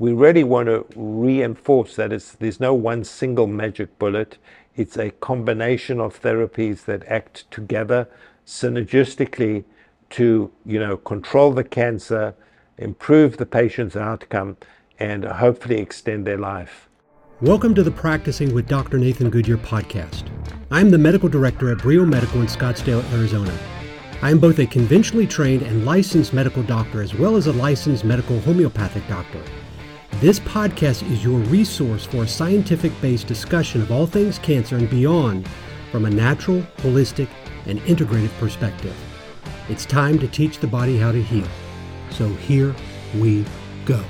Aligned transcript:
we 0.00 0.14
really 0.14 0.42
want 0.42 0.66
to 0.66 0.86
reinforce 0.96 1.94
that 1.96 2.08
there's 2.38 2.58
no 2.58 2.72
one 2.72 3.04
single 3.04 3.46
magic 3.46 3.98
bullet. 3.98 4.38
It's 4.74 4.96
a 4.96 5.10
combination 5.10 6.00
of 6.00 6.18
therapies 6.22 6.86
that 6.86 7.04
act 7.06 7.44
together 7.50 8.08
synergistically 8.46 9.64
to, 10.08 10.50
you 10.64 10.80
know, 10.80 10.96
control 10.96 11.52
the 11.52 11.64
cancer, 11.64 12.34
improve 12.78 13.36
the 13.36 13.44
patient's 13.44 13.94
outcome, 13.94 14.56
and 14.98 15.22
hopefully 15.22 15.76
extend 15.76 16.26
their 16.26 16.38
life. 16.38 16.88
Welcome 17.42 17.74
to 17.74 17.82
the 17.82 17.90
Practicing 17.90 18.54
with 18.54 18.66
Dr. 18.66 18.96
Nathan 18.96 19.28
Goodyear 19.28 19.58
podcast. 19.58 20.30
I'm 20.70 20.90
the 20.90 20.96
medical 20.96 21.28
director 21.28 21.70
at 21.72 21.78
Brio 21.78 22.06
Medical 22.06 22.40
in 22.40 22.46
Scottsdale, 22.46 23.04
Arizona. 23.12 23.52
I 24.22 24.30
am 24.30 24.38
both 24.38 24.58
a 24.60 24.66
conventionally 24.66 25.26
trained 25.26 25.60
and 25.60 25.84
licensed 25.84 26.32
medical 26.32 26.62
doctor 26.62 27.02
as 27.02 27.14
well 27.14 27.36
as 27.36 27.48
a 27.48 27.52
licensed 27.52 28.06
medical 28.06 28.40
homeopathic 28.40 29.06
doctor. 29.06 29.42
This 30.18 30.38
podcast 30.40 31.10
is 31.10 31.24
your 31.24 31.38
resource 31.38 32.04
for 32.04 32.24
a 32.24 32.28
scientific 32.28 32.92
based 33.00 33.26
discussion 33.26 33.80
of 33.80 33.90
all 33.90 34.06
things 34.06 34.38
cancer 34.38 34.76
and 34.76 34.90
beyond 34.90 35.48
from 35.90 36.04
a 36.04 36.10
natural, 36.10 36.60
holistic, 36.78 37.26
and 37.64 37.80
integrative 37.82 38.36
perspective. 38.38 38.94
It's 39.70 39.86
time 39.86 40.18
to 40.18 40.28
teach 40.28 40.58
the 40.58 40.66
body 40.66 40.98
how 40.98 41.10
to 41.10 41.22
heal. 41.22 41.48
So 42.10 42.28
here 42.28 42.74
we 43.14 43.46
go. 43.86 44.04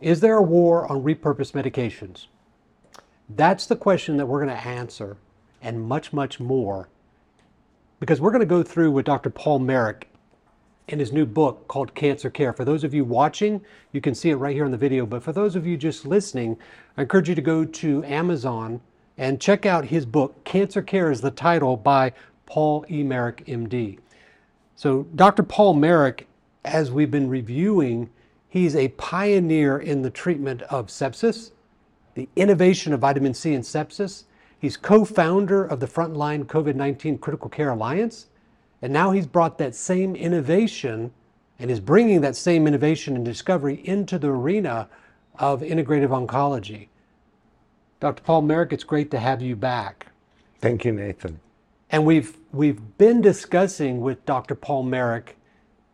Is 0.00 0.20
there 0.20 0.36
a 0.36 0.42
war 0.42 0.86
on 0.92 1.02
repurposed 1.02 1.52
medications? 1.52 2.26
That's 3.28 3.66
the 3.66 3.74
question 3.74 4.18
that 4.18 4.26
we're 4.26 4.44
going 4.44 4.56
to 4.56 4.68
answer 4.68 5.16
and 5.60 5.82
much, 5.82 6.12
much 6.12 6.38
more 6.38 6.90
because 7.98 8.20
we're 8.20 8.30
going 8.30 8.40
to 8.40 8.46
go 8.46 8.62
through 8.62 8.92
with 8.92 9.04
Dr. 9.04 9.30
Paul 9.30 9.58
Marik 9.58 10.08
in 10.92 10.98
his 10.98 11.12
new 11.12 11.26
book 11.26 11.68
called 11.68 11.94
Cancer 11.94 12.30
Care. 12.30 12.52
For 12.52 12.64
those 12.64 12.84
of 12.84 12.94
you 12.94 13.04
watching, 13.04 13.60
you 13.92 14.00
can 14.00 14.14
see 14.14 14.30
it 14.30 14.36
right 14.36 14.54
here 14.54 14.64
in 14.64 14.70
the 14.70 14.76
video, 14.76 15.06
but 15.06 15.22
for 15.22 15.32
those 15.32 15.56
of 15.56 15.66
you 15.66 15.76
just 15.76 16.06
listening, 16.06 16.56
I 16.96 17.02
encourage 17.02 17.28
you 17.28 17.34
to 17.34 17.42
go 17.42 17.64
to 17.64 18.04
Amazon 18.04 18.80
and 19.18 19.40
check 19.40 19.66
out 19.66 19.86
his 19.86 20.06
book, 20.06 20.42
Cancer 20.44 20.80
Care 20.80 21.10
is 21.10 21.20
the 21.20 21.30
title 21.30 21.76
by 21.76 22.12
Paul 22.46 22.86
E. 22.88 23.02
Marik, 23.02 23.44
MD. 23.46 23.98
So, 24.76 25.08
Dr. 25.14 25.42
Paul 25.42 25.74
Marik, 25.74 26.28
as 26.64 26.92
we've 26.92 27.10
been 27.10 27.28
reviewing, 27.28 28.10
he's 28.48 28.76
a 28.76 28.88
pioneer 28.88 29.78
in 29.78 30.02
the 30.02 30.10
treatment 30.10 30.62
of 30.62 30.86
sepsis, 30.86 31.50
the 32.14 32.28
innovation 32.36 32.92
of 32.92 33.00
vitamin 33.00 33.34
C 33.34 33.54
in 33.54 33.62
sepsis. 33.62 34.24
He's 34.60 34.76
co 34.76 35.04
founder 35.04 35.64
of 35.64 35.80
the 35.80 35.86
Frontline 35.86 36.44
COVID 36.44 36.76
19 36.76 37.18
Critical 37.18 37.50
Care 37.50 37.70
Alliance. 37.70 38.26
And 38.80 38.92
now 38.92 39.10
he's 39.10 39.26
brought 39.26 39.58
that 39.58 39.74
same 39.74 40.14
innovation 40.14 41.12
and 41.58 41.70
is 41.70 41.80
bringing 41.80 42.20
that 42.20 42.36
same 42.36 42.66
innovation 42.66 43.16
and 43.16 43.24
discovery 43.24 43.80
into 43.84 44.18
the 44.18 44.28
arena 44.28 44.88
of 45.38 45.60
integrative 45.60 46.10
oncology. 46.10 46.88
Dr. 48.00 48.22
Paul 48.22 48.42
Marik, 48.42 48.72
it's 48.72 48.84
great 48.84 49.10
to 49.10 49.18
have 49.18 49.42
you 49.42 49.56
back. 49.56 50.06
Thank 50.60 50.84
you, 50.84 50.92
Nathan. 50.92 51.40
And 51.90 52.04
we've 52.04 52.36
we've 52.52 52.80
been 52.98 53.20
discussing 53.20 54.00
with 54.00 54.24
Dr. 54.26 54.54
Paul 54.54 54.84
Marik 54.84 55.36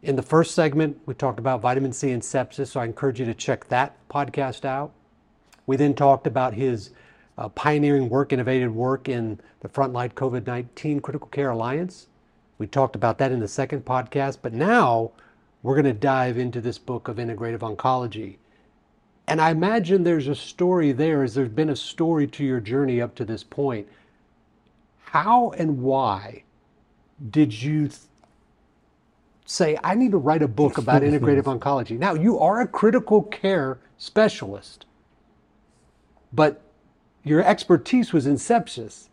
in 0.02 0.16
the 0.16 0.22
first 0.22 0.54
segment. 0.54 1.00
We 1.06 1.14
talked 1.14 1.38
about 1.38 1.60
vitamin 1.60 1.92
C 1.92 2.10
and 2.10 2.22
sepsis, 2.22 2.68
so 2.68 2.80
I 2.80 2.84
encourage 2.84 3.20
you 3.20 3.26
to 3.26 3.34
check 3.34 3.68
that 3.68 3.96
podcast 4.08 4.64
out. 4.64 4.92
We 5.66 5.76
then 5.76 5.94
talked 5.94 6.26
about 6.26 6.54
his 6.54 6.90
uh, 7.38 7.48
pioneering 7.48 8.08
work, 8.08 8.32
innovative 8.32 8.74
work 8.74 9.08
in 9.08 9.40
the 9.60 9.68
Frontline 9.68 10.12
COVID 10.12 10.46
19 10.46 11.00
Critical 11.00 11.28
Care 11.28 11.50
Alliance. 11.50 12.08
We 12.58 12.66
talked 12.66 12.94
about 12.94 13.18
that 13.18 13.32
in 13.32 13.40
the 13.40 13.48
second 13.48 13.84
podcast, 13.84 14.38
but 14.42 14.52
now 14.52 15.10
we're 15.62 15.74
going 15.74 15.84
to 15.84 15.92
dive 15.92 16.38
into 16.38 16.60
this 16.60 16.78
book 16.78 17.08
of 17.08 17.16
integrative 17.16 17.60
oncology. 17.60 18.36
And 19.26 19.40
I 19.40 19.50
imagine 19.50 20.04
there's 20.04 20.28
a 20.28 20.34
story 20.34 20.92
there, 20.92 21.22
as 21.22 21.34
there's 21.34 21.48
been 21.48 21.70
a 21.70 21.76
story 21.76 22.26
to 22.28 22.44
your 22.44 22.60
journey 22.60 23.00
up 23.00 23.14
to 23.16 23.24
this 23.24 23.42
point. 23.42 23.88
How 25.04 25.50
and 25.50 25.82
why 25.82 26.44
did 27.30 27.62
you 27.62 27.88
th- 27.88 28.00
say, 29.46 29.78
I 29.82 29.94
need 29.94 30.10
to 30.10 30.18
write 30.18 30.42
a 30.42 30.48
book 30.48 30.76
about 30.78 31.02
integrative 31.02 31.44
oncology? 31.44 31.98
Now, 31.98 32.14
you 32.14 32.38
are 32.38 32.60
a 32.60 32.68
critical 32.68 33.22
care 33.22 33.78
specialist, 33.96 34.84
but 36.32 36.60
your 37.22 37.42
expertise 37.42 38.12
was 38.12 38.26
in 38.26 38.34
sepsis. 38.34 39.08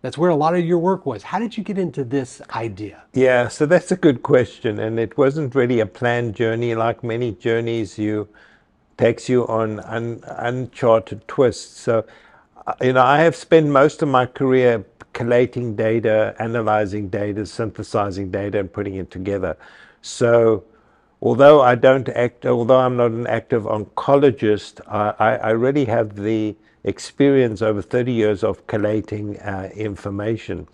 That's 0.00 0.16
where 0.16 0.30
a 0.30 0.36
lot 0.36 0.54
of 0.54 0.64
your 0.64 0.78
work 0.78 1.06
was. 1.06 1.24
How 1.24 1.38
did 1.40 1.56
you 1.56 1.64
get 1.64 1.76
into 1.76 2.04
this 2.04 2.40
idea? 2.54 3.02
Yeah, 3.14 3.48
so 3.48 3.66
that's 3.66 3.90
a 3.90 3.96
good 3.96 4.22
question. 4.22 4.78
And 4.78 4.98
it 4.98 5.18
wasn't 5.18 5.54
really 5.54 5.80
a 5.80 5.86
planned 5.86 6.36
journey. 6.36 6.74
Like 6.74 7.02
many 7.02 7.32
journeys, 7.32 7.98
you 7.98 8.28
takes 8.96 9.28
you 9.28 9.46
on 9.46 9.80
un, 9.80 10.22
uncharted 10.26 11.26
twists. 11.26 11.80
So, 11.80 12.04
uh, 12.66 12.74
you 12.80 12.92
know, 12.92 13.02
I 13.02 13.20
have 13.20 13.34
spent 13.34 13.68
most 13.68 14.02
of 14.02 14.08
my 14.08 14.26
career 14.26 14.84
collating 15.12 15.74
data, 15.74 16.34
analyzing 16.38 17.08
data, 17.08 17.46
synthesizing 17.46 18.30
data, 18.30 18.58
and 18.58 18.72
putting 18.72 18.96
it 18.96 19.10
together. 19.10 19.56
So, 20.02 20.64
although 21.22 21.60
I 21.60 21.74
don't 21.74 22.08
act, 22.10 22.46
although 22.46 22.78
I'm 22.78 22.96
not 22.96 23.12
an 23.12 23.26
active 23.26 23.64
oncologist, 23.64 24.80
I, 24.86 25.14
I, 25.18 25.36
I 25.36 25.50
really 25.50 25.86
have 25.86 26.16
the 26.16 26.54
experience 26.84 27.62
over 27.62 27.82
30 27.82 28.12
years 28.12 28.44
of 28.44 28.66
collating 28.66 29.38
uh, 29.40 29.70
information. 29.74 30.68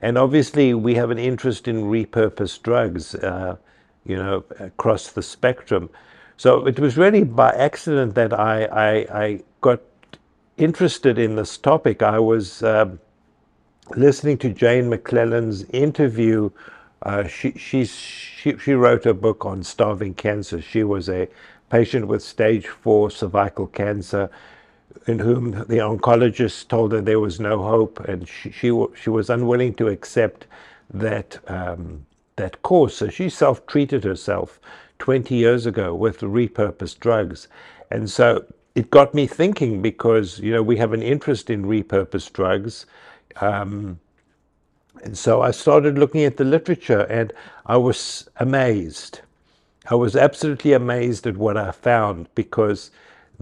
And 0.00 0.18
obviously, 0.18 0.74
we 0.74 0.94
have 0.96 1.10
an 1.10 1.18
interest 1.18 1.68
in 1.68 1.84
repurposed 1.84 2.62
drugs, 2.62 3.14
uh, 3.14 3.56
you 4.04 4.16
know, 4.16 4.44
across 4.58 5.12
the 5.12 5.22
spectrum. 5.22 5.90
So 6.36 6.66
it 6.66 6.80
was 6.80 6.96
really 6.96 7.22
by 7.22 7.50
accident 7.50 8.14
that 8.16 8.32
I, 8.32 8.64
I, 8.64 9.22
I 9.22 9.40
got 9.60 9.80
interested 10.56 11.18
in 11.18 11.36
this 11.36 11.56
topic. 11.56 12.02
I 12.02 12.18
was 12.18 12.62
um, 12.64 12.98
listening 13.96 14.38
to 14.38 14.50
Jane 14.50 14.90
McLelland's 14.90 15.64
interview. 15.70 16.50
Uh, 17.02 17.26
she, 17.28 17.52
she, 17.52 17.84
she 17.84 18.72
wrote 18.72 19.06
a 19.06 19.14
book 19.14 19.44
on 19.46 19.62
starving 19.62 20.14
cancer. 20.14 20.60
She 20.60 20.82
was 20.82 21.08
a 21.08 21.28
patient 21.70 22.08
with 22.08 22.22
stage 22.22 22.66
four 22.66 23.10
cervical 23.10 23.66
cancer 23.66 24.30
in 25.06 25.18
whom 25.20 25.52
the 25.52 25.78
oncologist 25.78 26.68
told 26.68 26.92
her 26.92 27.00
there 27.00 27.20
was 27.20 27.40
no 27.40 27.62
hope, 27.62 28.00
and 28.00 28.28
she 28.28 28.50
she, 28.50 28.86
she 28.94 29.10
was 29.10 29.30
unwilling 29.30 29.74
to 29.74 29.88
accept 29.88 30.46
that 30.92 31.38
um, 31.48 32.06
that 32.36 32.62
course. 32.62 32.96
So 32.96 33.08
she 33.08 33.28
self-treated 33.28 34.04
herself 34.04 34.60
20 34.98 35.34
years 35.34 35.66
ago 35.66 35.94
with 35.94 36.20
repurposed 36.20 37.00
drugs, 37.00 37.48
and 37.90 38.10
so 38.10 38.44
it 38.74 38.90
got 38.90 39.14
me 39.14 39.26
thinking 39.26 39.82
because 39.82 40.40
you 40.40 40.52
know 40.52 40.62
we 40.62 40.76
have 40.78 40.92
an 40.92 41.02
interest 41.02 41.50
in 41.50 41.64
repurposed 41.64 42.32
drugs. 42.32 42.86
Um, 43.40 43.98
and 45.02 45.18
so 45.18 45.42
I 45.42 45.50
started 45.50 45.98
looking 45.98 46.24
at 46.24 46.36
the 46.36 46.44
literature 46.44 47.02
and 47.02 47.32
I 47.66 47.76
was 47.76 48.28
amazed. 48.36 49.20
I 49.90 49.96
was 49.96 50.16
absolutely 50.16 50.72
amazed 50.74 51.26
at 51.26 51.36
what 51.36 51.56
I 51.56 51.72
found 51.72 52.28
because 52.34 52.90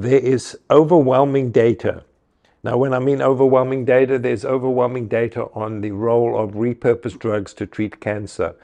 there 0.03 0.19
is 0.19 0.59
overwhelming 0.71 1.51
data. 1.51 2.05
Now, 2.63 2.77
when 2.77 2.93
I 2.95 2.99
mean 2.99 3.23
overwhelming 3.23 3.85
data, 3.85 4.19
there's 4.19 4.45
overwhelming 4.45 5.09
data 5.09 5.47
on 5.55 5.81
the 5.81 5.91
role 5.93 6.39
of 6.39 6.53
repurposed 6.53 7.19
drugs 7.19 7.55
to 7.55 7.67
treat 7.67 8.01
cancer. 8.01 8.55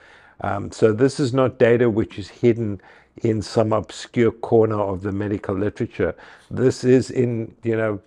Um, 0.41 0.71
so 0.71 0.93
this 0.93 1.19
is 1.19 1.33
not 1.33 1.59
data 1.59 1.89
which 1.89 2.19
is 2.19 2.29
hidden 2.29 2.81
in 3.23 3.41
some 3.41 3.73
obscure 3.73 4.33
corner 4.33 4.81
of 4.81 5.03
the 5.03 5.13
medical 5.13 5.55
literature. 5.55 6.15
This 6.51 6.85
is 6.85 7.11
in, 7.11 7.55
you 7.63 7.77
know, 7.77 8.01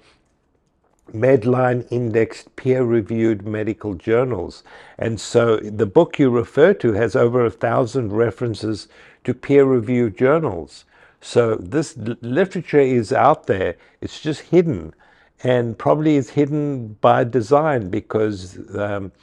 Medline 1.12 1.88
indexed 1.92 2.56
peer 2.56 2.84
reviewed 2.84 3.48
medical 3.48 3.96
journals. 3.96 4.64
And 5.00 5.20
so 5.20 5.58
the 5.58 5.88
book 5.88 6.20
you 6.20 6.30
refer 6.30 6.74
to 6.76 6.94
has 6.94 7.16
over 7.16 7.46
a 7.46 7.52
thousand 7.52 8.14
references 8.14 8.88
to 9.24 9.34
peer 9.34 9.66
reviewed 9.66 10.18
journals. 10.18 10.86
So 11.22 11.56
this 11.56 11.98
literature 11.98 12.80
is 12.80 13.12
out 13.12 13.48
there, 13.48 13.76
it's 14.02 14.22
just 14.22 14.42
hidden. 14.42 14.94
And 15.42 15.78
probably 15.78 16.18
is 16.18 16.32
hidden 16.32 16.98
by 17.00 17.24
design 17.24 17.90
because 17.90 18.60
um, 18.76 19.14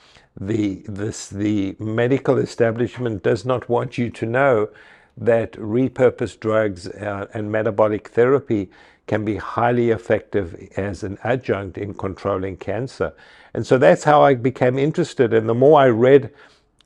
the, 0.41 0.83
this, 0.87 1.29
the 1.29 1.77
medical 1.79 2.39
establishment 2.39 3.23
does 3.23 3.45
not 3.45 3.69
want 3.69 3.99
you 3.99 4.09
to 4.11 4.27
know 4.27 4.71
that 5.17 5.53
repurposed 5.53 6.41
drugs 6.41 6.89
uh, 6.89 7.27
and 7.35 7.53
metabolic 7.53 8.09
therapy 8.09 8.71
can 9.07 9.25
be 9.25 9.37
highly 9.37 9.91
effective 9.91 10.69
as 10.77 11.03
an 11.03 11.17
adjunct 11.23 11.79
in 11.79 11.95
controlling 11.95 12.57
cancer. 12.57 13.13
And 13.55 13.67
so 13.67 13.79
that's 13.79 14.05
how 14.05 14.23
I 14.23 14.35
became 14.35 14.79
interested. 14.79 15.33
And 15.33 15.49
the 15.49 15.55
more 15.55 15.81
I 15.81 15.89
read 15.89 16.33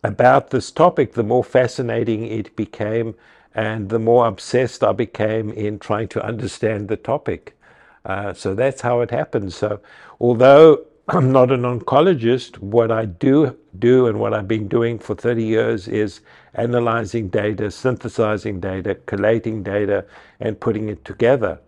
about 0.04 0.50
this 0.50 0.70
topic, 0.70 1.14
the 1.14 1.22
more 1.22 1.44
fascinating 1.44 2.26
it 2.26 2.54
became 2.56 3.14
and 3.55 3.88
the 3.88 3.99
more 3.99 4.26
obsessed 4.26 4.85
I 4.85 4.93
became 4.93 5.50
in 5.50 5.79
trying 5.79 6.08
to 6.08 6.25
understand 6.25 6.88
the 6.88 6.97
topic. 6.97 7.56
Uh, 8.05 8.32
so 8.32 8.55
that's 8.55 8.81
how 8.81 9.00
it 9.00 9.11
happened. 9.11 9.52
So, 9.52 9.81
although 10.20 10.85
I'm 11.08 11.32
not 11.32 11.50
an 11.50 11.62
oncologist. 11.62 12.58
What 12.58 12.93
I 12.93 13.05
do 13.06 13.56
do 13.79 14.06
and 14.06 14.20
what 14.20 14.32
I've 14.32 14.47
been 14.47 14.69
doing 14.69 14.99
for 14.99 15.17
30 15.17 15.43
years 15.43 15.88
is 15.88 16.20
analyzing 16.55 17.29
data, 17.29 17.70
synthesizing 17.70 18.61
data, 18.61 18.94
collating 19.06 19.64
data, 19.64 20.05
and 20.38 20.61
putting 20.61 20.88
it 20.88 21.05
together. 21.05 21.58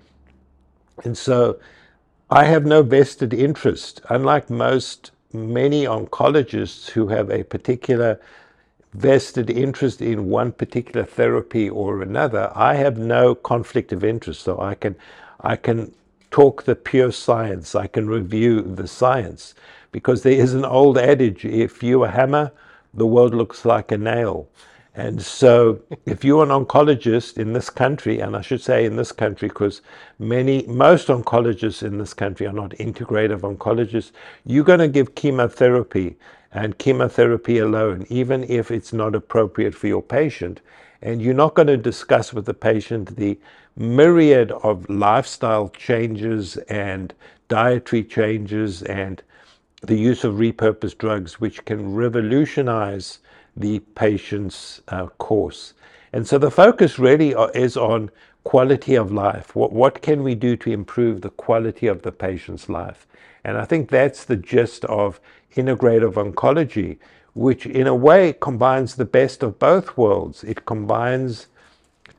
And 1.03 1.19
so 1.19 1.59
I 2.31 2.45
have 2.45 2.65
no 2.65 2.83
vested 2.83 3.35
interest, 3.35 4.01
unlike 4.11 4.49
most 4.49 5.11
many 5.33 5.87
oncologists 5.87 6.91
who 6.91 7.09
have 7.09 7.31
a 7.31 7.43
particular 7.43 8.21
vested 8.95 9.51
interest 9.51 10.03
in 10.03 10.29
one 10.29 10.53
particular 10.53 11.05
therapy 11.05 11.69
or 11.69 12.03
another. 12.03 12.53
I 12.55 12.75
have 12.75 12.99
no 12.99 13.35
conflict 13.35 13.93
of 13.93 14.05
interest, 14.05 14.43
so 14.43 14.61
I 14.61 14.75
can 14.75 14.97
I 15.41 15.57
can 15.57 15.95
talk 16.31 16.65
the 16.65 16.77
pure 16.77 17.13
science. 17.13 17.75
I 17.75 17.87
can 17.87 18.09
review 18.09 18.63
the 18.63 18.87
science 18.89 19.55
because 19.93 20.23
there 20.23 20.33
is 20.33 20.55
an 20.55 20.65
old 20.65 20.99
adage: 20.99 21.45
if 21.45 21.83
you 21.83 22.05
a 22.05 22.09
hammer, 22.11 22.53
the 22.95 23.07
world 23.07 23.35
looks 23.35 23.65
like 23.65 23.93
a 23.93 23.99
nail. 23.99 24.49
And 24.95 25.23
so, 25.23 25.81
if 26.05 26.23
you're 26.23 26.43
an 26.43 26.51
oncologist 26.51 27.39
in 27.39 27.55
this 27.55 27.71
country, 27.71 28.21
and 28.21 28.37
I 28.37 28.43
should 28.43 28.61
say 28.61 28.85
in 28.85 28.97
this 28.97 29.11
country, 29.11 29.49
because 29.49 29.81
many, 30.19 30.67
most 30.67 31.09
oncologists 31.09 31.83
in 31.83 31.97
this 31.97 32.13
country 32.13 32.47
are 32.47 32.53
not 32.53 32.73
integrative 32.73 33.41
oncologists, 33.41 34.13
you're 34.45 34.65
going 34.65 34.81
to 34.81 34.89
give 34.89 35.15
chemotherapy 35.15 36.17
and 36.53 36.79
chemotherapy 36.79 37.59
alone, 37.59 38.07
even 38.09 38.45
if 38.45 38.71
it's 38.71 38.93
not 38.93 39.15
appropriate 39.15 39.75
for 39.75 39.87
your 39.87 40.03
patient. 40.03 40.61
And 41.01 41.21
you're 41.21 41.35
not 41.35 41.55
going 41.55 41.69
to 41.69 41.77
discuss 41.77 42.33
with 42.33 42.47
the 42.47 42.55
patient 42.55 43.17
the 43.17 43.39
myriad 43.77 44.53
of 44.53 44.89
lifestyle 44.89 45.69
changes 45.71 46.57
and 46.69 47.15
dietary 47.49 48.05
changes 48.05 48.83
and 48.83 49.23
the 49.83 49.99
use 49.99 50.25
of 50.25 50.35
repurposed 50.35 50.99
drugs, 50.99 51.41
which 51.41 51.65
can 51.65 51.95
revolutionize 51.95 53.19
the 53.57 53.81
patient's 53.81 54.81
uh, 54.89 55.07
course. 55.19 55.75
And 56.13 56.27
so 56.27 56.39
the 56.39 56.51
focus 56.51 56.99
really 56.99 57.35
uh, 57.35 57.47
is 57.49 57.77
on 57.77 58.11
quality 58.45 58.95
of 58.95 59.13
life. 59.13 59.57
What, 59.57 59.73
what 59.73 60.03
can 60.03 60.23
we 60.23 60.35
do 60.35 60.57
to 60.57 60.71
improve 60.71 61.21
the 61.21 61.31
quality 61.31 61.87
of 61.87 62.03
the 62.03 62.13
patient's 62.13 62.69
life? 62.69 63.07
And 63.45 63.57
I 63.57 63.65
think 63.65 63.91
that's 63.91 64.25
the 64.25 64.37
gist 64.37 64.85
of 64.85 65.21
integrative 65.55 66.15
oncology, 66.15 66.99
which 67.35 67.67
in 67.67 67.87
a 67.87 67.95
way 67.95 68.35
combines 68.41 68.95
the 68.95 69.05
best 69.05 69.43
of 69.43 69.59
both 69.59 69.97
worlds. 69.97 70.45
It 70.45 70.67
combines 70.67 71.47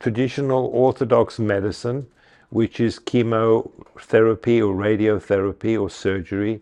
traditional 0.00 0.66
orthodox 0.66 1.38
medicine, 1.38 2.06
which 2.50 2.80
is 2.80 2.98
chemotherapy 2.98 4.60
or 4.60 4.74
radiotherapy 4.74 5.80
or 5.80 5.90
surgery, 5.90 6.60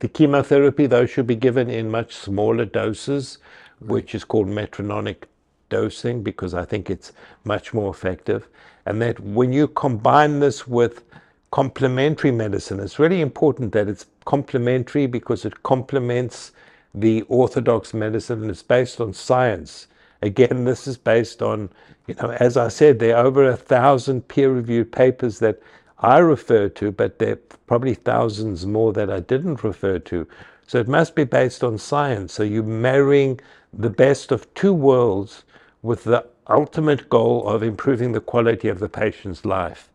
the 0.00 0.08
chemotherapy, 0.08 0.86
though, 0.86 1.04
should 1.04 1.26
be 1.26 1.36
given 1.36 1.68
in 1.68 1.90
much 1.90 2.14
smaller 2.16 2.64
doses, 2.64 3.36
which 3.80 4.14
is 4.14 4.24
called 4.24 4.48
metronomic 4.48 5.28
dosing 5.68 6.22
because 6.22 6.54
I 6.54 6.64
think 6.64 6.88
it's 6.88 7.12
much 7.44 7.74
more 7.74 7.90
effective. 7.90 8.48
And 8.86 9.00
that 9.02 9.20
when 9.20 9.52
you 9.52 9.68
combine 9.68 10.40
this 10.40 10.66
with 10.66 11.04
complementary 11.50 12.30
medicine, 12.30 12.80
it's 12.80 12.98
really 12.98 13.20
important 13.20 13.72
that 13.72 13.88
it's 13.88 14.06
complementary 14.24 15.06
because 15.06 15.44
it 15.44 15.62
complements 15.62 16.52
the 16.94 17.22
orthodox 17.22 17.92
medicine 17.94 18.42
and 18.42 18.50
it's 18.50 18.62
based 18.62 19.00
on 19.00 19.12
science. 19.12 19.86
Again, 20.22 20.64
this 20.64 20.86
is 20.86 20.96
based 20.96 21.42
on, 21.42 21.70
you 22.06 22.14
know, 22.16 22.30
as 22.32 22.56
I 22.56 22.68
said, 22.68 22.98
there 22.98 23.16
are 23.16 23.24
over 23.24 23.48
a 23.48 23.56
thousand 23.56 24.28
peer 24.28 24.52
reviewed 24.52 24.92
papers 24.92 25.38
that 25.38 25.60
I 25.98 26.18
refer 26.18 26.68
to, 26.68 26.92
but 26.92 27.18
there 27.18 27.32
are 27.32 27.40
probably 27.66 27.94
thousands 27.94 28.66
more 28.66 28.92
that 28.92 29.10
I 29.10 29.20
didn't 29.20 29.64
refer 29.64 29.98
to. 29.98 30.26
So 30.66 30.78
it 30.78 30.88
must 30.88 31.14
be 31.14 31.24
based 31.24 31.64
on 31.64 31.78
science. 31.78 32.32
So 32.32 32.42
you're 32.42 32.62
marrying 32.62 33.40
the 33.72 33.90
best 33.90 34.30
of 34.30 34.52
two 34.54 34.72
worlds 34.72 35.44
with 35.82 36.04
the 36.04 36.26
ultimate 36.48 37.08
goal 37.08 37.48
of 37.48 37.62
improving 37.62 38.12
the 38.12 38.20
quality 38.20 38.68
of 38.68 38.78
the 38.78 38.88
patient's 38.88 39.44
life. 39.44 39.88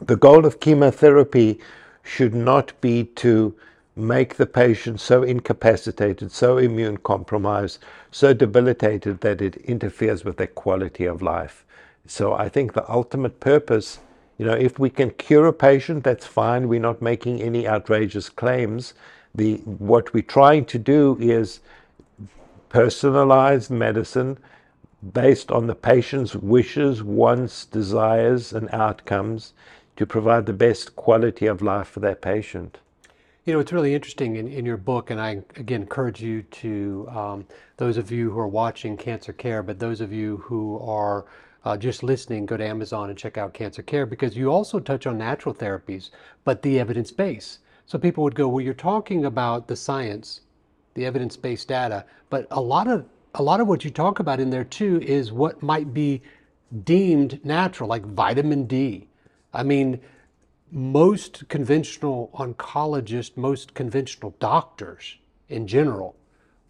the 0.00 0.16
goal 0.16 0.44
of 0.44 0.60
chemotherapy 0.60 1.58
should 2.02 2.34
not 2.34 2.72
be 2.80 3.04
to 3.04 3.54
make 3.96 4.34
the 4.34 4.46
patient 4.46 5.00
so 5.00 5.22
incapacitated, 5.22 6.32
so 6.32 6.58
immune 6.58 6.96
compromised, 6.96 7.78
so 8.10 8.34
debilitated 8.34 9.20
that 9.20 9.40
it 9.40 9.56
interferes 9.56 10.24
with 10.24 10.36
their 10.36 10.48
quality 10.48 11.04
of 11.04 11.22
life. 11.22 11.64
So 12.06 12.34
I 12.34 12.48
think 12.48 12.72
the 12.72 12.90
ultimate 12.90 13.40
purpose 13.40 14.00
you 14.38 14.46
know, 14.46 14.54
if 14.54 14.78
we 14.78 14.90
can 14.90 15.10
cure 15.10 15.46
a 15.46 15.52
patient, 15.52 16.02
that's 16.02 16.26
fine. 16.26 16.68
We're 16.68 16.80
not 16.80 17.00
making 17.00 17.40
any 17.40 17.68
outrageous 17.68 18.28
claims. 18.28 18.94
The, 19.34 19.58
what 19.58 20.12
we're 20.12 20.22
trying 20.22 20.64
to 20.66 20.78
do 20.78 21.16
is 21.20 21.60
personalized 22.68 23.70
medicine 23.70 24.38
based 25.12 25.52
on 25.52 25.66
the 25.66 25.74
patient's 25.74 26.34
wishes, 26.34 27.02
wants, 27.02 27.64
desires, 27.66 28.52
and 28.52 28.68
outcomes 28.70 29.52
to 29.96 30.06
provide 30.06 30.46
the 30.46 30.52
best 30.52 30.96
quality 30.96 31.46
of 31.46 31.62
life 31.62 31.88
for 31.88 32.00
that 32.00 32.20
patient. 32.20 32.78
You 33.44 33.52
know, 33.52 33.60
it's 33.60 33.72
really 33.72 33.94
interesting 33.94 34.36
in, 34.36 34.48
in 34.48 34.64
your 34.64 34.78
book, 34.78 35.10
and 35.10 35.20
I 35.20 35.42
again 35.56 35.82
encourage 35.82 36.22
you 36.22 36.42
to, 36.42 37.08
um, 37.10 37.46
those 37.76 37.98
of 37.98 38.10
you 38.10 38.30
who 38.30 38.38
are 38.38 38.48
watching 38.48 38.96
Cancer 38.96 39.34
Care, 39.34 39.62
but 39.62 39.78
those 39.78 40.00
of 40.00 40.12
you 40.12 40.38
who 40.38 40.78
are 40.80 41.26
uh, 41.64 41.76
just 41.76 42.02
listening, 42.02 42.46
go 42.46 42.56
to 42.56 42.66
Amazon 42.66 43.10
and 43.10 43.18
check 43.18 43.36
out 43.36 43.52
Cancer 43.52 43.82
Care 43.82 44.06
because 44.06 44.36
you 44.36 44.50
also 44.50 44.80
touch 44.80 45.06
on 45.06 45.18
natural 45.18 45.54
therapies, 45.54 46.10
but 46.44 46.62
the 46.62 46.80
evidence 46.80 47.10
base. 47.10 47.58
So 47.86 47.98
people 47.98 48.24
would 48.24 48.34
go, 48.34 48.48
well, 48.48 48.64
you're 48.64 48.74
talking 48.74 49.26
about 49.26 49.68
the 49.68 49.76
science, 49.76 50.40
the 50.94 51.04
evidence-based 51.04 51.68
data, 51.68 52.04
but 52.30 52.46
a 52.50 52.60
lot 52.60 52.88
of 52.88 53.04
a 53.34 53.42
lot 53.42 53.60
of 53.60 53.66
what 53.66 53.84
you 53.84 53.90
talk 53.90 54.20
about 54.20 54.38
in 54.38 54.48
there 54.48 54.64
too 54.64 55.00
is 55.00 55.32
what 55.32 55.60
might 55.60 55.92
be 55.92 56.22
deemed 56.84 57.44
natural, 57.44 57.88
like 57.88 58.06
vitamin 58.06 58.64
D. 58.64 59.08
I 59.54 59.62
mean, 59.62 60.00
most 60.70 61.48
conventional 61.48 62.30
oncologists, 62.34 63.36
most 63.36 63.74
conventional 63.74 64.34
doctors 64.40 65.16
in 65.48 65.66
general 65.66 66.16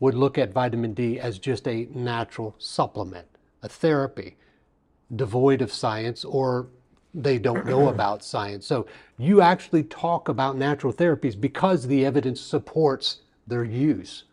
would 0.00 0.14
look 0.14 0.36
at 0.36 0.52
vitamin 0.52 0.92
D 0.92 1.18
as 1.18 1.38
just 1.38 1.66
a 1.66 1.88
natural 1.94 2.54
supplement, 2.58 3.26
a 3.62 3.68
therapy 3.68 4.36
devoid 5.16 5.62
of 5.62 5.72
science 5.72 6.24
or 6.24 6.66
they 7.14 7.38
don't 7.38 7.66
know 7.66 7.88
about 7.94 8.22
science. 8.22 8.66
So 8.66 8.86
you 9.18 9.40
actually 9.40 9.84
talk 9.84 10.28
about 10.28 10.56
natural 10.56 10.92
therapies 10.92 11.40
because 11.40 11.86
the 11.86 12.04
evidence 12.04 12.40
supports 12.40 13.20
their 13.46 13.64
use. 13.64 14.24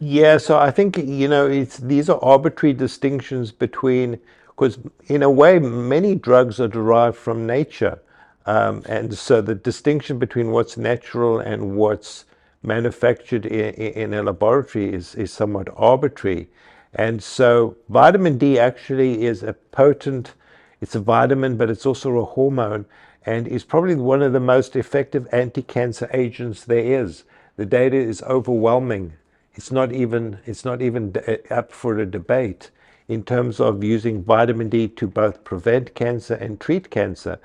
Yeah, 0.00 0.38
so 0.38 0.58
I 0.58 0.72
think 0.72 0.96
you 0.96 1.28
know 1.28 1.46
it's 1.46 1.76
these 1.76 2.10
are 2.10 2.18
arbitrary 2.24 2.72
distinctions 2.72 3.52
between 3.52 4.18
because 4.54 4.78
in 5.06 5.22
a 5.22 5.30
way 5.30 5.58
many 5.58 6.14
drugs 6.14 6.60
are 6.60 6.68
derived 6.68 7.16
from 7.16 7.46
nature, 7.46 8.00
um, 8.46 8.82
and 8.88 9.16
so 9.16 9.40
the 9.40 9.54
distinction 9.54 10.18
between 10.18 10.50
what's 10.50 10.76
natural 10.76 11.38
and 11.38 11.76
what's 11.76 12.24
manufactured 12.62 13.46
in, 13.46 13.74
in 13.74 14.14
a 14.14 14.22
laboratory 14.22 14.92
is 14.92 15.14
is 15.14 15.32
somewhat 15.32 15.68
arbitrary. 15.76 16.48
And 16.94 17.22
so 17.22 17.76
vitamin 17.88 18.36
D 18.38 18.58
actually 18.58 19.24
is 19.24 19.42
a 19.42 19.54
potent, 19.54 20.34
it's 20.80 20.94
a 20.94 21.00
vitamin, 21.00 21.56
but 21.56 21.70
it's 21.70 21.86
also 21.86 22.18
a 22.18 22.24
hormone 22.24 22.84
and 23.24 23.48
is 23.48 23.64
probably 23.64 23.94
one 23.94 24.20
of 24.20 24.32
the 24.32 24.40
most 24.40 24.76
effective 24.76 25.26
anti-cancer 25.32 26.10
agents 26.12 26.64
there 26.64 27.00
is. 27.00 27.24
The 27.56 27.64
data 27.64 27.96
is 27.96 28.22
overwhelming. 28.22 29.14
It's 29.54 29.70
not 29.70 29.92
even, 29.92 30.38
it's 30.44 30.64
not 30.64 30.82
even 30.82 31.14
up 31.50 31.72
for 31.72 31.98
a 31.98 32.06
debate 32.06 32.70
in 33.12 33.22
terms 33.22 33.60
of 33.60 33.84
using 33.84 34.22
vitamin 34.22 34.68
D 34.68 34.88
to 34.88 35.06
both 35.06 35.44
prevent 35.44 35.94
cancer 35.94 36.34
and 36.34 36.58
treat 36.58 36.90
cancer. 36.90 37.38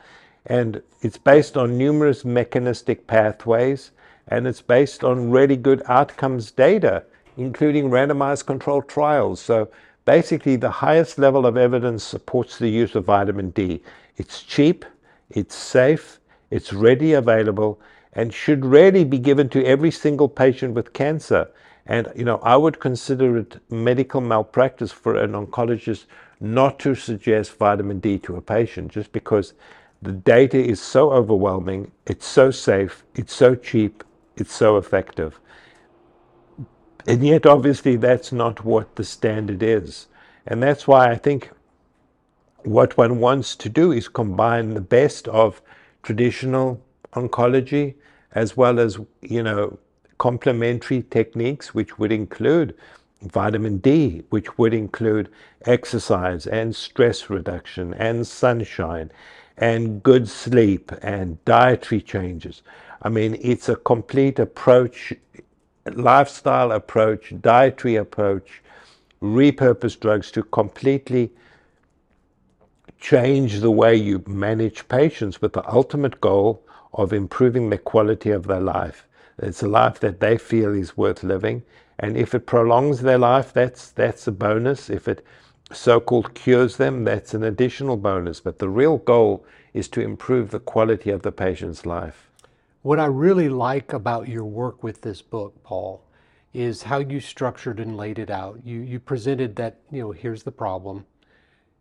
And 0.45 0.81
it's 1.01 1.17
based 1.17 1.57
on 1.57 1.77
numerous 1.77 2.23
mechanistic 2.23 3.05
pathways 3.07 3.91
and 4.29 4.47
it's 4.47 4.61
based 4.61 5.03
on 5.03 5.29
really 5.29 5.57
good 5.57 5.81
outcomes 5.87 6.51
data 6.51 7.03
including 7.37 7.89
randomized 7.89 8.45
controlled 8.45 8.89
trials. 8.89 9.39
So 9.39 9.69
basically, 10.05 10.55
the 10.55 10.69
highest 10.69 11.17
level 11.17 11.45
of 11.45 11.55
evidence 11.55 12.03
supports 12.03 12.57
the 12.57 12.69
use 12.69 12.95
of 12.95 13.05
vitamin 13.05 13.51
D. 13.51 13.81
It's 14.17 14.43
cheap, 14.43 14.85
it's 15.29 15.55
safe, 15.55 16.19
it's 16.49 16.73
readily 16.73 17.13
available, 17.13 17.79
and 18.13 18.33
should 18.33 18.65
really 18.65 19.03
be 19.03 19.19
given 19.19 19.47
to 19.49 19.63
every 19.63 19.91
single 19.91 20.27
patient 20.27 20.73
with 20.73 20.93
cancer. 20.93 21.47
And 21.87 22.11
you 22.15 22.25
know, 22.25 22.39
I 22.43 22.57
would 22.57 22.79
consider 22.79 23.37
it 23.37 23.61
medical 23.71 24.21
malpractice 24.21 24.91
for 24.91 25.15
an 25.15 25.31
oncologist 25.31 26.05
not 26.39 26.79
to 26.79 26.93
suggest 26.93 27.57
vitamin 27.57 27.99
D 27.99 28.19
to 28.19 28.35
a 28.35 28.41
patient 28.41 28.91
just 28.91 29.11
because 29.11 29.53
the 30.01 30.11
data 30.11 30.57
is 30.57 30.79
so 30.79 31.11
overwhelming, 31.11 31.91
it's 32.05 32.27
so 32.27 32.51
safe, 32.51 33.03
it's 33.15 33.33
so 33.33 33.55
cheap, 33.55 34.03
it's 34.35 34.53
so 34.53 34.77
effective. 34.77 35.39
And 37.07 37.25
yet, 37.25 37.45
obviously, 37.45 37.95
that's 37.95 38.31
not 38.31 38.65
what 38.65 38.95
the 38.97 39.03
standard 39.03 39.63
is. 39.63 40.07
And 40.45 40.61
that's 40.61 40.87
why 40.87 41.09
I 41.09 41.15
think 41.15 41.51
what 42.63 42.97
one 42.97 43.19
wants 43.19 43.55
to 43.55 43.69
do 43.69 43.93
is 43.93 44.09
combine 44.09 44.73
the 44.73 44.81
best 44.81 45.27
of 45.29 45.61
traditional 46.03 46.81
oncology 47.13 47.95
as 48.33 48.57
well 48.57 48.77
as, 48.77 48.99
you 49.21 49.41
know, 49.41 49.79
complementary 50.17 51.03
techniques, 51.03 51.73
which 51.73 51.99
would 51.99 52.11
include 52.11 52.75
vitamin 53.21 53.77
D, 53.77 54.23
which 54.29 54.57
would 54.57 54.73
include 54.73 55.29
exercise 55.65 56.45
and 56.45 56.75
stress 56.75 57.29
reduction 57.29 57.93
and 57.95 58.25
sunshine 58.25 59.11
and 59.57 60.03
good 60.03 60.29
sleep 60.29 60.91
and 61.01 61.43
dietary 61.45 62.01
changes. 62.01 62.61
I 63.01 63.09
mean, 63.09 63.37
it's 63.41 63.69
a 63.69 63.75
complete 63.75 64.39
approach, 64.39 65.13
lifestyle 65.93 66.71
approach, 66.71 67.33
dietary 67.41 67.95
approach, 67.95 68.61
repurpose 69.21 69.99
drugs 69.99 70.29
to 70.31 70.43
completely 70.43 71.31
change 72.99 73.59
the 73.59 73.71
way 73.71 73.95
you 73.95 74.23
manage 74.27 74.87
patients 74.87 75.41
with 75.41 75.53
the 75.53 75.67
ultimate 75.71 76.19
goal 76.21 76.63
of 76.93 77.13
improving 77.13 77.69
the 77.69 77.77
quality 77.77 78.31
of 78.31 78.47
their 78.47 78.59
life. 78.59 79.06
It's 79.39 79.61
a 79.61 79.67
life 79.67 79.99
that 79.99 80.19
they 80.19 80.37
feel 80.37 80.73
is 80.73 80.97
worth 80.97 81.23
living. 81.23 81.63
And 81.99 82.17
if 82.17 82.33
it 82.33 82.45
prolongs 82.45 83.01
their 83.01 83.17
life, 83.17 83.53
that's, 83.53 83.91
that's 83.91 84.27
a 84.27 84.31
bonus. 84.31 84.89
If 84.89 85.07
it 85.07 85.25
so 85.71 85.99
called 85.99 86.33
cures 86.33 86.77
them, 86.77 87.03
that's 87.03 87.33
an 87.33 87.43
additional 87.43 87.97
bonus. 87.97 88.39
But 88.39 88.59
the 88.59 88.69
real 88.69 88.97
goal 88.97 89.45
is 89.73 89.87
to 89.89 90.01
improve 90.01 90.51
the 90.51 90.59
quality 90.59 91.09
of 91.09 91.21
the 91.21 91.31
patient's 91.31 91.85
life. 91.85 92.29
What 92.81 92.99
I 92.99 93.05
really 93.05 93.49
like 93.49 93.93
about 93.93 94.27
your 94.27 94.45
work 94.45 94.81
with 94.83 95.01
this 95.01 95.21
book, 95.21 95.61
Paul, 95.63 96.03
is 96.53 96.83
how 96.83 96.99
you 96.99 97.19
structured 97.19 97.79
and 97.79 97.97
laid 97.97 98.17
it 98.17 98.29
out. 98.29 98.59
You, 98.63 98.79
you 98.79 98.99
presented 98.99 99.55
that, 99.57 99.79
you 99.91 100.01
know, 100.01 100.11
here's 100.11 100.43
the 100.43 100.51
problem, 100.51 101.05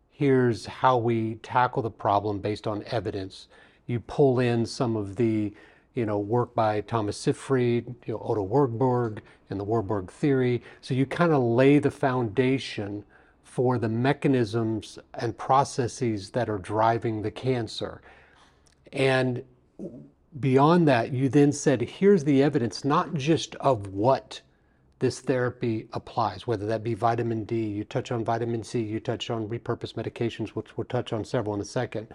here's 0.09 0.65
how 0.65 0.97
we 0.97 1.35
tackle 1.35 1.81
the 1.81 1.89
problem 1.89 2.39
based 2.39 2.67
on 2.67 2.83
evidence. 2.87 3.47
You 3.85 3.99
pull 4.01 4.39
in 4.39 4.65
some 4.65 4.95
of 4.95 5.15
the 5.15 5.53
you 5.97 6.05
know, 6.05 6.19
work 6.19 6.53
by 6.53 6.81
Thomas 6.81 7.17
Seyfried, 7.17 7.87
you 8.05 8.13
know, 8.13 8.19
Otto 8.19 8.43
Warburg, 8.43 9.23
and 9.49 9.59
the 9.59 9.63
Warburg 9.63 10.11
theory. 10.11 10.61
So 10.79 10.93
you 10.93 11.07
kind 11.07 11.31
of 11.31 11.41
lay 11.41 11.79
the 11.79 11.89
foundation 11.89 13.03
for 13.43 13.79
the 13.79 13.89
mechanisms 13.89 14.99
and 15.15 15.35
processes 15.35 16.29
that 16.29 16.49
are 16.49 16.59
driving 16.59 17.23
the 17.23 17.31
cancer. 17.31 18.01
And 18.93 19.43
beyond 20.39 20.87
that, 20.87 21.11
you 21.13 21.29
then 21.29 21.51
said, 21.51 21.81
here's 21.81 22.23
the 22.23 22.43
evidence, 22.43 22.85
not 22.85 23.15
just 23.15 23.55
of 23.55 23.87
what 23.87 24.39
this 24.99 25.19
therapy 25.19 25.87
applies, 25.93 26.45
whether 26.45 26.67
that 26.67 26.83
be 26.83 26.93
vitamin 26.93 27.43
D, 27.43 27.65
you 27.65 27.83
touch 27.83 28.11
on 28.11 28.23
vitamin 28.23 28.63
C, 28.63 28.81
you 28.81 28.99
touch 28.99 29.31
on 29.31 29.47
repurposed 29.47 29.95
medications, 29.95 30.49
which 30.49 30.77
we'll 30.77 30.85
touch 30.85 31.11
on 31.11 31.25
several 31.25 31.55
in 31.55 31.61
a 31.61 31.65
second. 31.65 32.07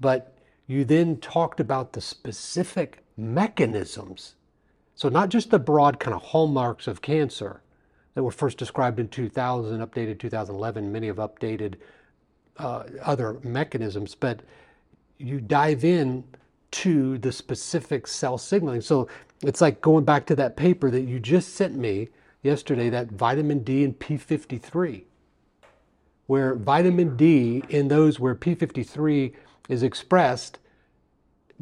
But 0.00 0.33
you 0.66 0.84
then 0.84 1.18
talked 1.18 1.60
about 1.60 1.92
the 1.92 2.00
specific 2.00 3.04
mechanisms. 3.16 4.34
So, 4.94 5.08
not 5.08 5.28
just 5.28 5.50
the 5.50 5.58
broad 5.58 5.98
kind 5.98 6.14
of 6.14 6.22
hallmarks 6.22 6.86
of 6.86 7.02
cancer, 7.02 7.62
that 8.14 8.22
were 8.22 8.30
first 8.30 8.58
described 8.58 8.98
in 8.98 9.08
2000, 9.08 9.80
updated 9.80 10.18
2011. 10.18 10.90
Many 10.90 11.08
have 11.08 11.16
updated 11.16 11.74
uh, 12.58 12.84
other 13.02 13.38
mechanisms, 13.42 14.14
but 14.14 14.40
you 15.18 15.40
dive 15.40 15.84
in 15.84 16.24
to 16.70 17.18
the 17.18 17.32
specific 17.32 18.06
cell 18.06 18.38
signaling. 18.38 18.80
So 18.80 19.08
it's 19.42 19.60
like 19.60 19.80
going 19.80 20.04
back 20.04 20.26
to 20.26 20.36
that 20.36 20.56
paper 20.56 20.90
that 20.90 21.02
you 21.02 21.18
just 21.18 21.54
sent 21.54 21.76
me 21.76 22.08
yesterday, 22.42 22.88
that 22.90 23.10
vitamin 23.10 23.60
D 23.60 23.84
and 23.84 23.98
P53, 23.98 25.02
where 26.26 26.54
vitamin 26.54 27.16
D 27.16 27.64
in 27.68 27.88
those 27.88 28.20
where 28.20 28.34
P53 28.34 29.34
is 29.68 29.82
expressed, 29.82 30.58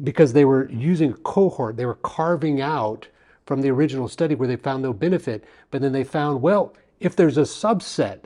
because 0.03 0.33
they 0.33 0.45
were 0.45 0.69
using 0.69 1.11
a 1.11 1.17
cohort, 1.17 1.77
they 1.77 1.85
were 1.85 1.95
carving 1.95 2.61
out 2.61 3.07
from 3.45 3.61
the 3.61 3.69
original 3.69 4.07
study 4.07 4.35
where 4.35 4.47
they 4.47 4.55
found 4.55 4.81
no 4.81 4.93
benefit, 4.93 5.43
but 5.69 5.81
then 5.81 5.91
they 5.91 6.03
found, 6.03 6.41
well, 6.41 6.73
if 6.99 7.15
there's 7.15 7.37
a 7.37 7.41
subset 7.41 8.21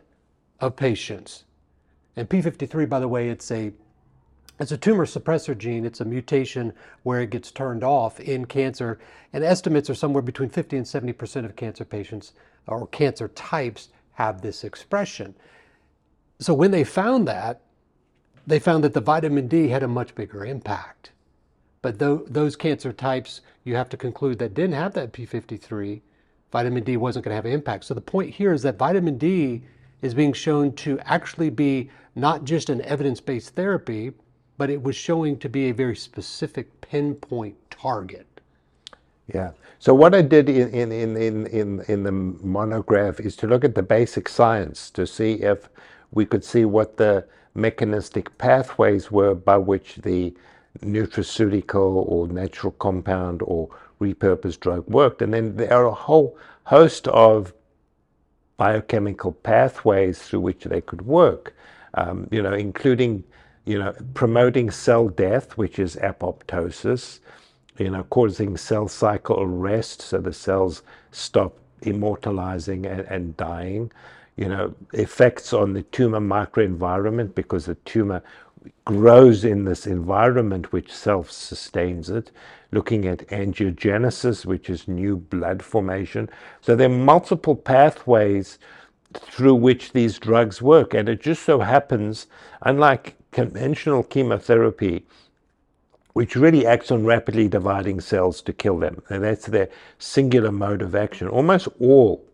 of 0.60 0.76
patients, 0.76 1.44
and 2.16 2.30
P53, 2.30 2.88
by 2.90 3.00
the 3.00 3.08
way, 3.08 3.30
it's 3.30 3.52
a 3.52 3.72
it's 4.60 4.72
a 4.72 4.78
tumor 4.78 5.06
suppressor 5.06 5.56
gene. 5.56 5.86
It's 5.86 6.02
a 6.02 6.06
mutation 6.06 6.74
where 7.04 7.22
it 7.22 7.30
gets 7.30 7.52
turned 7.52 7.84
off 7.84 8.20
in 8.20 8.46
cancer, 8.46 8.98
and 9.32 9.44
estimates 9.44 9.88
are 9.88 9.96
somewhere 9.96 10.24
between 10.24 10.50
50 10.50 10.78
and 10.78 10.88
70 10.88 11.14
percent 11.14 11.46
of 11.46 11.56
cancer 11.56 11.86
patients 11.86 12.34
or 12.66 12.88
cancer 12.88 13.28
types 13.30 13.90
have 14.14 14.42
this 14.42 14.64
expression. 14.64 15.36
So 16.40 16.56
when 16.56 16.72
they 16.72 16.84
found 16.84 17.28
that, 17.28 17.62
they 18.48 18.60
found 18.60 18.84
that 18.86 18.94
the 18.94 19.02
vitamin 19.02 19.48
D 19.48 19.68
had 19.68 19.84
a 19.84 19.88
much 19.88 20.16
bigger 20.16 20.46
impact. 20.46 21.12
But 21.82 22.00
th- 22.00 22.22
those 22.28 22.56
cancer 22.56 22.94
types, 22.94 23.42
you 23.66 23.76
have 23.76 23.90
to 23.90 23.98
conclude 23.98 24.40
that 24.40 24.54
didn't 24.54 24.76
have 24.76 24.94
that 24.94 25.12
P53, 25.12 26.02
vitamin 26.52 26.84
D 26.84 26.96
wasn't 26.98 27.26
going 27.26 27.32
to 27.32 27.36
have 27.36 27.46
an 27.46 27.52
impact. 27.52 27.84
So 27.84 27.94
the 27.94 28.02
point 28.02 28.34
here 28.34 28.54
is 28.54 28.64
that 28.64 28.78
vitamin 28.78 29.18
D 29.18 29.64
is 30.02 30.14
being 30.14 30.34
shown 30.34 30.72
to 30.74 30.98
actually 31.02 31.50
be 31.50 31.90
not 32.16 32.46
just 32.46 32.70
an 32.70 32.82
evidence 32.84 33.20
based 33.20 33.54
therapy, 33.54 34.14
but 34.58 34.70
it 34.70 34.82
was 34.82 34.96
showing 34.96 35.38
to 35.40 35.50
be 35.50 35.70
a 35.70 35.74
very 35.74 35.96
specific 35.96 36.82
pinpoint 36.82 37.56
target. 37.70 38.26
Yeah. 39.34 39.52
So 39.80 39.94
what 39.94 40.16
I 40.16 40.22
did 40.22 40.50
in, 40.50 40.92
in, 40.92 41.18
in, 41.18 41.48
in, 41.48 41.82
in 41.88 42.04
the 42.04 42.12
monograph 42.12 43.20
is 43.20 43.36
to 43.38 43.48
look 43.48 43.64
at 43.64 43.76
the 43.76 43.84
basic 43.84 44.30
science 44.30 44.90
to 44.92 45.06
see 45.06 45.34
if 45.34 45.70
we 46.12 46.26
could 46.26 46.44
see 46.44 46.66
what 46.66 46.98
the 46.98 47.26
mechanistic 47.58 48.38
pathways 48.38 49.12
were 49.12 49.34
by 49.34 49.58
which 49.58 49.96
the 49.96 50.34
nutraceutical 50.82 52.06
or 52.08 52.28
natural 52.28 52.72
compound 52.74 53.42
or 53.44 53.70
repurposed 54.00 54.60
drug 54.60 54.88
worked. 54.88 55.22
And 55.22 55.34
then 55.34 55.56
there 55.58 55.74
are 55.74 55.88
a 55.88 55.94
whole 55.94 56.38
host 56.66 57.08
of 57.08 57.54
biochemical 58.58 59.32
pathways 59.32 60.22
through 60.22 60.42
which 60.42 60.64
they 60.66 60.82
could 60.82 61.02
work, 61.02 61.56
um, 61.96 62.28
you 62.32 62.42
know, 62.42 62.54
including, 62.54 63.24
you 63.66 63.80
know, 63.80 63.94
promoting 64.14 64.70
cell 64.72 65.08
death, 65.10 65.58
which 65.58 65.80
is 65.80 65.96
apoptosis, 65.98 67.20
you 67.78 67.90
know, 67.90 68.04
causing 68.04 68.58
cell 68.58 68.88
cycle 68.88 69.42
arrest, 69.42 70.02
so 70.02 70.20
the 70.20 70.34
cells 70.34 70.84
stop 71.12 71.58
immortalizing 71.84 72.86
and, 72.86 73.02
and 73.02 73.38
dying, 73.38 73.92
you 74.38 74.48
know, 74.48 74.74
effects 74.94 75.52
on 75.52 75.74
the 75.74 75.82
tumor 75.84 76.20
microenvironment 76.22 77.36
because 77.36 77.66
the 77.66 77.76
tumor 77.76 78.22
grows 78.86 79.44
in 79.44 79.66
this 79.66 79.88
environment 79.88 80.72
which 80.72 80.94
self 80.94 81.32
sustains 81.32 82.10
it, 82.10 82.32
looking 82.72 83.08
at 83.08 83.28
angiogenesis, 83.28 84.46
which 84.46 84.70
is 84.70 84.88
new 84.88 85.18
blood 85.18 85.64
formation. 85.64 86.30
So 86.62 86.76
there 86.76 86.90
are 86.90 86.94
multiple 86.94 87.56
pathways 87.56 88.60
through 89.14 89.56
which 89.56 89.94
these 89.94 90.20
drugs 90.20 90.62
work. 90.62 90.94
And 90.94 91.10
it 91.10 91.22
just 91.22 91.44
so 91.44 91.60
happens, 91.60 92.28
unlike 92.62 93.16
conventional 93.32 94.04
chemotherapy, 94.04 95.06
which 96.14 96.36
really 96.36 96.66
acts 96.66 96.92
on 96.92 97.06
rapidly 97.06 97.48
dividing 97.48 98.02
cells 98.02 98.42
to 98.42 98.54
kill 98.54 98.80
them, 98.80 99.04
and 99.10 99.24
that's 99.24 99.46
their 99.46 99.70
singular 100.00 100.52
mode 100.52 100.82
of 100.82 100.96
action, 100.96 101.28
almost 101.28 101.68
all 101.80 102.27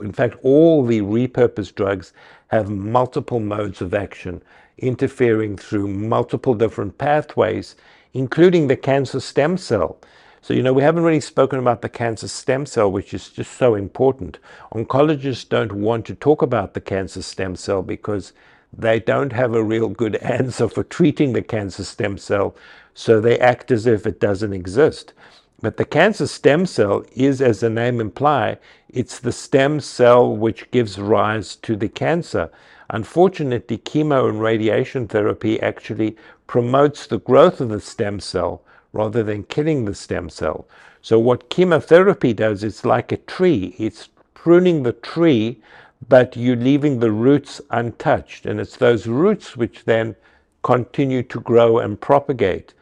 in 0.00 0.12
fact, 0.12 0.36
all 0.42 0.84
the 0.84 1.00
repurposed 1.00 1.74
drugs 1.74 2.12
have 2.48 2.68
multiple 2.70 3.40
modes 3.40 3.80
of 3.80 3.94
action 3.94 4.42
interfering 4.78 5.56
through 5.56 5.88
multiple 5.88 6.54
different 6.54 6.98
pathways, 6.98 7.76
including 8.14 8.66
the 8.68 8.76
cancer 8.76 9.20
stem 9.20 9.56
cell. 9.56 9.98
So, 10.42 10.54
you 10.54 10.62
know, 10.62 10.72
we 10.72 10.82
haven't 10.82 11.04
really 11.04 11.20
spoken 11.20 11.58
about 11.58 11.82
the 11.82 11.88
cancer 11.88 12.26
stem 12.26 12.64
cell, 12.64 12.90
which 12.90 13.12
is 13.12 13.28
just 13.28 13.52
so 13.52 13.74
important. 13.74 14.38
Oncologists 14.72 15.48
don't 15.48 15.72
want 15.72 16.06
to 16.06 16.14
talk 16.14 16.40
about 16.40 16.72
the 16.72 16.80
cancer 16.80 17.22
stem 17.22 17.56
cell 17.56 17.82
because 17.82 18.32
they 18.76 19.00
don't 19.00 19.32
have 19.32 19.54
a 19.54 19.62
real 19.62 19.88
good 19.88 20.16
answer 20.22 20.68
for 20.68 20.82
treating 20.82 21.34
the 21.34 21.42
cancer 21.42 21.84
stem 21.84 22.16
cell, 22.16 22.56
so 22.94 23.20
they 23.20 23.38
act 23.38 23.70
as 23.70 23.86
if 23.86 24.06
it 24.06 24.18
doesn't 24.18 24.52
exist. 24.54 25.12
But 25.62 25.76
the 25.76 25.84
cancer 25.84 26.26
stem 26.26 26.64
cell 26.64 27.04
is, 27.14 27.42
as 27.42 27.60
the 27.60 27.68
name 27.68 28.00
implies, 28.00 28.56
it's 28.88 29.18
the 29.18 29.32
stem 29.32 29.80
cell 29.80 30.34
which 30.34 30.70
gives 30.70 30.98
rise 30.98 31.56
to 31.56 31.76
the 31.76 31.88
cancer. 31.88 32.50
Unfortunately, 32.88 33.78
chemo 33.78 34.28
and 34.28 34.40
radiation 34.40 35.06
therapy 35.06 35.60
actually 35.60 36.16
promotes 36.46 37.06
the 37.06 37.18
growth 37.18 37.60
of 37.60 37.68
the 37.68 37.80
stem 37.80 38.20
cell 38.20 38.62
rather 38.92 39.22
than 39.22 39.44
killing 39.44 39.84
the 39.84 39.94
stem 39.94 40.28
cell. 40.28 40.66
So 41.02 41.18
what 41.18 41.50
chemotherapy 41.50 42.32
does, 42.32 42.64
it's 42.64 42.84
like 42.84 43.12
a 43.12 43.18
tree. 43.18 43.74
It's 43.78 44.08
pruning 44.34 44.82
the 44.82 44.94
tree, 44.94 45.60
but 46.08 46.36
you're 46.36 46.56
leaving 46.56 46.98
the 46.98 47.12
roots 47.12 47.60
untouched. 47.70 48.46
And 48.46 48.58
it's 48.58 48.76
those 48.76 49.06
roots 49.06 49.56
which 49.56 49.84
then 49.84 50.16
continue 50.62 51.22
to 51.24 51.40
grow 51.40 51.78
and 51.78 52.00
propagate. 52.00 52.74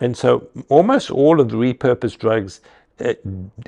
And 0.00 0.16
so 0.16 0.48
almost 0.68 1.10
all 1.10 1.40
of 1.40 1.50
the 1.50 1.56
repurposed 1.56 2.18
drugs, 2.18 2.60
uh, 3.00 3.14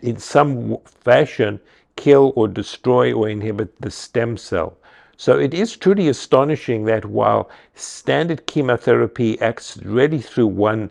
in 0.02 0.18
some 0.18 0.76
fashion, 0.84 1.60
kill 1.96 2.32
or 2.36 2.48
destroy 2.48 3.12
or 3.12 3.28
inhibit 3.28 3.80
the 3.80 3.90
stem 3.90 4.36
cell. 4.36 4.76
So 5.16 5.38
it 5.38 5.54
is 5.54 5.76
truly 5.76 6.08
astonishing 6.08 6.84
that 6.84 7.06
while 7.06 7.48
standard 7.74 8.46
chemotherapy 8.46 9.40
acts 9.40 9.78
really 9.78 10.20
through 10.20 10.48
one 10.48 10.90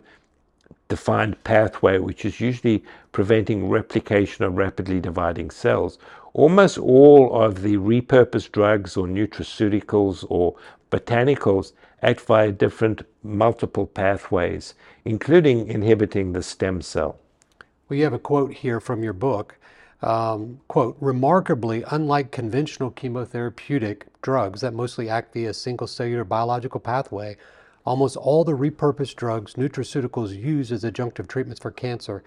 defined 0.88 1.42
pathway, 1.44 1.98
which 1.98 2.24
is 2.24 2.40
usually 2.40 2.82
preventing 3.12 3.68
replication 3.68 4.44
of 4.44 4.56
rapidly 4.56 5.00
dividing 5.00 5.50
cells. 5.50 5.98
Almost 6.34 6.78
all 6.78 7.40
of 7.40 7.62
the 7.62 7.76
repurposed 7.76 8.52
drugs 8.52 8.96
or 8.96 9.06
nutraceuticals 9.06 10.24
or 10.28 10.54
botanicals 10.90 11.72
act 12.02 12.20
via 12.20 12.52
different 12.52 13.02
multiple 13.22 13.86
pathways, 13.86 14.74
including 15.04 15.66
inhibiting 15.68 16.32
the 16.32 16.42
stem 16.42 16.82
cell. 16.82 17.18
Well, 17.88 17.96
you 17.96 18.04
have 18.04 18.12
a 18.12 18.18
quote 18.18 18.52
here 18.52 18.80
from 18.80 19.02
your 19.02 19.12
book. 19.12 19.56
Um, 20.02 20.60
quote, 20.68 20.96
remarkably, 21.00 21.82
unlike 21.90 22.30
conventional 22.30 22.90
chemotherapeutic 22.90 24.02
drugs 24.20 24.60
that 24.60 24.74
mostly 24.74 25.08
act 25.08 25.32
via 25.32 25.54
single 25.54 25.86
cellular 25.86 26.24
biological 26.24 26.80
pathway, 26.80 27.36
almost 27.84 28.16
all 28.16 28.44
the 28.44 28.52
repurposed 28.52 29.14
drugs 29.14 29.54
nutraceuticals 29.54 30.36
used 30.36 30.72
as 30.72 30.84
adjunctive 30.84 31.28
treatments 31.28 31.60
for 31.60 31.70
cancer 31.70 32.22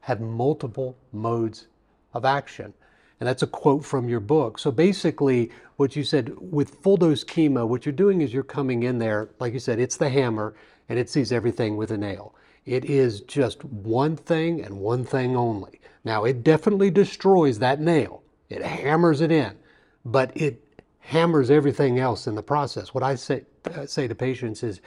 have 0.00 0.20
multiple 0.20 0.96
modes 1.12 1.66
of 2.12 2.24
action. 2.24 2.74
And 3.20 3.28
that's 3.28 3.42
a 3.42 3.46
quote 3.46 3.84
from 3.84 4.08
your 4.08 4.20
book. 4.20 4.58
So 4.58 4.70
basically, 4.70 5.50
what 5.76 5.96
you 5.96 6.04
said 6.04 6.32
with 6.38 6.82
full 6.82 6.96
dose 6.96 7.24
chemo, 7.24 7.66
what 7.66 7.86
you're 7.86 7.92
doing 7.92 8.20
is 8.20 8.32
you're 8.32 8.42
coming 8.42 8.82
in 8.82 8.98
there, 8.98 9.30
like 9.38 9.52
you 9.52 9.58
said, 9.58 9.78
it's 9.78 9.96
the 9.96 10.08
hammer 10.08 10.54
and 10.88 10.98
it 10.98 11.08
sees 11.08 11.32
everything 11.32 11.76
with 11.76 11.90
a 11.90 11.96
nail. 11.96 12.34
It 12.64 12.84
is 12.84 13.20
just 13.22 13.64
one 13.64 14.16
thing 14.16 14.60
and 14.62 14.78
one 14.78 15.04
thing 15.04 15.36
only. 15.36 15.80
Now, 16.04 16.24
it 16.24 16.42
definitely 16.42 16.90
destroys 16.90 17.58
that 17.60 17.80
nail, 17.80 18.22
it 18.48 18.62
hammers 18.62 19.20
it 19.20 19.32
in, 19.32 19.56
but 20.04 20.36
it 20.36 20.62
hammers 21.00 21.50
everything 21.50 21.98
else 21.98 22.26
in 22.26 22.34
the 22.34 22.42
process. 22.42 22.94
What 22.94 23.02
I 23.02 23.14
say, 23.14 23.44
uh, 23.64 23.86
say 23.86 24.08
to 24.08 24.14
patients 24.14 24.62
is 24.62 24.80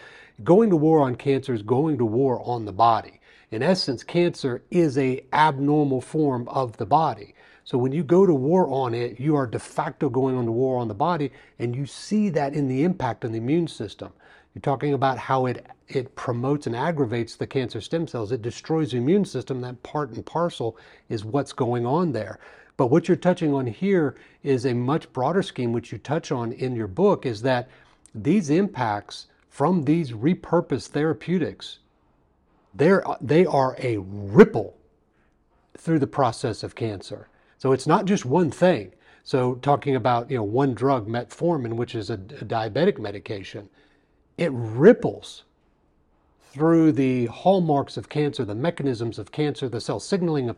going 0.43 0.69
to 0.69 0.75
war 0.75 1.01
on 1.01 1.15
cancer 1.15 1.53
is 1.53 1.61
going 1.61 1.97
to 1.97 2.05
war 2.05 2.41
on 2.43 2.65
the 2.65 2.71
body. 2.71 3.19
In 3.51 3.63
essence, 3.63 4.03
cancer 4.03 4.63
is 4.69 4.97
a 4.97 5.23
abnormal 5.31 6.01
form 6.01 6.47
of 6.49 6.77
the 6.77 6.85
body. 6.85 7.33
So 7.67 7.77
when 7.77 7.91
you 7.91 8.01
go 8.01 8.25
to 8.25 8.33
war 8.33 8.65
on 8.69 8.93
it, 8.93 9.19
you 9.19 9.35
are 9.35 9.45
de 9.45 9.59
facto 9.59 10.07
going 10.07 10.37
on 10.37 10.45
to 10.45 10.53
war 10.53 10.77
on 10.77 10.87
the 10.87 10.93
body, 10.93 11.33
and 11.59 11.75
you 11.75 11.85
see 11.85 12.29
that 12.29 12.53
in 12.53 12.69
the 12.69 12.85
impact 12.85 13.25
on 13.25 13.33
the 13.33 13.39
immune 13.39 13.67
system. 13.67 14.13
You're 14.55 14.61
talking 14.61 14.93
about 14.93 15.17
how 15.17 15.47
it 15.47 15.65
it 15.89 16.15
promotes 16.15 16.65
and 16.65 16.73
aggravates 16.73 17.35
the 17.35 17.45
cancer 17.45 17.81
stem 17.81 18.07
cells. 18.07 18.31
It 18.31 18.41
destroys 18.41 18.91
the 18.91 18.99
immune 18.99 19.25
system. 19.25 19.59
That 19.59 19.83
part 19.83 20.11
and 20.11 20.25
parcel 20.25 20.77
is 21.09 21.25
what's 21.25 21.51
going 21.51 21.85
on 21.85 22.13
there. 22.13 22.39
But 22.77 22.87
what 22.87 23.09
you're 23.09 23.17
touching 23.17 23.53
on 23.53 23.67
here 23.67 24.15
is 24.43 24.65
a 24.65 24.73
much 24.73 25.11
broader 25.11 25.43
scheme, 25.43 25.73
which 25.73 25.91
you 25.91 25.97
touch 25.97 26.31
on 26.31 26.53
in 26.53 26.73
your 26.73 26.87
book, 26.87 27.25
is 27.25 27.41
that 27.41 27.67
these 28.15 28.49
impacts 28.49 29.27
from 29.49 29.83
these 29.83 30.13
repurposed 30.13 30.87
therapeutics, 30.87 31.79
they're, 32.73 33.03
they 33.19 33.45
are 33.45 33.75
a 33.79 33.97
ripple 33.97 34.77
through 35.77 35.99
the 35.99 36.07
process 36.07 36.63
of 36.63 36.73
cancer. 36.73 37.27
So 37.57 37.71
it's 37.71 37.87
not 37.87 38.05
just 38.05 38.25
one 38.25 38.51
thing. 38.51 38.93
So 39.23 39.55
talking 39.55 39.95
about 39.95 40.31
you 40.31 40.37
know 40.37 40.43
one 40.43 40.73
drug, 40.73 41.07
metformin, 41.07 41.73
which 41.73 41.95
is 41.95 42.09
a, 42.09 42.13
a 42.13 42.45
diabetic 42.45 42.99
medication, 42.99 43.69
it 44.37 44.51
ripples 44.53 45.43
through 46.51 46.91
the 46.93 47.25
hallmarks 47.27 47.97
of 47.97 48.09
cancer, 48.09 48.45
the 48.45 48.55
mechanisms 48.55 49.19
of 49.19 49.31
cancer, 49.31 49.67
the 49.67 49.81
cell 49.81 49.99
signaling 49.99 50.49
of 50.49 50.57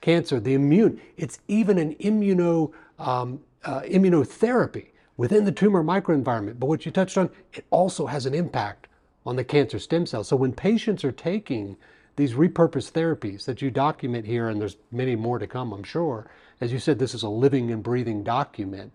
cancer, 0.00 0.40
the 0.40 0.54
immune. 0.54 1.00
It's 1.16 1.38
even 1.48 1.78
an 1.78 1.94
immuno 1.96 2.72
um, 2.98 3.40
uh, 3.64 3.82
immunotherapy 3.82 4.86
within 5.16 5.44
the 5.44 5.52
tumor 5.52 5.84
microenvironment. 5.84 6.58
But 6.58 6.66
what 6.66 6.86
you 6.86 6.92
touched 6.92 7.18
on, 7.18 7.30
it 7.52 7.64
also 7.70 8.06
has 8.06 8.26
an 8.26 8.34
impact 8.34 8.88
on 9.26 9.36
the 9.36 9.44
cancer 9.44 9.78
stem 9.78 10.06
cells. 10.06 10.28
So 10.28 10.36
when 10.36 10.52
patients 10.52 11.04
are 11.04 11.12
taking 11.12 11.76
these 12.18 12.32
repurposed 12.32 12.90
therapies 12.90 13.44
that 13.44 13.62
you 13.62 13.70
document 13.70 14.26
here, 14.26 14.48
and 14.48 14.60
there's 14.60 14.76
many 14.90 15.14
more 15.14 15.38
to 15.38 15.46
come, 15.46 15.72
I'm 15.72 15.84
sure. 15.84 16.28
As 16.60 16.72
you 16.72 16.80
said, 16.80 16.98
this 16.98 17.14
is 17.14 17.22
a 17.22 17.28
living 17.28 17.70
and 17.70 17.80
breathing 17.80 18.24
document. 18.24 18.92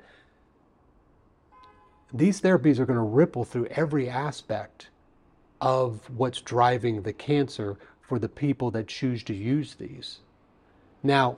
These 2.13 2.41
therapies 2.41 2.79
are 2.79 2.85
going 2.85 2.99
to 2.99 3.01
ripple 3.01 3.45
through 3.45 3.67
every 3.67 4.09
aspect 4.09 4.89
of 5.61 6.01
what's 6.09 6.41
driving 6.41 7.03
the 7.03 7.13
cancer 7.13 7.77
for 8.01 8.19
the 8.19 8.27
people 8.27 8.71
that 8.71 8.89
choose 8.89 9.23
to 9.23 9.33
use 9.33 9.75
these. 9.75 10.19
Now, 11.01 11.37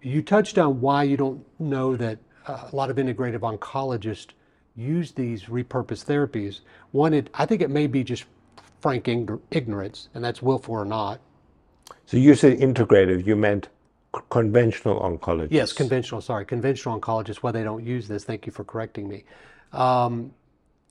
you 0.00 0.22
touched 0.22 0.56
on 0.56 0.80
why 0.80 1.02
you 1.02 1.18
don't 1.18 1.44
know 1.60 1.94
that 1.94 2.20
uh, 2.46 2.68
a 2.72 2.74
lot 2.74 2.88
of 2.88 2.96
integrative 2.96 3.40
oncologists 3.40 4.28
use 4.74 5.12
these 5.12 5.44
repurposed 5.44 6.06
therapies. 6.06 6.60
One, 6.90 7.12
it, 7.12 7.28
I 7.34 7.44
think 7.44 7.60
it 7.60 7.68
may 7.68 7.86
be 7.86 8.02
just 8.02 8.24
frank 8.80 9.08
ignorance, 9.50 10.08
and 10.14 10.24
that's 10.24 10.42
willful 10.42 10.74
or 10.74 10.84
not. 10.84 11.20
So 12.06 12.16
you 12.16 12.34
said 12.34 12.58
integrative, 12.58 13.26
you 13.26 13.36
meant 13.36 13.68
conventional 14.30 15.00
oncologists. 15.00 15.52
Yes, 15.52 15.72
conventional, 15.72 16.20
sorry, 16.20 16.44
conventional 16.44 16.98
oncologists, 16.98 17.36
why 17.36 17.52
they 17.52 17.62
don't 17.62 17.84
use 17.84 18.08
this, 18.08 18.24
thank 18.24 18.46
you 18.46 18.52
for 18.52 18.64
correcting 18.64 19.08
me. 19.08 19.24
Um, 19.72 20.32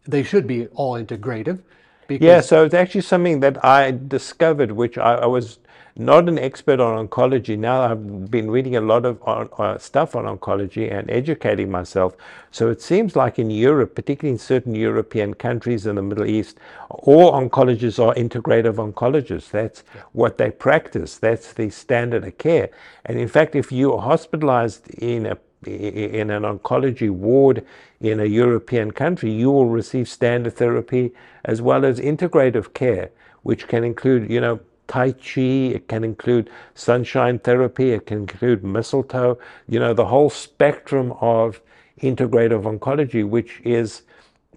they 0.08 0.23
should 0.23 0.47
be 0.47 0.67
all 0.67 0.93
integrative. 0.93 1.62
Yeah, 2.09 2.41
so 2.41 2.65
it's 2.65 2.73
actually 2.73 3.01
something 3.01 3.39
that 3.41 3.63
I 3.63 3.91
discovered, 3.91 4.71
which 4.71 4.97
I, 4.97 5.15
I 5.15 5.25
was 5.25 5.59
not 5.95 6.29
an 6.29 6.39
expert 6.39 6.79
on 6.79 7.07
oncology. 7.07 7.57
Now 7.57 7.81
I've 7.81 8.31
been 8.31 8.49
reading 8.49 8.77
a 8.77 8.81
lot 8.81 9.05
of 9.05 9.21
uh, 9.27 9.77
stuff 9.77 10.15
on 10.15 10.23
oncology 10.25 10.91
and 10.91 11.11
educating 11.11 11.69
myself. 11.69 12.15
So 12.51 12.69
it 12.69 12.81
seems 12.81 13.17
like 13.17 13.37
in 13.37 13.51
Europe, 13.51 13.95
particularly 13.95 14.31
in 14.31 14.39
certain 14.39 14.75
European 14.75 15.33
countries 15.33 15.85
in 15.85 15.95
the 15.95 16.01
Middle 16.01 16.25
East, 16.25 16.57
all 16.89 17.33
oncologists 17.33 17.99
are 18.03 18.13
integrative 18.15 18.75
oncologists. 18.75 19.51
That's 19.51 19.83
what 20.13 20.37
they 20.37 20.51
practice. 20.51 21.17
That's 21.17 21.51
the 21.51 21.69
standard 21.69 22.23
of 22.25 22.37
care. 22.37 22.69
And 23.05 23.19
in 23.19 23.27
fact, 23.27 23.53
if 23.55 23.69
you 23.71 23.93
are 23.93 24.01
hospitalized 24.01 24.89
in 24.91 25.25
a 25.25 25.37
in 25.65 26.29
an 26.29 26.43
oncology 26.43 27.09
ward 27.09 27.65
in 27.99 28.19
a 28.19 28.25
European 28.25 28.91
country, 28.91 29.31
you 29.31 29.51
will 29.51 29.67
receive 29.67 30.07
standard 30.07 30.55
therapy 30.55 31.11
as 31.45 31.61
well 31.61 31.85
as 31.85 31.99
integrative 31.99 32.73
care, 32.73 33.11
which 33.43 33.67
can 33.67 33.83
include, 33.83 34.29
you 34.29 34.39
know, 34.39 34.59
Tai 34.87 35.11
Chi, 35.11 35.41
it 35.75 35.87
can 35.87 36.03
include 36.03 36.49
sunshine 36.73 37.39
therapy, 37.39 37.91
it 37.91 38.07
can 38.07 38.19
include 38.19 38.63
mistletoe, 38.63 39.37
you 39.67 39.79
know, 39.79 39.93
the 39.93 40.07
whole 40.07 40.29
spectrum 40.29 41.13
of 41.21 41.61
integrative 42.01 42.63
oncology, 42.63 43.27
which 43.27 43.61
is 43.63 44.01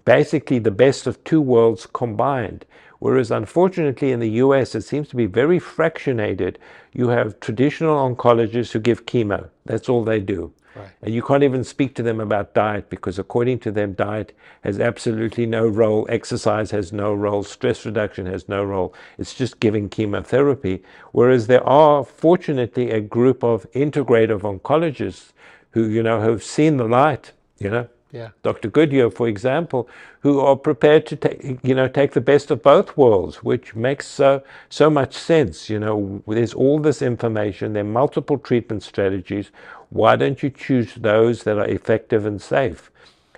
basically 0.05 0.59
the 0.59 0.71
best 0.71 1.05
of 1.05 1.23
two 1.23 1.41
worlds 1.41 1.85
combined. 1.85 2.65
Whereas 2.99 3.31
unfortunately 3.31 4.11
in 4.11 4.21
the 4.21 4.29
US, 4.29 4.75
it 4.75 4.81
seems 4.81 5.09
to 5.09 5.15
be 5.15 5.25
very 5.25 5.59
fractionated. 5.59 6.55
You 6.93 7.09
have 7.09 7.39
traditional 7.39 7.97
oncologists 7.97 8.71
who 8.71 8.79
give 8.79 9.05
chemo. 9.05 9.49
That's 9.65 9.89
all 9.89 10.03
they 10.03 10.19
do. 10.21 10.53
Right. 10.75 10.89
And 11.01 11.13
you 11.13 11.21
can't 11.21 11.43
even 11.43 11.63
speak 11.63 11.93
to 11.95 12.03
them 12.03 12.19
about 12.19 12.53
diet 12.53 12.89
because, 12.89 13.19
according 13.19 13.59
to 13.59 13.71
them, 13.71 13.93
diet 13.93 14.35
has 14.63 14.79
absolutely 14.79 15.45
no 15.45 15.67
role, 15.67 16.05
exercise 16.09 16.71
has 16.71 16.91
no 16.91 17.13
role, 17.13 17.43
stress 17.43 17.85
reduction 17.85 18.25
has 18.25 18.49
no 18.49 18.63
role. 18.63 18.93
It's 19.17 19.33
just 19.33 19.59
giving 19.59 19.89
chemotherapy. 19.89 20.83
Whereas 21.11 21.47
there 21.47 21.63
are, 21.67 22.03
fortunately, 22.03 22.91
a 22.91 23.01
group 23.01 23.43
of 23.43 23.71
integrative 23.73 24.41
oncologists 24.41 25.31
who, 25.71 25.87
you 25.87 26.01
know, 26.01 26.21
have 26.21 26.43
seen 26.43 26.77
the 26.77 26.85
light, 26.85 27.33
you 27.59 27.69
know. 27.69 27.87
Yeah. 28.11 28.29
Dr. 28.43 28.69
Goodyear, 28.69 29.09
for 29.09 29.27
example, 29.27 29.89
who 30.19 30.39
are 30.39 30.55
prepared 30.55 31.07
to 31.07 31.15
take, 31.15 31.57
you 31.63 31.73
know, 31.73 31.87
take 31.87 32.11
the 32.11 32.21
best 32.21 32.51
of 32.51 32.61
both 32.61 32.95
worlds, 32.95 33.43
which 33.43 33.73
makes 33.73 34.05
so, 34.05 34.43
so 34.69 34.87
much 34.91 35.15
sense. 35.15 35.67
You 35.67 35.79
know, 35.79 36.21
there's 36.27 36.53
all 36.53 36.77
this 36.77 37.01
information, 37.01 37.73
there 37.73 37.81
are 37.81 37.87
multiple 37.87 38.37
treatment 38.37 38.83
strategies. 38.83 39.49
Why 39.93 40.15
don't 40.15 40.41
you 40.41 40.49
choose 40.49 40.95
those 40.95 41.43
that 41.43 41.59
are 41.59 41.67
effective 41.67 42.25
and 42.25 42.41
safe? 42.41 42.89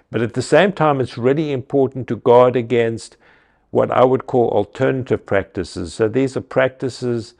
But 0.09 0.21
at 0.21 0.35
the 0.35 0.41
same 0.41 0.71
time, 0.71 1.01
it's 1.01 1.17
really 1.17 1.51
important 1.51 2.07
to 2.07 2.15
guard 2.15 2.55
against 2.55 3.17
what 3.71 3.91
I 3.91 4.05
would 4.05 4.25
call 4.25 4.49
alternative 4.51 5.25
practices. 5.25 5.93
So 5.93 6.07
these 6.07 6.37
are 6.37 6.41
practices 6.41 7.33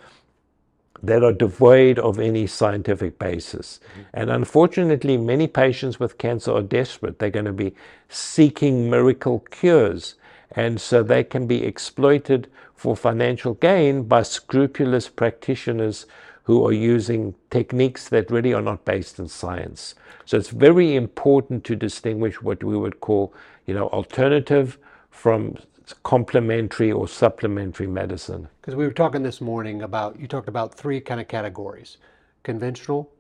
that 1.01 1.23
are 1.23 1.32
devoid 1.32 1.97
of 1.97 2.19
any 2.19 2.45
scientific 2.45 3.17
basis. 3.17 3.80
Mm-hmm. 3.80 4.01
And 4.15 4.30
unfortunately, 4.32 5.15
many 5.15 5.47
patients 5.47 5.97
with 5.97 6.17
cancer 6.17 6.51
are 6.51 6.62
desperate. 6.62 7.19
They're 7.19 7.30
going 7.30 7.45
to 7.45 7.54
be 7.54 7.73
seeking 8.10 8.89
miracle 8.89 9.45
cures. 9.49 10.15
And 10.51 10.82
so 10.82 11.04
they 11.04 11.23
can 11.23 11.47
be 11.47 11.63
exploited 11.63 12.49
for 12.75 12.97
financial 12.97 13.54
gain 13.54 14.04
by 14.04 14.23
scrupulous 14.23 15.08
practitioners 15.08 16.06
who 16.45 16.65
are 16.65 16.71
using 16.71 17.34
techniques 17.49 18.08
that 18.10 18.29
really 18.29 18.53
are 18.53 18.62
not 18.62 18.86
based 18.86 19.19
in 19.19 19.27
science. 19.27 19.95
So 20.25 20.38
it's 20.38 20.49
very 20.49 20.95
important 20.95 21.63
to 21.65 21.75
distinguish 21.75 22.41
what 22.41 22.63
we 22.63 22.77
would 22.77 22.99
call, 23.01 23.34
you 23.65 23.73
know, 23.73 23.88
alternative 23.89 24.77
from 25.10 25.55
complementary 26.03 26.91
or 26.91 27.08
supplementary 27.08 27.88
medicine. 27.88 28.47
Because 28.62 28.75
we 28.75 28.86
were 28.86 28.93
talking 28.93 29.23
this 29.23 29.41
morning 29.41 29.81
about, 29.81 30.19
you 30.19 30.27
talked 30.27 30.47
about 30.47 30.73
three 30.73 31.01
kind 31.01 31.19
of 31.19 31.27
categories 31.27 31.97
conventional 32.43 33.12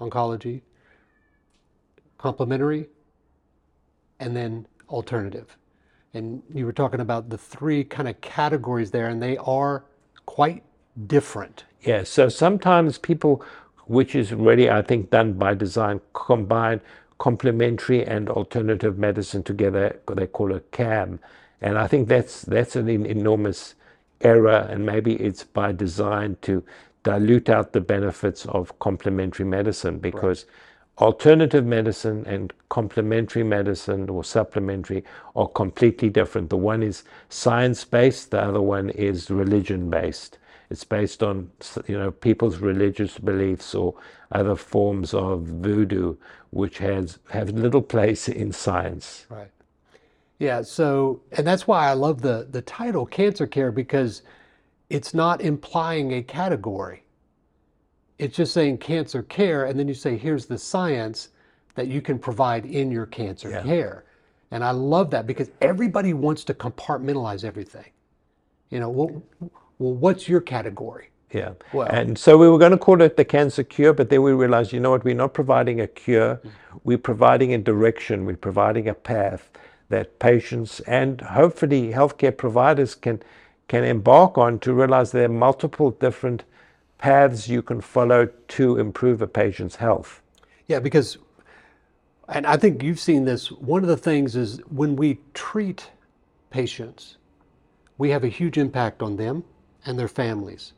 oncology, 0.00 0.62
complementary, 2.16 2.88
and 4.20 4.34
then 4.34 4.66
alternative. 4.88 5.58
And 6.14 6.42
you 6.52 6.64
were 6.64 6.72
talking 6.72 7.00
about 7.00 7.28
the 7.28 7.36
three 7.36 7.84
kind 7.84 8.08
of 8.08 8.18
categories 8.22 8.90
there, 8.90 9.08
and 9.08 9.22
they 9.22 9.36
are 9.36 9.84
quite 10.24 10.62
different. 11.06 11.64
Yeah, 11.84 12.04
so 12.04 12.28
sometimes 12.30 12.98
people, 12.98 13.44
which 13.86 14.14
is 14.16 14.34
really, 14.34 14.70
I 14.70 14.82
think, 14.82 15.10
done 15.10 15.34
by 15.34 15.54
design, 15.54 16.00
combine 16.14 16.82
complementary 17.18 18.04
and 18.04 18.28
alternative 18.30 18.98
medicine 18.98 19.44
together. 19.44 20.00
They 20.08 20.28
call 20.28 20.54
it 20.54 20.70
CAM, 20.72 21.20
and 21.62 21.78
I 21.78 21.88
think 21.88 22.08
that's 22.08 22.42
that's 22.42 22.76
an 22.76 22.88
enormous 22.90 23.76
error, 24.22 24.68
and 24.70 24.86
maybe 24.86 25.14
it's 25.16 25.44
by 25.44 25.72
design 25.72 26.38
to 26.42 26.64
dilute 27.04 27.50
out 27.50 27.72
the 27.74 27.82
benefits 27.82 28.46
of 28.46 28.78
complementary 28.80 29.46
medicine 29.46 29.98
because. 29.98 30.44
Right. 30.44 30.54
Alternative 30.98 31.66
medicine 31.66 32.24
and 32.26 32.52
complementary 32.68 33.42
medicine 33.44 34.10
or 34.10 34.24
supplementary 34.24 35.04
are 35.36 35.48
completely 35.48 36.10
different. 36.10 36.50
The 36.50 36.58
one 36.58 36.82
is 36.84 37.04
science 37.30 37.84
based, 37.84 38.32
the 38.32 38.42
other 38.42 38.62
one 38.62 38.90
is 38.90 39.30
religion 39.30 39.90
based. 39.90 40.38
It's 40.70 40.84
based 40.84 41.22
on 41.22 41.50
you 41.86 41.98
know 41.98 42.10
people's 42.10 42.58
religious 42.58 43.18
beliefs 43.18 43.74
or 43.74 43.94
other 44.32 44.56
forms 44.56 45.14
of 45.14 45.42
voodoo, 45.42 46.16
which 46.50 46.78
has 46.78 47.18
have 47.30 47.50
little 47.50 47.82
place 47.82 48.28
in 48.28 48.52
science. 48.52 49.26
Right. 49.28 49.50
Yeah. 50.38 50.62
So, 50.62 51.20
and 51.32 51.46
that's 51.46 51.66
why 51.66 51.88
I 51.88 51.92
love 51.92 52.22
the 52.22 52.48
the 52.50 52.62
title 52.62 53.06
cancer 53.06 53.46
care 53.46 53.70
because 53.72 54.22
it's 54.90 55.14
not 55.14 55.40
implying 55.40 56.12
a 56.14 56.22
category. 56.22 57.02
It's 58.18 58.36
just 58.36 58.52
saying 58.52 58.78
cancer 58.78 59.22
care, 59.22 59.64
and 59.66 59.78
then 59.78 59.88
you 59.88 59.94
say 59.94 60.16
here's 60.16 60.46
the 60.46 60.58
science 60.58 61.28
that 61.74 61.88
you 61.88 62.00
can 62.00 62.18
provide 62.18 62.64
in 62.64 62.90
your 62.90 63.06
cancer 63.06 63.50
yeah. 63.50 63.62
care. 63.62 64.04
And 64.50 64.62
I 64.64 64.70
love 64.70 65.10
that 65.10 65.26
because 65.26 65.50
everybody 65.60 66.12
wants 66.12 66.44
to 66.44 66.54
compartmentalize 66.54 67.44
everything. 67.44 67.90
You 68.70 68.80
know, 68.80 68.88
well, 68.88 69.22
well, 69.78 69.94
what's 69.94 70.28
your 70.28 70.40
category? 70.40 71.10
Yeah. 71.32 71.54
Well, 71.72 71.88
and 71.88 72.16
so 72.16 72.38
we 72.38 72.48
were 72.48 72.58
going 72.58 72.70
to 72.72 72.78
call 72.78 73.02
it 73.02 73.16
the 73.16 73.24
cancer 73.24 73.64
cure, 73.64 73.92
but 73.92 74.08
then 74.08 74.22
we 74.22 74.32
realized, 74.32 74.72
you 74.72 74.78
know 74.78 74.90
what, 74.90 75.04
we're 75.04 75.16
not 75.16 75.34
providing 75.34 75.80
a 75.80 75.88
cure, 75.88 76.36
mm-hmm. 76.36 76.78
we're 76.84 76.98
providing 76.98 77.52
a 77.54 77.58
direction, 77.58 78.24
we're 78.24 78.36
providing 78.36 78.88
a 78.88 78.94
path 78.94 79.50
that 79.88 80.18
patients 80.18 80.80
and 80.80 81.20
hopefully 81.20 81.92
healthcare 81.92 82.36
providers 82.36 82.94
can 82.94 83.22
can 83.66 83.82
embark 83.82 84.36
on 84.36 84.58
to 84.58 84.72
realize 84.74 85.10
there 85.10 85.24
are 85.24 85.28
multiple 85.28 85.90
different 85.90 86.44
paths 86.98 87.48
you 87.48 87.62
can 87.62 87.80
follow 87.80 88.26
to 88.46 88.76
improve 88.78 89.22
a 89.22 89.26
patient's 89.26 89.76
health. 89.76 90.20
Yeah, 90.66 90.80
because 90.80 91.18
and 92.28 92.46
I 92.46 92.56
think 92.56 92.82
you've 92.82 93.00
seen 93.00 93.24
this, 93.24 93.50
one 93.50 93.82
of 93.82 93.88
the 93.88 93.96
things 93.96 94.36
is 94.36 94.60
when 94.70 94.96
we 94.96 95.18
treat 95.34 95.90
patients, 96.50 97.16
we 97.98 98.10
have 98.10 98.24
a 98.24 98.28
huge 98.28 98.56
impact 98.56 99.02
on 99.02 99.16
them 99.16 99.44
and 99.86 99.98
their 99.98 100.08
families. 100.08 100.72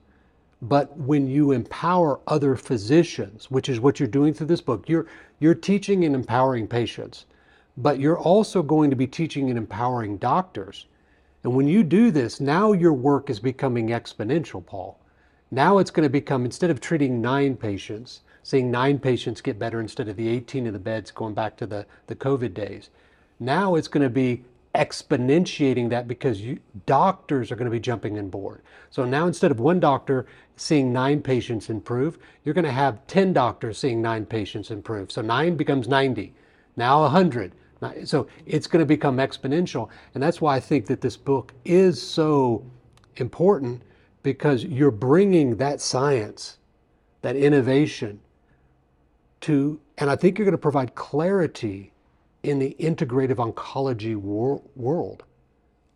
But 0.63 0.97
when 0.97 1.29
you 1.29 1.53
empower 1.53 2.21
other 2.27 2.57
physicians, 2.57 3.51
which 3.51 3.69
is 3.69 3.79
what 3.79 4.01
you're 4.01 4.09
doing 4.09 4.33
through 4.33 4.47
this 4.47 4.63
book, 4.63 4.89
you're, 4.89 5.07
you're 5.39 5.55
teaching 5.55 6.05
and 6.05 6.15
empowering 6.15 6.67
patients, 6.67 7.27
but 7.77 8.01
you're 8.01 8.19
also 8.19 8.63
going 8.63 8.89
to 8.91 8.97
be 8.97 9.07
teaching 9.07 9.51
and 9.51 9.59
empowering 9.59 10.17
doctors. 10.17 10.87
And 11.45 11.55
when 11.55 11.69
you 11.69 11.83
do 11.83 12.11
this, 12.11 12.41
now 12.41 12.73
your 12.73 12.95
work 12.95 13.29
is 13.29 13.39
becoming 13.39 13.89
exponential, 13.89 14.65
Paul. 14.65 14.99
Now 15.51 15.79
it's 15.79 15.91
going 15.91 16.05
to 16.05 16.11
become, 16.11 16.45
instead 16.45 16.71
of 16.71 16.81
treating 16.81 17.21
nine 17.21 17.57
patients, 17.57 18.23
seeing 18.43 18.71
nine 18.71 18.99
patients 18.99 19.41
get 19.41 19.59
better 19.59 19.81
instead 19.81 20.09
of 20.09 20.17
the 20.17 20.29
18 20.29 20.67
in 20.67 20.73
the 20.73 20.79
beds 20.79 21.11
going 21.11 21.35
back 21.35 21.57
to 21.59 21.67
the, 21.67 21.87
the 22.07 22.17
COVID 22.17 22.55
days, 22.55 22.91
now 23.39 23.75
it's 23.75 23.89
going 23.89 24.03
to 24.03 24.11
be 24.11 24.43
exponentiating 24.77 25.89
that 25.91 26.07
because 26.07 26.41
you, 26.41 26.59
doctors 26.85 27.51
are 27.51 27.57
going 27.57 27.67
to 27.67 27.71
be 27.71 27.81
jumping 27.81 28.19
on 28.19 28.29
board. 28.29 28.63
So 28.91 29.05
now 29.05 29.27
instead 29.27 29.51
of 29.51 29.61
one 29.61 29.81
doctor 29.81 30.27
seeing 30.57 30.93
nine 30.93 31.23
patients 31.23 31.71
improve, 31.71 32.19
you're 32.45 32.55
going 32.55 32.65
to 32.65 32.73
have 32.73 33.07
10 33.07 33.33
doctors 33.33 33.79
seeing 33.79 34.01
nine 34.01 34.27
patients 34.27 34.71
improve. 34.71 35.11
So 35.11 35.23
nine 35.23 35.57
becomes 35.57 35.89
90, 35.89 36.33
now 36.77 37.03
100. 37.03 37.53
So 38.05 38.27
it's 38.47 38.67
going 38.67 38.81
to 38.81 38.87
become 38.87 39.19
exponential. 39.19 39.89
And 40.15 40.23
that's 40.23 40.41
why 40.41 40.57
I 40.57 40.61
think 40.61 40.87
that 40.87 41.01
this 41.01 41.17
book 41.17 41.53
is 41.65 42.01
so 42.01 42.65
important 43.17 43.83
because 44.23 44.65
you're 44.65 44.91
bringing 44.91 45.57
that 45.57 45.81
science, 45.81 46.59
that 47.23 47.37
innovation 47.37 48.21
to, 49.43 49.79
and 49.99 50.11
I 50.11 50.17
think 50.17 50.39
you're 50.39 50.45
going 50.45 50.53
to 50.53 50.59
provide 50.59 50.95
clarity 50.95 51.93
in 52.47 52.61
the 52.61 52.77
integrative 52.79 53.37
oncology 53.37 54.15
wor- 54.15 54.63
world, 54.77 55.25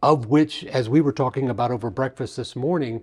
of 0.02 0.26
which, 0.26 0.64
as 0.64 0.88
we 0.88 1.00
were 1.00 1.12
talking 1.12 1.48
about 1.48 1.70
over 1.70 1.90
breakfast 1.90 2.36
this 2.36 2.56
morning, 2.56 3.02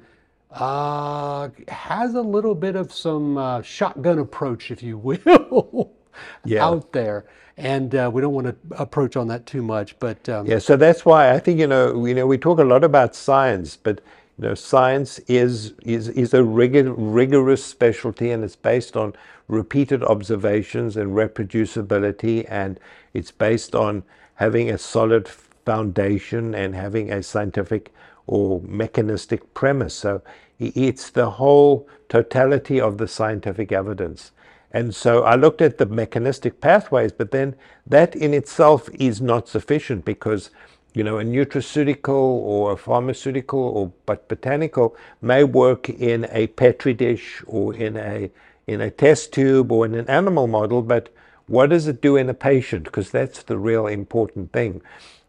uh, 0.52 1.50
has 1.70 2.14
a 2.16 2.22
little 2.22 2.56
bit 2.56 2.76
of 2.76 2.92
some 2.92 3.38
uh, 3.38 3.62
shotgun 3.62 4.20
approach, 4.20 4.70
if 4.70 4.84
you 4.84 4.98
will, 4.98 5.92
yeah. 6.46 6.66
out 6.66 6.92
there. 6.92 7.26
And 7.56 7.96
uh, 7.96 8.12
we 8.14 8.22
don't 8.22 8.34
want 8.34 8.48
to 8.48 8.56
approach 8.78 9.16
on 9.16 9.28
that 9.30 9.46
too 9.46 9.64
much, 9.64 9.98
but 10.00 10.28
um, 10.30 10.46
yeah. 10.46 10.60
So 10.60 10.76
that's 10.76 11.06
why 11.06 11.34
I 11.34 11.40
think 11.40 11.60
you 11.60 11.66
know, 11.66 12.06
you 12.06 12.14
know, 12.14 12.28
we 12.28 12.38
talk 12.38 12.60
a 12.60 12.64
lot 12.64 12.84
about 12.84 13.16
science, 13.16 13.78
but 13.78 14.00
you 14.38 14.48
know, 14.48 14.54
science 14.54 15.18
is 15.28 15.74
is 15.84 16.10
is 16.10 16.36
a 16.36 16.44
rigor, 16.44 16.94
rigorous 16.94 17.66
specialty, 17.66 18.30
and 18.30 18.44
it's 18.44 18.56
based 18.56 18.96
on 18.96 19.16
repeated 19.48 20.04
observations 20.04 20.98
and 20.98 21.16
reproducibility, 21.16 22.46
and 22.50 22.80
it's 23.14 23.32
based 23.32 23.76
on 23.76 24.04
having 24.36 24.70
a 24.70 24.78
solid 24.78 25.28
foundation 25.28 26.54
and 26.54 26.76
having 26.76 27.12
a 27.12 27.24
scientific 27.24 27.94
or 28.26 28.62
mechanistic 28.62 29.54
premise. 29.54 29.94
So 29.94 30.22
it's 30.60 31.10
the 31.10 31.32
whole 31.32 31.88
totality 32.10 32.80
of 32.80 32.98
the 32.98 33.08
scientific 33.08 33.72
evidence. 33.72 34.32
And 34.72 34.94
so 34.94 35.24
I 35.24 35.36
looked 35.36 35.62
at 35.62 35.78
the 35.78 35.86
mechanistic 35.86 36.60
pathways, 36.60 37.12
but 37.12 37.32
then 37.32 37.56
that 37.86 38.16
in 38.16 38.34
itself 38.34 38.90
is 38.94 39.22
not 39.22 39.48
sufficient 39.48 40.04
because 40.04 40.50
you 40.94 41.04
know, 41.04 41.20
a 41.20 41.24
nutraceutical 41.24 42.08
or 42.10 42.72
a 42.72 42.78
pharmaceutical 42.78 43.60
or 43.60 43.92
but 44.08 44.28
botanical 44.28 44.96
may 45.22 45.44
work 45.44 45.90
in 45.90 46.28
a 46.32 46.48
petri 46.48 46.94
dish 46.94 47.44
or 47.46 47.76
in 47.76 47.96
a 47.98 48.32
in 48.68 48.82
a 48.82 48.92
test 48.92 49.32
tube 49.32 49.72
or 49.72 49.86
in 49.86 49.96
an 49.96 50.10
animal 50.10 50.46
model, 50.46 50.82
but 50.82 51.10
what 51.48 51.70
does 51.70 51.88
it 51.88 52.02
do 52.02 52.18
in 52.18 52.30
a 52.30 52.34
patient? 52.34 52.84
Because 52.84 53.10
that's 53.10 53.42
the 53.44 53.58
real 53.58 53.88
important 53.88 54.52
thing. 54.52 54.82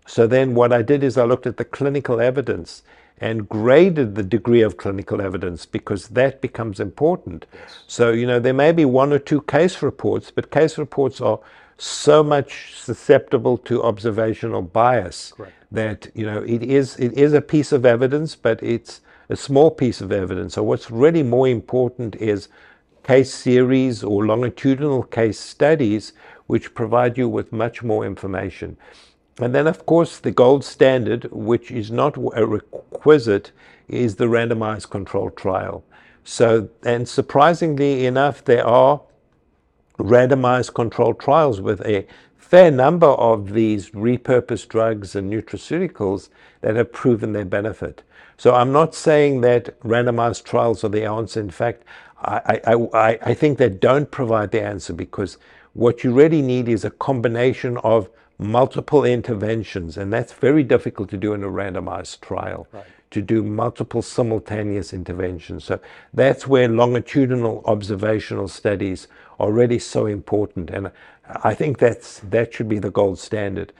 So 0.07 0.27
then 0.27 0.55
what 0.55 0.73
I 0.73 0.83
did 0.83 1.05
is 1.05 1.17
I 1.17 1.25
looked 1.25 1.47
at 1.47 1.57
the 1.57 1.65
clinical 1.65 2.21
evidence 2.21 2.83
and 3.21 3.49
graded 3.49 4.15
the 4.15 4.23
degree 4.23 4.63
of 4.63 4.77
clinical 4.77 5.21
evidence 5.21 5.67
because 5.67 6.09
that 6.09 6.41
becomes 6.41 6.81
important. 6.81 7.47
Yes. 7.53 7.79
So, 7.87 8.11
you 8.11 8.27
know, 8.27 8.41
there 8.41 8.55
may 8.55 8.73
be 8.73 8.85
one 8.85 9.13
or 9.13 9.19
two 9.19 9.43
case 9.43 9.83
reports, 9.83 10.31
but 10.31 10.51
case 10.51 10.79
reports 10.79 11.21
are 11.21 11.41
so 11.77 12.23
much 12.23 12.75
susceptible 12.77 13.57
to 13.59 13.83
observational 13.83 14.63
bias 14.63 15.33
Correct. 15.37 15.53
that, 15.71 16.09
you 16.15 16.27
know, 16.27 16.43
it 16.43 16.63
is 16.63 16.97
it 16.97 17.13
is 17.13 17.33
a 17.33 17.41
piece 17.41 17.71
of 17.73 17.85
evidence, 17.87 18.35
but 18.35 18.63
it's 18.63 19.01
a 19.29 19.37
small 19.37 19.71
piece 19.71 20.01
of 20.01 20.11
evidence. 20.11 20.55
So 20.55 20.63
what's 20.63 20.91
really 20.91 21.23
more 21.23 21.47
important 21.49 22.17
is 22.17 22.49
case 23.09 23.33
series 23.33 24.05
or 24.05 24.27
longitudinal 24.27 25.03
case 25.03 25.41
studies, 25.41 26.13
which 26.47 26.75
provide 26.75 27.17
you 27.17 27.27
with 27.27 27.51
much 27.51 27.83
more 27.83 28.05
information. 28.05 28.77
And 29.41 29.55
then, 29.55 29.67
of 29.67 29.87
course, 29.87 30.19
the 30.19 30.31
gold 30.31 30.63
standard, 30.63 31.25
which 31.33 31.71
is 31.71 31.91
not 31.91 32.19
a 32.37 32.45
requisite, 32.47 33.51
is 33.89 34.17
the 34.17 34.27
randomized 34.27 34.91
controlled 34.91 35.39
trial. 35.39 35.85
So, 36.23 36.69
and 36.85 37.09
surprisingly 37.09 38.05
enough, 38.05 38.45
there 38.45 38.67
are 38.67 39.01
randomized 39.99 40.75
controlled 40.75 41.19
trials 41.19 41.63
with 41.63 41.81
a 41.87 42.07
fair 42.37 42.71
number 42.71 43.07
of 43.07 43.55
these 43.55 43.91
repurposed 43.93 44.69
drugs 44.69 45.17
and 45.17 45.33
nutraceuticals 45.33 46.29
that 46.61 46.77
have 46.77 46.93
proven 46.93 47.33
their 47.33 47.47
benefit. 47.47 48.03
So 48.37 48.55
I'm 48.55 48.71
not 48.71 48.95
saying 48.95 49.41
that 49.41 49.81
randomized 49.81 50.45
trials 50.45 50.85
are 50.85 50.89
the 50.89 51.05
answer. 51.05 51.41
In 51.41 51.51
fact, 51.51 51.83
I, 52.23 52.61
I, 52.67 52.75
I, 52.75 53.19
I 53.23 53.35
think 53.35 53.59
they 53.59 53.69
don't 53.69 54.11
provide 54.11 54.51
the 54.51 54.63
answer 54.63 54.93
because 54.93 55.39
what 55.73 56.03
you 56.03 56.13
really 56.13 56.43
need 56.43 56.69
is 56.69 56.85
a 56.85 56.91
combination 56.91 57.77
of 57.79 58.11
multiple 58.39 59.05
interventions, 59.05 59.97
and 59.97 60.13
that's 60.13 60.33
very 60.33 60.63
difficult 60.63 61.09
to 61.11 61.17
do 61.17 61.33
in 61.35 61.43
a 61.45 61.49
randomized 61.49 62.21
trial. 62.21 62.67
Right. 62.73 62.85
To 63.13 63.23
do 63.23 63.43
multiple 63.43 64.03
simultaneous 64.03 64.93
interventions. 64.93 65.65
So 65.65 65.81
that's 66.13 66.47
where 66.47 66.69
longitudinal 66.69 67.63
observational 67.65 68.49
studies 68.49 69.09
are 69.41 69.51
really 69.51 69.79
so 69.79 70.05
important. 70.05 70.69
And 70.69 70.91
I 71.43 71.55
think 71.55 71.79
that's, 71.79 72.21
that 72.21 72.53
should 72.53 72.69
be 72.69 72.79
the 72.79 72.91
gold 72.91 73.19
standard. 73.19 73.73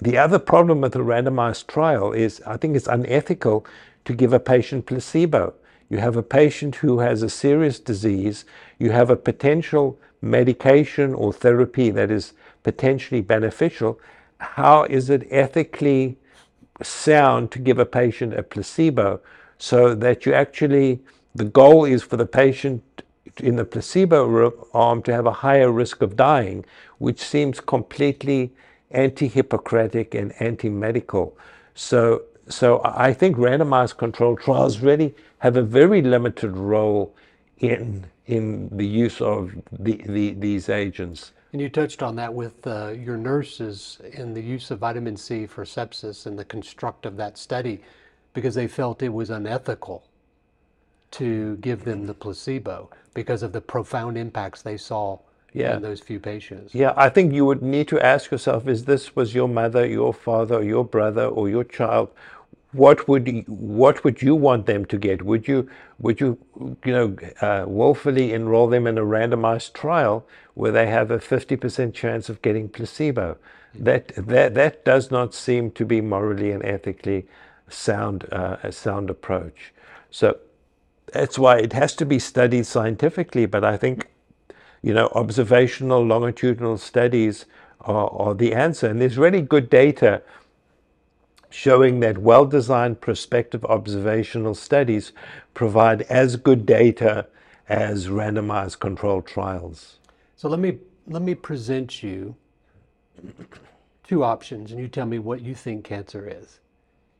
The 0.00 0.18
other 0.18 0.40
problem 0.40 0.80
with 0.80 0.96
a 0.96 0.98
randomized 0.98 1.68
trial 1.68 2.12
is 2.12 2.42
I 2.44 2.56
think 2.56 2.74
it's 2.74 2.88
unethical 2.88 3.64
to 4.04 4.14
give 4.14 4.32
a 4.32 4.40
patient 4.40 4.86
placebo. 4.86 5.54
You 5.92 5.98
have 5.98 6.16
a 6.16 6.22
patient 6.22 6.76
who 6.76 6.98
has 6.98 7.22
a 7.22 7.28
serious 7.28 7.78
disease, 7.78 8.44
you 8.78 8.90
have 8.90 9.10
a 9.10 9.16
potential 9.30 9.98
medication 10.20 11.14
or 11.14 11.32
therapy 11.32 11.90
that 11.90 12.10
is 12.10 12.32
potentially 12.62 13.20
beneficial. 13.20 14.00
How 14.38 14.84
is 14.84 15.10
it 15.10 15.28
ethically 15.30 16.16
sound 16.82 17.50
to 17.52 17.58
give 17.58 17.78
a 17.78 17.86
patient 17.86 18.34
a 18.34 18.42
placebo? 18.42 19.20
so 19.62 19.94
that 19.94 20.26
you 20.26 20.34
actually, 20.34 20.98
the 21.36 21.44
goal 21.44 21.84
is 21.84 22.02
for 22.02 22.16
the 22.16 22.26
patient 22.26 22.82
in 23.36 23.54
the 23.54 23.64
placebo 23.64 24.52
arm 24.74 25.00
to 25.04 25.12
have 25.12 25.24
a 25.24 25.30
higher 25.46 25.70
risk 25.70 26.02
of 26.02 26.16
dying, 26.16 26.64
which 26.98 27.20
seems 27.20 27.60
completely 27.60 28.52
anti-Hippocratic 28.90 30.16
and 30.16 30.34
anti-medical. 30.40 31.38
So, 31.76 32.22
so 32.52 32.80
I 32.84 33.12
think 33.12 33.36
randomized 33.36 33.96
controlled 33.96 34.40
trials 34.40 34.80
really 34.80 35.14
have 35.38 35.56
a 35.56 35.62
very 35.62 36.02
limited 36.02 36.56
role 36.56 37.14
in 37.58 38.06
in 38.26 38.68
the 38.76 38.86
use 38.86 39.20
of 39.20 39.52
the, 39.72 40.00
the, 40.06 40.34
these 40.34 40.68
agents. 40.68 41.32
And 41.52 41.60
you 41.60 41.68
touched 41.68 42.02
on 42.02 42.16
that 42.16 42.32
with 42.32 42.66
uh, 42.66 42.90
your 42.90 43.16
nurses 43.16 44.00
and 44.14 44.34
the 44.34 44.40
use 44.40 44.70
of 44.70 44.78
vitamin 44.78 45.16
C 45.16 45.46
for 45.46 45.64
sepsis 45.64 46.24
and 46.24 46.38
the 46.38 46.44
construct 46.44 47.04
of 47.04 47.16
that 47.16 47.36
study 47.36 47.82
because 48.32 48.54
they 48.54 48.68
felt 48.68 49.02
it 49.02 49.10
was 49.10 49.28
unethical 49.28 50.04
to 51.10 51.56
give 51.56 51.84
them 51.84 52.06
the 52.06 52.14
placebo 52.14 52.88
because 53.12 53.42
of 53.42 53.52
the 53.52 53.60
profound 53.60 54.16
impacts 54.16 54.62
they 54.62 54.78
saw 54.78 55.18
yeah. 55.52 55.76
in 55.76 55.82
those 55.82 56.00
few 56.00 56.18
patients. 56.18 56.74
Yeah, 56.74 56.94
I 56.96 57.10
think 57.10 57.34
you 57.34 57.44
would 57.44 57.62
need 57.62 57.88
to 57.88 58.00
ask 58.00 58.30
yourself 58.30 58.66
is 58.66 58.86
this 58.86 59.14
was 59.14 59.34
your 59.34 59.48
mother, 59.48 59.86
your 59.86 60.14
father, 60.14 60.62
your 60.62 60.84
brother, 60.84 61.26
or 61.26 61.48
your 61.48 61.64
child? 61.64 62.10
What 62.72 63.06
would 63.06 63.28
you, 63.28 63.42
what 63.46 64.02
would 64.02 64.22
you 64.22 64.34
want 64.34 64.66
them 64.66 64.84
to 64.86 64.98
get? 64.98 65.22
Would 65.22 65.46
you 65.46 65.68
would 65.98 66.20
you 66.20 66.38
you 66.84 66.92
know 66.92 67.16
uh, 67.40 67.64
willfully 67.66 68.32
enroll 68.32 68.68
them 68.68 68.86
in 68.86 68.98
a 68.98 69.02
randomized 69.02 69.74
trial 69.74 70.26
where 70.54 70.72
they 70.72 70.86
have 70.86 71.10
a 71.10 71.20
fifty 71.20 71.56
percent 71.56 71.94
chance 71.94 72.28
of 72.28 72.40
getting 72.42 72.68
placebo? 72.68 73.36
That 73.74 74.12
that 74.16 74.54
that 74.54 74.84
does 74.84 75.10
not 75.10 75.34
seem 75.34 75.70
to 75.72 75.84
be 75.84 76.00
morally 76.00 76.50
and 76.50 76.64
ethically 76.64 77.26
sound 77.68 78.26
uh, 78.32 78.56
a 78.62 78.72
sound 78.72 79.10
approach. 79.10 79.72
So 80.10 80.38
that's 81.12 81.38
why 81.38 81.58
it 81.58 81.74
has 81.74 81.94
to 81.96 82.06
be 82.06 82.18
studied 82.18 82.66
scientifically. 82.66 83.44
But 83.44 83.64
I 83.64 83.76
think 83.76 84.08
you 84.82 84.94
know 84.94 85.08
observational 85.14 86.02
longitudinal 86.02 86.78
studies 86.78 87.44
are, 87.82 88.08
are 88.10 88.34
the 88.34 88.54
answer, 88.54 88.88
and 88.88 88.98
there's 88.98 89.18
really 89.18 89.42
good 89.42 89.68
data 89.68 90.22
showing 91.52 92.00
that 92.00 92.18
well-designed 92.18 93.00
prospective 93.00 93.64
observational 93.66 94.54
studies 94.54 95.12
provide 95.54 96.02
as 96.02 96.36
good 96.36 96.64
data 96.66 97.26
as 97.68 98.08
randomized 98.08 98.78
controlled 98.80 99.26
trials. 99.26 99.98
So 100.36 100.48
let 100.48 100.58
me 100.58 100.78
let 101.06 101.22
me 101.22 101.34
present 101.34 102.02
you 102.02 102.34
two 104.04 104.24
options 104.24 104.70
and 104.70 104.80
you 104.80 104.88
tell 104.88 105.06
me 105.06 105.18
what 105.18 105.40
you 105.40 105.54
think 105.54 105.84
cancer 105.84 106.28
is. 106.28 106.60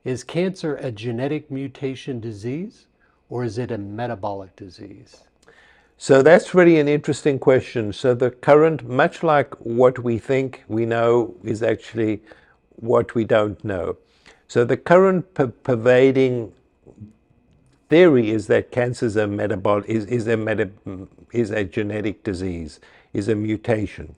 Is 0.05 0.25
cancer 0.25 0.77
a 0.77 0.90
genetic 0.90 1.51
mutation 1.51 2.21
disease 2.21 2.87
or 3.29 3.45
is 3.45 3.59
it 3.59 3.71
a 3.71 3.79
metabolic 3.79 4.55
disease? 4.57 5.25
So 5.97 6.23
that's 6.23 6.55
really 6.55 6.81
an 6.81 6.88
interesting 6.88 7.38
question. 7.38 7.92
So 7.92 8.14
the 8.14 8.31
current, 8.31 8.88
much 8.88 9.23
like 9.23 9.55
what 9.61 10.01
we 10.01 10.18
think 10.18 10.64
we 10.66 10.85
know, 10.85 11.35
is 11.45 11.62
actually 11.62 12.23
what 12.77 13.14
we 13.14 13.25
don't 13.25 13.62
know. 13.64 13.97
So 14.53 14.67
the 14.67 14.77
current 14.77 15.33
per 15.33 15.47
pervading 15.47 16.53
theory 17.88 18.29
is 18.29 18.49
that 18.49 18.71
cancer 18.71 19.07
is 19.07 19.17
a 19.17 19.83
is, 19.87 20.05
is 20.05 20.27
a 20.27 20.37
meta, 20.37 20.69
is 21.33 21.51
a 21.51 21.65
genetic 21.65 22.23
disease, 22.23 22.79
is 23.15 23.29
a 23.29 23.35
mutation, 23.35 24.15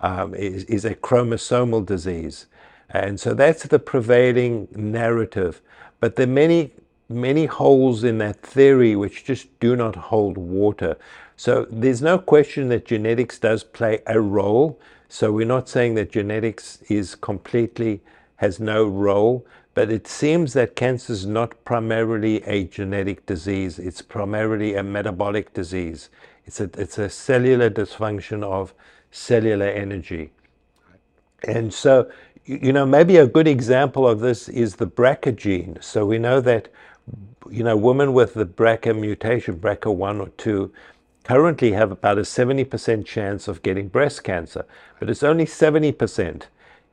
um, 0.00 0.34
is, 0.34 0.64
is 0.64 0.86
a 0.86 0.94
chromosomal 0.94 1.84
disease, 1.84 2.46
and 2.88 3.20
so 3.20 3.34
that's 3.34 3.64
the 3.64 3.78
prevailing 3.78 4.66
narrative. 4.74 5.60
But 6.00 6.16
there 6.16 6.26
are 6.26 6.38
many 6.44 6.70
many 7.10 7.44
holes 7.44 8.02
in 8.02 8.16
that 8.16 8.40
theory 8.40 8.96
which 8.96 9.26
just 9.26 9.60
do 9.60 9.76
not 9.76 9.94
hold 9.94 10.38
water. 10.38 10.96
So 11.36 11.66
there's 11.68 12.00
no 12.00 12.16
question 12.16 12.70
that 12.70 12.86
genetics 12.86 13.38
does 13.38 13.62
play 13.62 14.00
a 14.06 14.22
role. 14.22 14.80
So 15.10 15.32
we're 15.32 15.46
not 15.46 15.68
saying 15.68 15.96
that 15.96 16.10
genetics 16.10 16.80
is 16.88 17.14
completely 17.14 18.00
has 18.36 18.60
no 18.60 18.84
role, 18.86 19.46
but 19.76 19.90
it 19.92 20.08
seems 20.08 20.54
that 20.54 20.74
cancer 20.74 21.12
is 21.12 21.26
not 21.26 21.62
primarily 21.66 22.42
a 22.44 22.64
genetic 22.64 23.26
disease. 23.26 23.78
It's 23.78 24.00
primarily 24.00 24.74
a 24.74 24.82
metabolic 24.82 25.52
disease. 25.52 26.08
It's 26.46 26.60
a, 26.60 26.70
it's 26.78 26.96
a 26.96 27.10
cellular 27.10 27.68
dysfunction 27.68 28.42
of 28.42 28.72
cellular 29.10 29.66
energy. 29.66 30.32
And 31.46 31.74
so, 31.74 32.10
you 32.46 32.72
know, 32.72 32.86
maybe 32.86 33.18
a 33.18 33.26
good 33.26 33.46
example 33.46 34.08
of 34.08 34.20
this 34.20 34.48
is 34.48 34.76
the 34.76 34.86
BRCA 34.86 35.36
gene. 35.36 35.76
So 35.82 36.06
we 36.06 36.16
know 36.16 36.40
that, 36.40 36.68
you 37.50 37.62
know, 37.62 37.76
women 37.76 38.14
with 38.14 38.32
the 38.32 38.46
BRCA 38.46 38.98
mutation, 38.98 39.58
BRCA1 39.58 40.20
or 40.20 40.28
2, 40.38 40.72
currently 41.22 41.72
have 41.72 41.92
about 41.92 42.16
a 42.16 42.22
70% 42.22 43.04
chance 43.04 43.46
of 43.46 43.62
getting 43.62 43.88
breast 43.88 44.24
cancer, 44.24 44.64
but 44.98 45.10
it's 45.10 45.22
only 45.22 45.44
70%. 45.44 46.44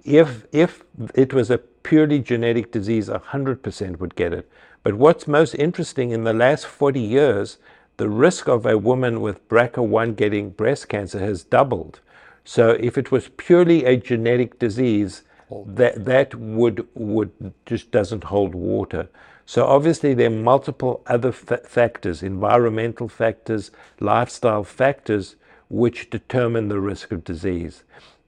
If, 0.03 0.45
if 0.51 0.83
it 1.15 1.33
was 1.33 1.49
a 1.49 1.57
purely 1.57 2.19
genetic 2.19 2.71
disease, 2.71 3.09
100% 3.09 3.99
would 3.99 4.15
get 4.15 4.33
it. 4.33 4.49
But 4.83 4.95
what's 4.95 5.27
most 5.27 5.55
interesting, 5.55 6.11
in 6.11 6.25
the 6.25 6.33
last 6.33 6.65
40 6.65 6.99
years, 6.99 7.57
the 7.97 8.09
risk 8.09 8.47
of 8.49 8.65
a 8.65 8.77
woman 8.77 9.21
with 9.21 9.47
BRCA1 9.47 10.15
getting 10.15 10.49
breast 10.49 10.89
cancer 10.89 11.19
has 11.19 11.43
doubled. 11.43 12.01
So 12.43 12.71
if 12.71 12.97
it 12.97 13.11
was 13.11 13.29
purely 13.37 13.85
a 13.85 13.95
genetic 13.95 14.59
disease, 14.59 15.21
that, 15.65 16.03
that 16.05 16.35
would, 16.35 16.87
would 16.95 17.53
just 17.65 17.91
doesn't 17.91 18.25
hold 18.25 18.55
water. 18.55 19.07
So 19.45 19.65
obviously 19.65 20.13
there 20.13 20.27
are 20.27 20.29
multiple 20.29 21.01
other 21.07 21.31
factors, 21.31 22.23
environmental 22.23 23.07
factors, 23.07 23.71
lifestyle 23.99 24.63
factors, 24.63 25.35
which 25.69 26.09
determine 26.09 26.67
the 26.67 26.79
risk 26.79 27.11
of 27.11 27.23
disease. 27.23 27.83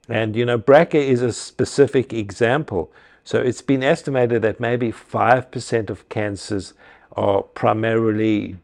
And, 0.08 0.36
you 0.36 0.44
know, 0.44 0.58
BRCA 0.58 0.94
is 0.94 1.22
a 1.22 1.32
specific 1.32 2.12
example. 2.12 2.92
So 3.24 3.38
it's 3.38 3.62
been 3.62 3.82
estimated 3.82 4.42
that 4.42 4.60
maybe 4.60 4.92
5% 4.92 5.90
of 5.90 6.08
cancers 6.08 6.74
are 7.16 7.42
primarily 7.42 8.56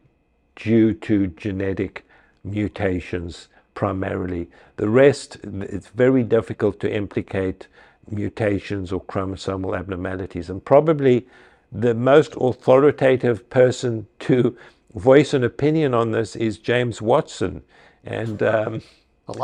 due 0.55 0.93
to 0.93 1.27
genetic 1.27 2.05
mutations, 2.43 3.49
primarily. 3.73 4.49
The 4.77 4.87
rest, 4.87 5.37
it's 5.43 5.87
very 5.87 6.23
difficult 6.23 6.79
to 6.81 6.93
implicate 6.93 7.67
mutations 8.09 8.91
or 8.91 9.01
chromosomal 9.01 9.77
abnormalities. 9.77 10.49
And 10.49 10.63
probably 10.63 11.25
the 11.71 11.93
most 11.93 12.33
authoritative 12.39 13.49
person 13.49 14.07
to 14.19 14.55
voice 14.93 15.33
an 15.33 15.43
opinion 15.43 15.93
on 15.93 16.11
this 16.11 16.35
is 16.35 16.57
James 16.57 17.01
Watson. 17.01 17.63
And 18.05 18.43
um, 18.43 18.81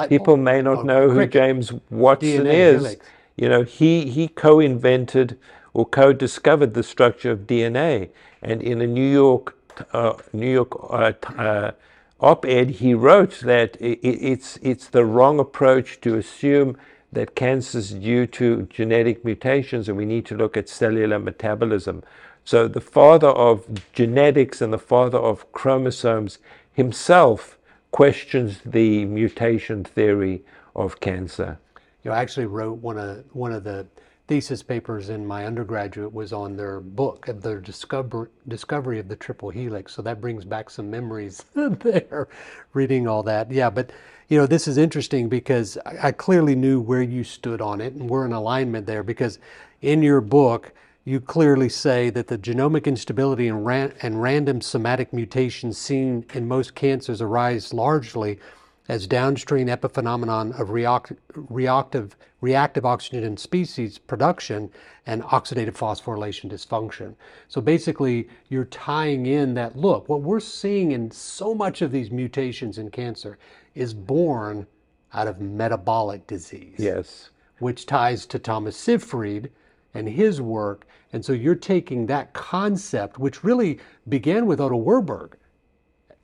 People 0.09 0.37
may 0.37 0.61
not 0.61 0.79
oh, 0.79 0.83
know 0.83 1.09
who 1.09 1.25
James 1.25 1.71
Watson 1.89 2.45
DNA 2.45 2.53
is. 2.53 2.81
Helix. 2.81 3.05
You 3.37 3.47
know, 3.47 3.63
he, 3.63 4.09
he 4.09 4.27
co-invented 4.27 5.37
or 5.73 5.85
co-discovered 5.85 6.73
the 6.73 6.83
structure 6.83 7.31
of 7.31 7.47
DNA. 7.47 8.09
And 8.41 8.61
in 8.61 8.81
a 8.81 8.87
New 8.87 9.09
York 9.09 9.55
uh, 9.93 10.13
New 10.33 10.51
York 10.51 10.75
uh, 10.91 11.13
uh, 11.37 11.71
op-ed, 12.19 12.69
he 12.69 12.93
wrote 12.93 13.39
that 13.41 13.77
it, 13.79 13.99
it's 14.03 14.57
it's 14.57 14.87
the 14.87 15.05
wrong 15.05 15.39
approach 15.39 16.01
to 16.01 16.17
assume 16.17 16.77
that 17.11 17.35
cancer 17.35 17.79
is 17.79 17.91
due 17.91 18.27
to 18.27 18.63
genetic 18.63 19.25
mutations, 19.25 19.87
and 19.87 19.97
we 19.97 20.05
need 20.05 20.25
to 20.25 20.35
look 20.35 20.55
at 20.55 20.69
cellular 20.69 21.17
metabolism. 21.17 22.03
So 22.45 22.67
the 22.67 22.81
father 22.81 23.29
of 23.29 23.65
genetics 23.93 24.61
and 24.61 24.71
the 24.73 24.79
father 24.79 25.17
of 25.17 25.51
chromosomes 25.51 26.39
himself 26.73 27.57
questions 27.91 28.59
the 28.65 29.05
mutation 29.05 29.83
theory 29.83 30.43
of 30.75 30.99
cancer. 30.99 31.59
You 32.03 32.11
know, 32.11 32.17
I 32.17 32.21
actually 32.21 32.45
wrote 32.45 32.79
one 32.79 32.97
of 32.97 33.23
one 33.33 33.51
of 33.51 33.63
the 33.63 33.85
thesis 34.29 34.61
papers 34.61 35.09
in 35.09 35.25
my 35.25 35.45
undergraduate 35.45 36.13
was 36.13 36.31
on 36.31 36.55
their 36.55 36.79
book 36.79 37.27
of 37.27 37.41
their 37.41 37.59
discover, 37.59 38.29
discovery 38.47 38.99
of 38.99 39.07
the 39.07 39.15
triple 39.15 39.49
helix. 39.49 39.91
So 39.91 40.03
that 40.03 40.21
brings 40.21 40.45
back 40.45 40.69
some 40.69 40.89
memories 40.91 41.43
there, 41.55 42.27
reading 42.73 43.07
all 43.07 43.23
that. 43.23 43.51
Yeah, 43.51 43.71
but 43.71 43.91
you 44.27 44.37
know, 44.37 44.45
this 44.45 44.67
is 44.67 44.77
interesting 44.77 45.29
because 45.29 45.79
I, 45.83 46.09
I 46.09 46.11
clearly 46.11 46.53
knew 46.53 46.79
where 46.79 47.01
you 47.01 47.23
stood 47.23 47.59
on 47.59 47.81
it, 47.81 47.93
and 47.93 48.07
we're 48.07 48.25
in 48.27 48.33
alignment 48.33 48.85
there 48.85 49.01
because 49.01 49.39
in 49.81 50.03
your 50.03 50.21
book 50.21 50.73
you 51.09 51.19
clearly 51.19 51.69
say 51.69 52.11
that 52.11 52.27
the 52.27 52.37
genomic 52.37 52.85
instability 52.85 53.47
and, 53.47 53.65
ran- 53.65 53.93
and 54.03 54.21
random 54.21 54.61
somatic 54.61 55.11
mutations 55.11 55.75
seen 55.75 56.23
in 56.35 56.47
most 56.47 56.75
cancers 56.75 57.19
arise 57.19 57.73
largely 57.73 58.39
as 58.87 59.07
downstream 59.07 59.67
epiphenomenon 59.67 60.59
of 60.59 60.69
react- 60.69 61.13
reactive, 61.33 62.15
reactive 62.41 62.85
oxygen 62.85 63.35
species 63.37 63.97
production 63.97 64.69
and 65.07 65.23
oxidative 65.23 65.75
phosphorylation 65.75 66.47
dysfunction. 66.51 67.15
So 67.47 67.59
basically, 67.59 68.29
you're 68.49 68.65
tying 68.65 69.25
in 69.25 69.55
that 69.55 69.75
look, 69.75 70.07
what 70.09 70.21
we're 70.21 70.39
seeing 70.39 70.91
in 70.91 71.09
so 71.09 71.55
much 71.55 71.81
of 71.81 71.91
these 71.91 72.11
mutations 72.11 72.77
in 72.77 72.91
cancer 72.91 73.39
is 73.73 73.95
born 73.95 74.67
out 75.13 75.27
of 75.27 75.41
metabolic 75.41 76.27
disease. 76.27 76.75
Yes. 76.77 77.31
Which 77.57 77.87
ties 77.87 78.27
to 78.27 78.37
Thomas 78.37 78.77
Seyfried, 78.77 79.49
and 79.93 80.07
his 80.07 80.41
work. 80.41 80.87
And 81.13 81.23
so 81.23 81.33
you're 81.33 81.55
taking 81.55 82.05
that 82.05 82.33
concept, 82.33 83.17
which 83.17 83.43
really 83.43 83.79
began 84.07 84.45
with 84.45 84.61
Otto 84.61 84.77
Warburg. 84.77 85.35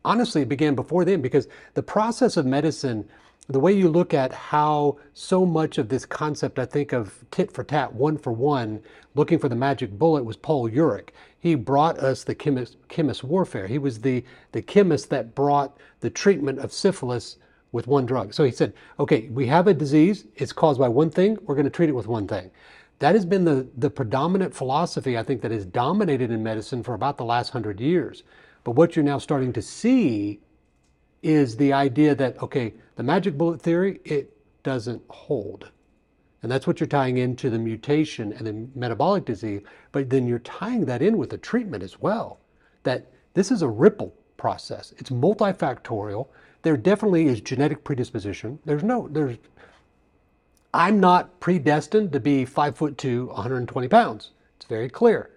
Honestly, 0.04 0.44
it 0.44 0.50
began 0.50 0.76
before 0.76 1.04
then 1.04 1.22
because 1.22 1.48
the 1.74 1.82
process 1.82 2.38
of 2.38 2.46
medicine, 2.46 3.08
the 3.48 3.60
way 3.60 3.74
you 3.74 3.90
look 3.90 4.14
at 4.14 4.32
how 4.32 4.98
so 5.14 5.46
much 5.46 5.78
of 5.80 5.90
this 5.90 6.06
concept, 6.06 6.60
I 6.60 6.66
think 6.66 6.94
of 6.94 7.26
tit 7.32 7.52
for 7.52 7.64
tat, 7.64 7.94
one 7.94 8.18
for 8.18 8.32
one, 8.32 8.82
looking 9.16 9.40
for 9.40 9.50
the 9.50 9.56
magic 9.56 9.92
bullet 9.92 10.24
was 10.24 10.38
Paul 10.38 10.68
Ehrlich. 10.68 11.14
He 11.40 11.56
brought 11.56 11.98
us 12.00 12.24
the 12.24 12.36
chemist, 12.36 12.78
chemist 12.88 13.24
warfare. 13.24 13.68
He 13.68 13.78
was 13.80 14.00
the, 14.02 14.24
the 14.52 14.62
chemist 14.62 15.10
that 15.10 15.34
brought 15.34 15.78
the 16.02 16.10
treatment 16.10 16.60
of 16.60 16.72
syphilis 16.72 17.38
with 17.72 17.88
one 17.88 18.06
drug. 18.06 18.34
So 18.34 18.44
he 18.44 18.52
said, 18.52 18.74
okay, 19.00 19.28
we 19.30 19.48
have 19.48 19.68
a 19.68 19.74
disease, 19.74 20.26
it's 20.36 20.54
caused 20.54 20.80
by 20.80 20.88
one 20.88 21.10
thing, 21.10 21.38
we're 21.44 21.56
going 21.56 21.66
to 21.66 21.72
treat 21.72 21.90
it 21.90 21.96
with 21.96 22.08
one 22.08 22.28
thing. 22.28 22.50
That 23.00 23.16
has 23.16 23.26
been 23.26 23.44
the, 23.44 23.68
the 23.78 23.90
predominant 23.90 24.54
philosophy, 24.54 25.18
I 25.18 25.24
think, 25.24 25.42
that 25.42 25.52
has 25.52 25.66
dominated 25.66 26.32
in 26.32 26.42
medicine 26.44 26.82
for 26.84 26.94
about 26.94 27.18
the 27.18 27.26
last 27.26 27.50
hundred 27.50 27.80
years. 27.80 28.24
But 28.64 28.72
what 28.72 28.96
you're 28.96 29.04
now 29.06 29.18
starting 29.18 29.54
to 29.54 29.62
see 29.62 30.40
is 31.22 31.58
the 31.58 31.74
idea 31.74 32.16
that, 32.16 32.42
okay, 32.42 32.74
the 32.96 33.04
magic 33.04 33.38
bullet 33.38 33.62
theory, 33.62 34.00
it 34.06 34.32
doesn't 34.64 35.02
hold. 35.10 35.72
And 36.42 36.52
that's 36.52 36.68
what 36.68 36.80
you're 36.80 36.88
tying 36.88 37.18
into 37.18 37.50
the 37.50 37.58
mutation 37.58 38.32
and 38.34 38.46
the 38.46 38.80
metabolic 38.80 39.26
disease. 39.26 39.62
But 39.92 40.10
then 40.10 40.28
you're 40.28 40.40
tying 40.40 40.86
that 40.86 41.02
in 41.02 41.18
with 41.18 41.32
the 41.32 41.38
treatment 41.38 41.84
as 41.84 42.00
well. 42.00 42.40
That 42.84 43.12
this 43.34 43.52
is 43.52 43.62
a 43.62 43.68
ripple 43.68 44.14
process. 44.38 44.94
It's 44.98 45.10
multifactorial. 45.10 46.28
There 46.62 46.78
definitely 46.78 47.26
is 47.26 47.42
genetic 47.42 47.84
predisposition. 47.84 48.60
There's 48.66 48.84
no, 48.84 49.08
there's 49.12 49.38
I'm 50.76 51.00
not 51.00 51.40
predestined 51.40 52.12
to 52.12 52.20
be 52.20 52.44
five 52.44 52.76
foot 52.76 52.98
two, 52.98 53.28
120 53.28 53.88
pounds. 53.88 54.32
It's 54.58 54.66
very 54.66 54.90
clear. 54.90 55.30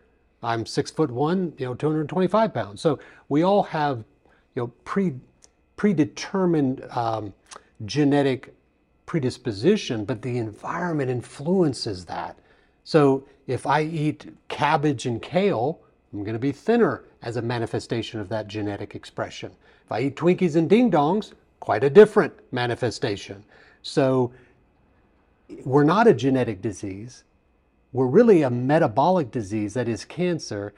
I'm 0.42 0.66
six 0.66 0.90
foot 0.90 1.12
one, 1.12 1.52
you 1.58 1.66
know, 1.66 1.74
225 1.74 2.52
pounds. 2.52 2.80
So 2.80 2.98
we 3.28 3.44
all 3.44 3.62
have, 3.62 3.98
you 4.56 4.62
know, 4.62 4.66
pre 4.84 5.14
predetermined 5.76 6.84
um, 6.90 7.32
genetic 7.84 8.52
predisposition, 9.06 10.04
but 10.04 10.22
the 10.22 10.38
environment 10.38 11.08
influences 11.08 12.04
that. 12.06 12.36
So 12.82 13.24
if 13.46 13.64
I 13.64 13.82
eat 13.82 14.26
cabbage 14.48 15.06
and 15.06 15.22
kale, 15.22 15.80
I'm 16.12 16.24
going 16.24 16.32
to 16.32 16.40
be 16.40 16.50
thinner 16.50 17.04
as 17.22 17.36
a 17.36 17.42
manifestation 17.42 18.18
of 18.18 18.28
that 18.30 18.48
genetic 18.48 18.96
expression. 18.96 19.52
If 19.84 19.92
I 19.92 20.00
eat 20.00 20.16
Twinkies 20.16 20.56
and 20.56 20.68
ding 20.68 20.90
dongs, 20.90 21.32
quite 21.60 21.84
a 21.84 21.90
different 21.90 22.32
manifestation. 22.52 23.44
So 23.82 24.32
we're 25.64 25.84
not 25.84 26.06
a 26.06 26.14
genetic 26.14 26.60
disease. 26.62 27.24
We're 27.92 28.06
really 28.06 28.42
a 28.42 28.50
metabolic 28.50 29.30
disease 29.30 29.74
that 29.74 29.88
is 29.88 30.04
cancer, 30.04 30.74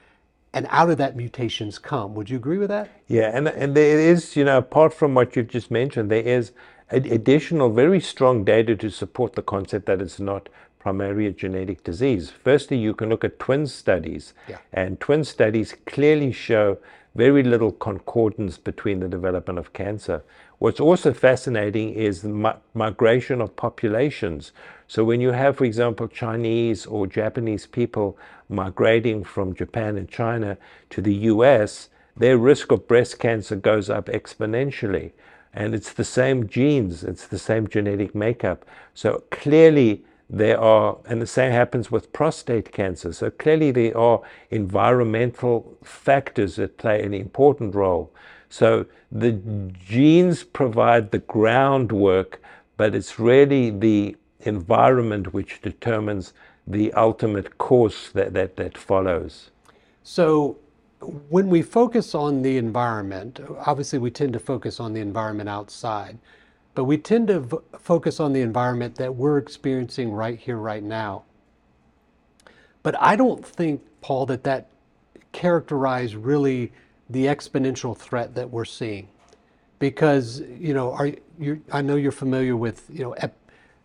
and 0.53 0.67
out 0.71 0.91
of 0.91 0.99
that 0.99 1.17
mutations 1.17 1.79
come. 1.79 2.15
Would 2.15 2.31
you 2.31 2.37
agree 2.37 2.59
with 2.59 2.69
that? 2.69 2.89
Yeah, 3.09 3.31
and 3.35 3.49
and 3.49 3.75
there 3.77 3.99
is, 3.99 4.37
you 4.37 4.45
know, 4.45 4.59
apart 4.59 4.95
from 4.95 5.15
what 5.15 5.35
you've 5.35 5.49
just 5.49 5.71
mentioned, 5.71 6.11
there 6.11 6.23
is 6.23 6.53
additional 6.93 7.71
very 7.71 8.01
strong 8.01 8.43
data 8.45 8.75
to 8.77 8.91
support 8.91 9.35
the 9.35 9.43
concept 9.43 9.87
that 9.87 10.01
it's 10.01 10.19
not 10.19 10.49
primarily 10.81 11.27
a 11.27 11.31
genetic 11.31 11.85
disease. 11.85 12.31
Firstly, 12.31 12.77
you 12.79 12.95
can 12.95 13.09
look 13.09 13.23
at 13.25 13.39
twin 13.39 13.67
studies, 13.67 14.35
Yeah. 14.49 14.59
and 14.73 14.99
twin 14.99 15.23
studies 15.25 15.77
clearly 15.87 16.33
show 16.33 16.79
very 17.15 17.43
little 17.43 17.71
concordance 17.73 18.57
between 18.59 19.01
the 19.01 19.09
development 19.09 19.59
of 19.59 19.73
cancer. 19.73 20.23
What's 20.61 20.79
also 20.79 21.15
fascinating 21.15 21.95
is 21.95 22.21
the 22.21 22.59
migration 22.75 23.41
of 23.41 23.57
populations. 23.57 24.53
So, 24.89 25.05
when 25.05 25.23
you 25.23 25.31
have, 25.31 25.57
for 25.57 25.65
example, 25.65 26.07
Chinese 26.07 26.85
or 26.85 27.07
Japanese 27.07 27.67
people 27.67 28.19
migrating 28.51 29.25
from 29.25 29.55
Japan 29.55 29.97
and 29.97 30.07
China 30.07 30.59
to 30.91 31.01
the 31.01 31.15
US, 31.33 31.89
their 32.15 32.37
risk 32.37 32.71
of 32.73 32.87
breast 32.87 33.19
cancer 33.19 33.57
goes 33.57 33.89
up 33.89 34.09
exponentially. 34.09 35.13
And 35.55 35.75
it's 35.75 35.95
the 35.95 36.05
same 36.05 36.47
genes, 36.47 37.05
it's 37.05 37.27
the 37.27 37.39
same 37.39 37.67
genetic 37.67 38.15
makeup. 38.15 38.67
So, 38.93 39.23
clearly, 39.31 40.05
there 40.29 40.61
are, 40.61 40.99
and 41.07 41.23
the 41.23 41.27
same 41.27 41.53
happens 41.53 41.91
with 41.91 42.13
prostate 42.13 42.71
cancer. 42.71 43.13
So 43.13 43.31
clearly, 43.31 43.71
there 43.73 43.97
are 43.97 44.21
environmental 44.51 45.77
factors 45.83 46.57
that 46.57 46.79
play 46.79 47.03
an 47.03 47.15
important 47.15 47.75
role. 47.75 48.13
So 48.51 48.85
the 49.13 49.33
genes 49.87 50.45
provide 50.45 51.13
the 51.13 51.21
groundwork, 51.21 52.43
but 52.77 52.95
it's 52.95 53.19
really 53.19 53.71
the 53.71 54.17
environment 54.41 55.33
which 55.33 55.63
determines 55.63 56.35
the 56.67 56.93
ultimate 56.95 57.59
course 57.59 58.11
that, 58.11 58.35
that, 58.35 58.57
that 58.57 58.77
follows. 58.77 59.51
So, 60.03 60.59
when 61.31 61.49
we 61.49 61.63
focus 61.63 62.15
on 62.15 62.43
the 62.43 62.59
environment, 62.59 63.41
obviously 63.65 63.99
we 63.99 64.11
tend 64.11 64.35
to 64.35 64.39
focus 64.39 64.81
on 64.81 64.93
the 64.93 65.01
environment 65.01 65.49
outside, 65.49 66.19
but 66.75 66.85
we 66.85 66.99
tend 66.99 67.29
to 67.29 67.41
v- 67.41 67.57
focus 67.79 68.21
on 68.21 68.35
the 68.35 68.43
environment 68.43 68.97
that 68.97 69.15
we're 69.15 69.39
experiencing 69.39 70.13
right 70.13 70.39
here, 70.39 70.59
right 70.59 70.83
now. 70.83 71.23
But 72.83 73.01
I 73.01 73.17
don't 73.17 73.45
think, 73.45 73.83
Paul, 74.03 74.27
that 74.27 74.45
that 74.45 74.69
characterize 75.33 76.17
really 76.17 76.73
the 77.11 77.27
exponential 77.27 77.97
threat 77.97 78.35
that 78.37 78.51
we're 78.51 78.65
seeing, 78.65 79.09
because 79.79 80.41
you 80.59 80.73
know, 80.73 80.93
are 80.93 81.11
you? 81.39 81.63
I 81.73 81.83
know 81.83 81.97
you're 81.97 82.13
familiar 82.13 82.57
with 82.57 82.87
you 82.89 83.03
know 83.03 83.13
ep, 83.13 83.37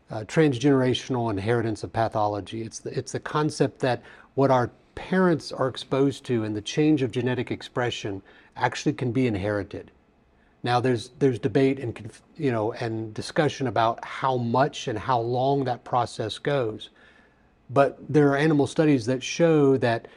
uh, 0.09 0.21
transgenerational 0.21 1.31
inheritance 1.31 1.83
of 1.83 1.91
pathology. 1.91 2.61
It's 2.61 2.79
the 2.79 2.97
it's 2.97 3.11
the 3.11 3.19
concept 3.19 3.79
that 3.79 4.01
what 4.35 4.51
our 4.51 4.69
parents 4.95 5.51
are 5.51 5.67
exposed 5.67 6.23
to 6.25 6.43
and 6.43 6.55
the 6.55 6.61
change 6.61 7.01
of 7.01 7.11
genetic 7.11 7.51
expression 7.51 8.21
actually 8.55 8.93
can 8.93 9.11
be 9.11 9.27
inherited. 9.27 9.91
Now 10.63 10.79
there's 10.79 11.11
there's 11.19 11.39
debate 11.39 11.79
and 11.79 12.11
you 12.37 12.51
know 12.51 12.71
and 12.73 13.13
discussion 13.13 13.67
about 13.67 14.03
how 14.03 14.37
much 14.37 14.87
and 14.87 14.97
how 14.97 15.19
long 15.19 15.63
that 15.65 15.83
process 15.83 16.37
goes. 16.37 16.89
But 17.69 17.97
there 18.07 18.29
are 18.29 18.37
animal 18.37 18.67
studies 18.67 19.05
that 19.07 19.23
show 19.23 19.77
that 19.77 20.07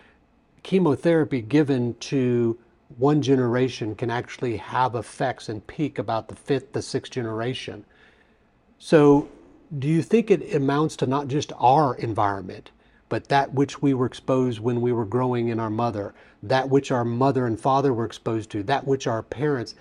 chemotherapy 0.63 1.41
given 1.41 1.95
to 1.95 2.59
one 2.97 3.21
generation 3.21 3.95
can 3.95 4.11
actually 4.11 4.57
have 4.57 4.95
effects 4.95 5.49
and 5.49 5.67
peak 5.67 5.99
about 5.99 6.29
the 6.29 6.35
fifth 6.35 6.73
to 6.73 6.83
sixth 6.83 7.13
generation. 7.13 7.85
So, 8.79 9.29
do 9.79 9.89
you 9.89 10.03
think 10.03 10.31
it 10.31 10.55
amounts 10.55 10.97
to 10.97 11.07
not 11.07 11.29
just 11.29 11.53
our 11.59 11.95
environment, 11.97 12.71
but 13.09 13.29
that 13.29 13.53
which 13.53 13.83
we 13.83 13.93
were 13.93 14.07
exposed 14.07 14.61
when 14.61 14.81
we 14.81 14.93
were 14.93 15.05
growing 15.05 15.49
in 15.49 15.61
our 15.61 15.71
mother, 15.71 16.15
that 16.43 16.69
which 16.69 16.91
our 16.91 17.05
mother 17.05 17.47
and 17.47 17.61
father 17.61 17.93
were 17.93 18.07
exposed 18.07 18.51
to, 18.51 18.63
that 18.63 18.87
which 18.87 19.07
our 19.07 19.23
parents, 19.23 19.75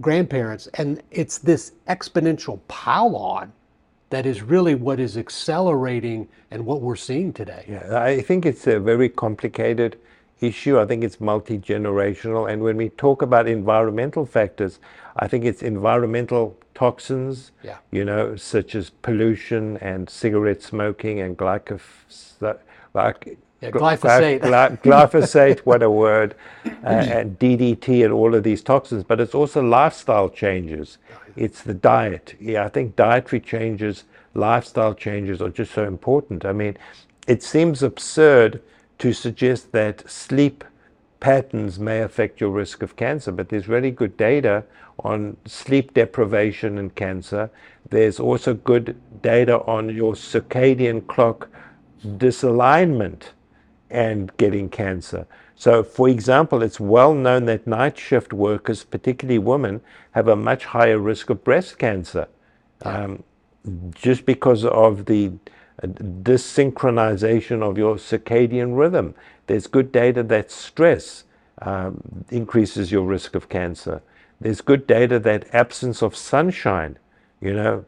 grandparents, 0.00 0.66
and 0.74 1.02
it's 1.10 1.38
this 1.38 1.72
exponential 1.88 2.60
pile 2.68 3.16
on 3.16 3.52
that 4.10 4.24
is 4.24 4.42
really 4.42 4.74
what 4.74 4.98
is 4.98 5.18
accelerating 5.18 6.28
and 6.50 6.64
what 6.64 6.80
we're 6.80 6.96
seeing 6.96 7.32
today. 7.32 7.64
Yeah, 7.68 8.00
I 8.00 8.22
think 8.22 8.46
it's 8.46 8.66
a 8.66 8.80
very 8.80 9.10
complicated 9.10 9.98
issue. 10.40 10.78
I 10.78 10.86
think 10.86 11.04
it's 11.04 11.20
multi 11.20 11.58
generational. 11.58 12.50
And 12.50 12.62
when 12.62 12.76
we 12.76 12.88
talk 12.90 13.22
about 13.22 13.46
environmental 13.48 14.24
factors, 14.26 14.78
I 15.16 15.28
think 15.28 15.44
it's 15.44 15.62
environmental 15.62 16.56
toxins, 16.74 17.50
Yeah. 17.62 17.76
you 17.90 18.04
know, 18.04 18.36
such 18.36 18.74
as 18.74 18.90
pollution 18.90 19.76
and 19.78 20.08
cigarette 20.08 20.62
smoking 20.62 21.20
and 21.20 21.36
glyphosate. 21.36 22.58
Like, 22.94 23.36
Yeah, 23.60 23.70
glyphosate. 23.72 24.40
gly- 24.40 24.76
glyphosate, 24.82 25.58
what 25.60 25.82
a 25.82 25.90
word, 25.90 26.34
uh, 26.64 26.88
and 26.88 27.36
DDT 27.38 28.04
and 28.04 28.12
all 28.12 28.34
of 28.34 28.44
these 28.44 28.62
toxins. 28.62 29.02
But 29.02 29.20
it's 29.20 29.34
also 29.34 29.60
lifestyle 29.62 30.28
changes. 30.28 30.98
It's 31.34 31.62
the 31.62 31.74
diet. 31.74 32.34
Yeah, 32.40 32.64
I 32.64 32.68
think 32.68 32.94
dietary 32.94 33.40
changes, 33.40 34.04
lifestyle 34.34 34.94
changes 34.94 35.42
are 35.42 35.48
just 35.50 35.72
so 35.72 35.84
important. 35.84 36.44
I 36.44 36.52
mean, 36.52 36.76
it 37.26 37.42
seems 37.42 37.82
absurd 37.82 38.60
to 38.98 39.12
suggest 39.12 39.72
that 39.72 40.08
sleep 40.08 40.64
patterns 41.20 41.78
may 41.78 42.00
affect 42.00 42.40
your 42.40 42.50
risk 42.50 42.82
of 42.82 42.96
cancer, 42.96 43.32
but 43.32 43.48
there's 43.48 43.68
really 43.68 43.90
good 43.90 44.16
data 44.16 44.64
on 45.00 45.36
sleep 45.46 45.94
deprivation 45.94 46.78
and 46.78 46.94
cancer. 46.94 47.50
There's 47.90 48.20
also 48.20 48.54
good 48.54 49.00
data 49.22 49.60
on 49.62 49.94
your 49.94 50.14
circadian 50.14 51.06
clock 51.06 51.48
disalignment 52.04 53.30
and 53.90 54.36
getting 54.36 54.68
cancer. 54.68 55.26
So, 55.56 55.82
for 55.82 56.08
example, 56.08 56.62
it's 56.62 56.78
well 56.78 57.14
known 57.14 57.46
that 57.46 57.66
night 57.66 57.98
shift 57.98 58.32
workers, 58.32 58.84
particularly 58.84 59.38
women, 59.38 59.80
have 60.12 60.28
a 60.28 60.36
much 60.36 60.66
higher 60.66 60.98
risk 60.98 61.30
of 61.30 61.42
breast 61.42 61.78
cancer 61.78 62.28
um, 62.82 63.24
just 63.90 64.24
because 64.24 64.64
of 64.64 65.06
the 65.06 65.32
dysynchronization 65.82 67.62
of 67.62 67.78
your 67.78 67.96
circadian 67.96 68.76
rhythm. 68.76 69.14
There's 69.46 69.66
good 69.66 69.92
data 69.92 70.22
that 70.24 70.50
stress 70.50 71.24
um, 71.62 72.24
increases 72.30 72.92
your 72.92 73.04
risk 73.04 73.34
of 73.34 73.48
cancer. 73.48 74.02
There's 74.40 74.60
good 74.60 74.86
data 74.86 75.18
that 75.20 75.52
absence 75.54 76.02
of 76.02 76.14
sunshine, 76.16 76.98
you 77.40 77.52
know, 77.52 77.84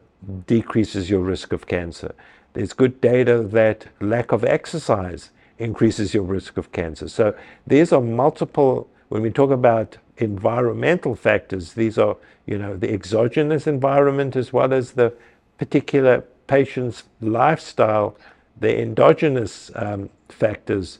decreases 0.47 1.09
your 1.09 1.21
risk 1.21 1.53
of 1.53 1.67
cancer. 1.67 2.13
There's 2.53 2.73
good 2.73 2.99
data 3.01 3.41
that 3.43 3.87
lack 4.01 4.31
of 4.31 4.43
exercise 4.43 5.31
increases 5.57 6.13
your 6.13 6.23
risk 6.23 6.57
of 6.57 6.71
cancer. 6.71 7.07
So 7.07 7.35
these 7.65 7.93
are 7.93 8.01
multiple, 8.01 8.89
when 9.09 9.21
we 9.21 9.29
talk 9.29 9.51
about 9.51 9.97
environmental 10.17 11.15
factors, 11.15 11.73
these 11.73 11.97
are, 11.97 12.17
you 12.45 12.57
know, 12.57 12.75
the 12.75 12.91
exogenous 12.91 13.67
environment 13.67 14.35
as 14.35 14.51
well 14.51 14.73
as 14.73 14.91
the 14.91 15.13
particular 15.57 16.23
patient's 16.47 17.03
lifestyle, 17.21 18.17
the 18.59 18.81
endogenous 18.81 19.71
um, 19.75 20.09
factors 20.29 20.99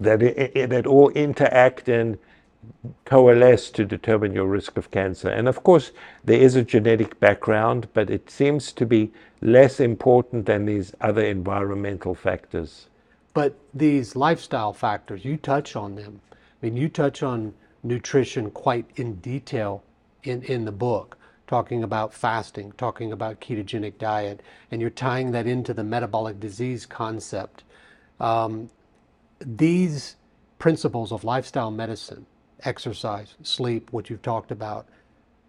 that, 0.00 0.20
that 0.68 0.86
all 0.86 1.10
interact 1.10 1.88
and 1.88 2.18
coalesce 3.04 3.70
to 3.70 3.84
determine 3.84 4.32
your 4.32 4.46
risk 4.46 4.76
of 4.76 4.90
cancer. 4.90 5.28
And 5.28 5.48
of 5.48 5.62
course, 5.62 5.92
there 6.24 6.40
is 6.40 6.56
a 6.56 6.62
genetic 6.62 7.18
background, 7.20 7.88
but 7.94 8.10
it 8.10 8.30
seems 8.30 8.72
to 8.72 8.86
be 8.86 9.12
less 9.40 9.80
important 9.80 10.46
than 10.46 10.66
these 10.66 10.92
other 11.00 11.24
environmental 11.24 12.14
factors. 12.14 12.88
But 13.34 13.56
these 13.74 14.16
lifestyle 14.16 14.72
factors, 14.72 15.24
you 15.24 15.36
touch 15.36 15.76
on 15.76 15.94
them. 15.94 16.20
I 16.32 16.36
mean, 16.62 16.76
you 16.76 16.88
touch 16.88 17.22
on 17.22 17.54
nutrition 17.82 18.50
quite 18.50 18.86
in 18.96 19.16
detail 19.16 19.84
in, 20.22 20.42
in 20.42 20.64
the 20.64 20.72
book, 20.72 21.16
talking 21.46 21.82
about 21.82 22.12
fasting, 22.12 22.72
talking 22.72 23.12
about 23.12 23.40
ketogenic 23.40 23.98
diet, 23.98 24.42
and 24.70 24.80
you're 24.80 24.90
tying 24.90 25.30
that 25.32 25.46
into 25.46 25.72
the 25.72 25.84
metabolic 25.84 26.40
disease 26.40 26.86
concept. 26.86 27.64
Um, 28.18 28.70
these 29.40 30.16
principles 30.58 31.12
of 31.12 31.24
lifestyle 31.24 31.70
medicine, 31.70 32.26
exercise, 32.64 33.34
sleep, 33.42 33.92
what 33.92 34.10
you've 34.10 34.22
talked 34.22 34.50
about, 34.50 34.86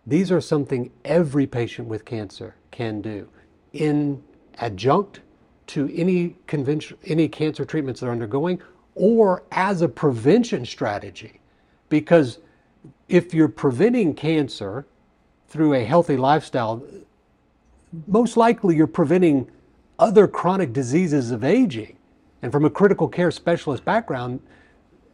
these 0.06 0.32
are 0.32 0.42
something 0.42 0.92
every 1.04 1.48
patient 1.48 1.88
with 1.88 2.06
cancer 2.06 2.56
can 2.72 3.02
do 3.02 3.28
in 3.74 4.24
adjunct 4.60 5.22
to 5.68 5.92
any 5.94 6.36
convention, 6.48 6.98
any 7.06 7.28
cancer 7.28 7.66
treatments 7.66 8.02
they're 8.02 8.12
undergoing 8.12 8.62
or 8.96 9.44
as 9.52 9.82
a 9.82 9.88
prevention 9.88 10.66
strategy. 10.66 11.40
Because 11.90 12.40
if 13.08 13.34
you're 13.34 13.48
preventing 13.48 14.14
cancer 14.14 14.86
through 15.48 15.74
a 15.74 15.84
healthy 15.84 16.18
lifestyle, 16.18 16.84
most 18.08 18.38
likely 18.38 18.76
you're 18.76 18.88
preventing 18.88 19.50
other 19.98 20.28
chronic 20.28 20.74
diseases 20.74 21.32
of 21.32 21.44
aging. 21.44 21.98
And 22.42 22.52
from 22.52 22.66
a 22.66 22.70
critical 22.70 23.08
care 23.08 23.32
specialist 23.32 23.84
background, 23.84 24.42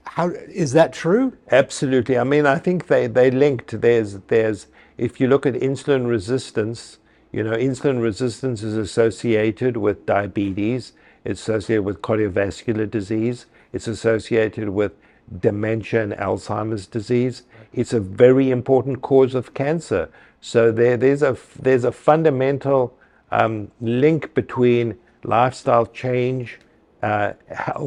how 0.05 0.29
is 0.29 0.73
that 0.73 0.91
true? 0.91 1.37
Absolutely. 1.51 2.17
I 2.17 2.23
mean, 2.23 2.45
I 2.45 2.57
think 2.57 2.87
they 2.87 3.07
they 3.07 3.31
linked. 3.31 3.79
There's 3.79 4.19
there's 4.27 4.67
if 4.97 5.19
you 5.19 5.27
look 5.27 5.45
at 5.45 5.53
insulin 5.53 6.07
resistance, 6.07 6.97
you 7.31 7.43
know, 7.43 7.55
insulin 7.55 8.01
resistance 8.01 8.61
is 8.63 8.75
associated 8.75 9.77
with 9.77 10.05
diabetes. 10.05 10.93
It's 11.23 11.41
associated 11.41 11.83
with 11.83 12.01
cardiovascular 12.01 12.89
disease. 12.89 13.45
It's 13.71 13.87
associated 13.87 14.69
with 14.69 14.91
dementia 15.39 16.03
and 16.03 16.13
Alzheimer's 16.13 16.85
disease. 16.85 17.43
It's 17.73 17.93
a 17.93 17.99
very 17.99 18.51
important 18.51 19.01
cause 19.01 19.35
of 19.35 19.53
cancer. 19.53 20.09
So 20.41 20.71
there, 20.71 20.97
there's 20.97 21.23
a 21.23 21.37
there's 21.59 21.83
a 21.83 21.91
fundamental 21.91 22.95
um, 23.31 23.71
link 23.81 24.33
between 24.33 24.97
lifestyle 25.23 25.85
change, 25.87 26.59
uh, 27.01 27.33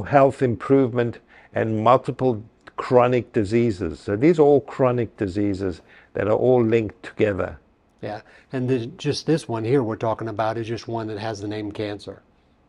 health 0.08 0.42
improvement, 0.42 1.18
and 1.54 1.84
multiple 1.84 2.42
chronic 2.76 3.32
diseases. 3.32 4.00
So 4.00 4.16
these 4.16 4.38
are 4.38 4.42
all 4.42 4.60
chronic 4.60 5.16
diseases 5.16 5.80
that 6.14 6.26
are 6.26 6.32
all 6.32 6.62
linked 6.62 7.02
together. 7.02 7.58
Yeah, 8.02 8.20
and 8.52 8.68
the, 8.68 8.86
just 8.86 9.26
this 9.26 9.48
one 9.48 9.64
here 9.64 9.82
we're 9.82 9.96
talking 9.96 10.28
about 10.28 10.58
is 10.58 10.66
just 10.66 10.86
one 10.86 11.06
that 11.08 11.18
has 11.18 11.40
the 11.40 11.48
name 11.48 11.72
cancer. 11.72 12.22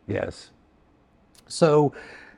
Yes. 0.07 0.51
So, 1.47 1.93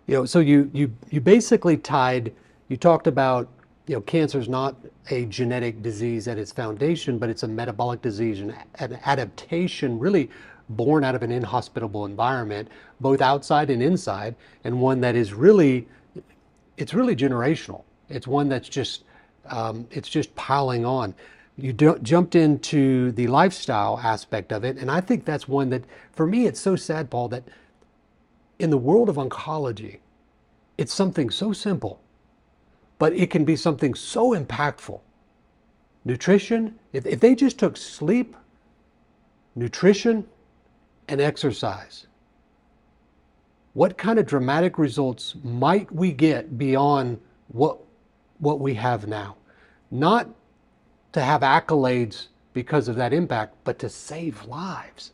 you 0.07 0.15
know, 0.15 0.25
so 0.25 0.39
you 0.39 0.69
you 0.73 0.93
you 1.09 1.21
basically 1.21 1.77
tied. 1.77 2.33
You 2.67 2.77
talked 2.77 3.07
about 3.07 3.49
you 3.89 3.95
know 3.95 4.01
cancer 4.01 4.37
is 4.37 4.47
not 4.47 4.75
a 5.09 5.25
genetic 5.25 5.81
disease 5.81 6.27
at 6.27 6.37
its 6.37 6.51
foundation, 6.51 7.17
but 7.17 7.27
it's 7.27 7.41
a 7.41 7.47
metabolic 7.47 8.03
disease 8.03 8.39
and 8.39 8.53
an 8.75 8.99
adaptation 9.03 9.97
really 9.97 10.29
born 10.69 11.03
out 11.03 11.15
of 11.15 11.23
an 11.23 11.31
inhospitable 11.31 12.05
environment, 12.05 12.67
both 12.99 13.19
outside 13.19 13.71
and 13.71 13.81
inside, 13.81 14.35
and 14.63 14.79
one 14.79 15.01
that 15.01 15.15
is 15.15 15.33
really 15.33 15.87
it's 16.77 16.93
really 16.93 17.15
generational. 17.15 17.81
It's 18.09 18.27
one 18.27 18.47
that's 18.47 18.69
just 18.69 19.05
um, 19.47 19.87
it's 19.89 20.07
just 20.07 20.35
piling 20.35 20.85
on. 20.85 21.15
You 21.57 21.73
jumped 21.73 22.35
into 22.35 23.11
the 23.13 23.25
lifestyle 23.25 23.99
aspect 24.03 24.53
of 24.53 24.63
it, 24.63 24.77
and 24.77 24.91
I 24.91 25.01
think 25.01 25.25
that's 25.25 25.47
one 25.47 25.71
that, 25.71 25.83
for 26.11 26.27
me, 26.27 26.45
it's 26.45 26.59
so 26.59 26.75
sad, 26.75 27.09
Paul, 27.09 27.27
that 27.29 27.43
in 28.59 28.69
the 28.69 28.77
world 28.77 29.09
of 29.09 29.15
oncology, 29.15 29.97
it's 30.77 30.93
something 30.93 31.31
so 31.31 31.53
simple, 31.53 31.99
but 32.99 33.13
it 33.13 33.31
can 33.31 33.45
be 33.45 33.55
something 33.55 33.95
so 33.95 34.35
impactful. 34.35 34.99
Nutrition, 36.05 36.77
if, 36.93 37.05
if 37.05 37.19
they 37.19 37.33
just 37.33 37.57
took 37.57 37.75
sleep, 37.75 38.35
nutrition, 39.55 40.25
and 41.07 41.19
exercise, 41.19 42.05
what 43.73 43.97
kind 43.97 44.19
of 44.19 44.25
dramatic 44.25 44.77
results 44.77 45.35
might 45.43 45.91
we 45.91 46.11
get 46.11 46.57
beyond 46.57 47.19
what, 47.47 47.79
what 48.39 48.59
we 48.59 48.73
have 48.75 49.07
now? 49.07 49.35
Not 49.89 50.29
to 51.13 51.21
have 51.21 51.41
accolades 51.41 52.27
because 52.53 52.87
of 52.87 52.95
that 52.97 53.13
impact, 53.13 53.55
but 53.63 53.79
to 53.79 53.89
save 53.89 54.45
lives. 54.45 55.13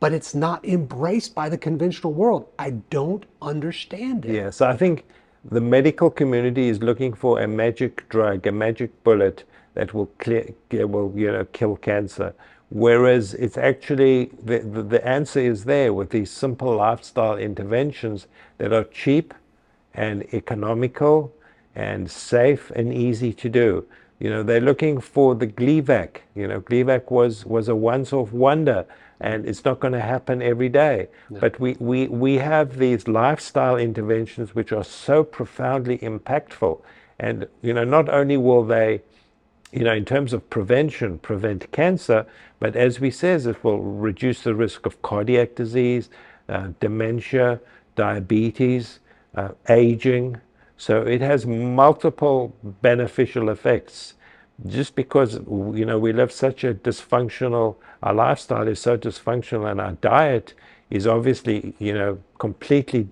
But 0.00 0.12
it's 0.12 0.34
not 0.34 0.64
embraced 0.64 1.34
by 1.34 1.48
the 1.48 1.58
conventional 1.58 2.12
world. 2.12 2.48
I 2.58 2.70
don't 2.90 3.24
understand 3.40 4.24
it. 4.24 4.34
Yes, 4.34 4.60
I 4.60 4.76
think 4.76 5.04
the 5.44 5.60
medical 5.60 6.10
community 6.10 6.68
is 6.68 6.82
looking 6.82 7.12
for 7.12 7.40
a 7.40 7.48
magic 7.48 8.08
drug, 8.08 8.46
a 8.46 8.52
magic 8.52 9.02
bullet 9.04 9.44
that 9.74 9.92
will 9.94 10.06
clear, 10.18 10.54
will 10.70 11.12
you 11.16 11.30
know 11.30 11.44
kill 11.46 11.76
cancer. 11.76 12.34
Whereas 12.70 13.34
it's 13.34 13.58
actually 13.58 14.30
the, 14.42 14.60
the, 14.60 14.82
the 14.82 15.06
answer 15.06 15.40
is 15.40 15.64
there 15.64 15.92
with 15.92 16.10
these 16.10 16.30
simple 16.30 16.76
lifestyle 16.76 17.36
interventions 17.36 18.28
that 18.58 18.72
are 18.72 18.84
cheap 18.84 19.34
and 19.92 20.22
economical 20.32 21.34
and 21.74 22.10
safe 22.10 22.70
and 22.70 22.92
easy 22.92 23.32
to 23.34 23.48
do. 23.48 23.86
You 24.20 24.30
know, 24.30 24.42
they're 24.42 24.60
looking 24.60 25.00
for 25.00 25.34
the 25.34 25.46
Gleevec. 25.46 26.18
You 26.34 26.46
know, 26.48 26.60
Gleevec 26.60 27.10
was, 27.10 27.44
was 27.44 27.68
a 27.68 27.74
once-off 27.74 28.32
wonder, 28.32 28.86
and 29.22 29.48
it's 29.48 29.64
not 29.64 29.78
going 29.78 29.92
to 29.92 30.00
happen 30.00 30.42
every 30.42 30.68
day. 30.68 31.08
No. 31.30 31.40
But 31.40 31.58
we, 31.60 31.76
we, 31.78 32.08
we 32.08 32.38
have 32.38 32.76
these 32.76 33.06
lifestyle 33.06 33.76
interventions 33.76 34.54
which 34.54 34.72
are 34.72 34.84
so 34.84 35.22
profoundly 35.22 35.98
impactful. 35.98 36.82
And, 37.20 37.46
you 37.62 37.72
know, 37.72 37.84
not 37.84 38.08
only 38.08 38.36
will 38.36 38.64
they, 38.64 39.00
you 39.70 39.84
know, 39.84 39.94
in 39.94 40.04
terms 40.04 40.32
of 40.32 40.50
prevention, 40.50 41.18
prevent 41.18 41.70
cancer, 41.70 42.26
but 42.58 42.74
as 42.74 42.98
we 42.98 43.12
says, 43.12 43.46
it 43.46 43.62
will 43.62 43.80
reduce 43.80 44.42
the 44.42 44.56
risk 44.56 44.86
of 44.86 45.00
cardiac 45.02 45.54
disease, 45.54 46.10
uh, 46.48 46.70
dementia, 46.80 47.60
diabetes, 47.94 48.98
uh, 49.36 49.50
aging, 49.68 50.40
so 50.76 51.02
it 51.02 51.20
has 51.20 51.46
multiple 51.46 52.56
beneficial 52.64 53.50
effects. 53.50 54.14
Just 54.66 54.94
because 54.94 55.34
you 55.34 55.84
know 55.84 55.98
we 55.98 56.12
live 56.12 56.30
such 56.30 56.62
a 56.64 56.74
dysfunctional, 56.74 57.76
our 58.02 58.14
lifestyle 58.14 58.68
is 58.68 58.80
so 58.80 58.96
dysfunctional, 58.96 59.70
and 59.70 59.80
our 59.80 59.92
diet 59.92 60.54
is 60.90 61.06
obviously 61.06 61.74
you 61.78 61.92
know 61.94 62.18
completely 62.38 63.08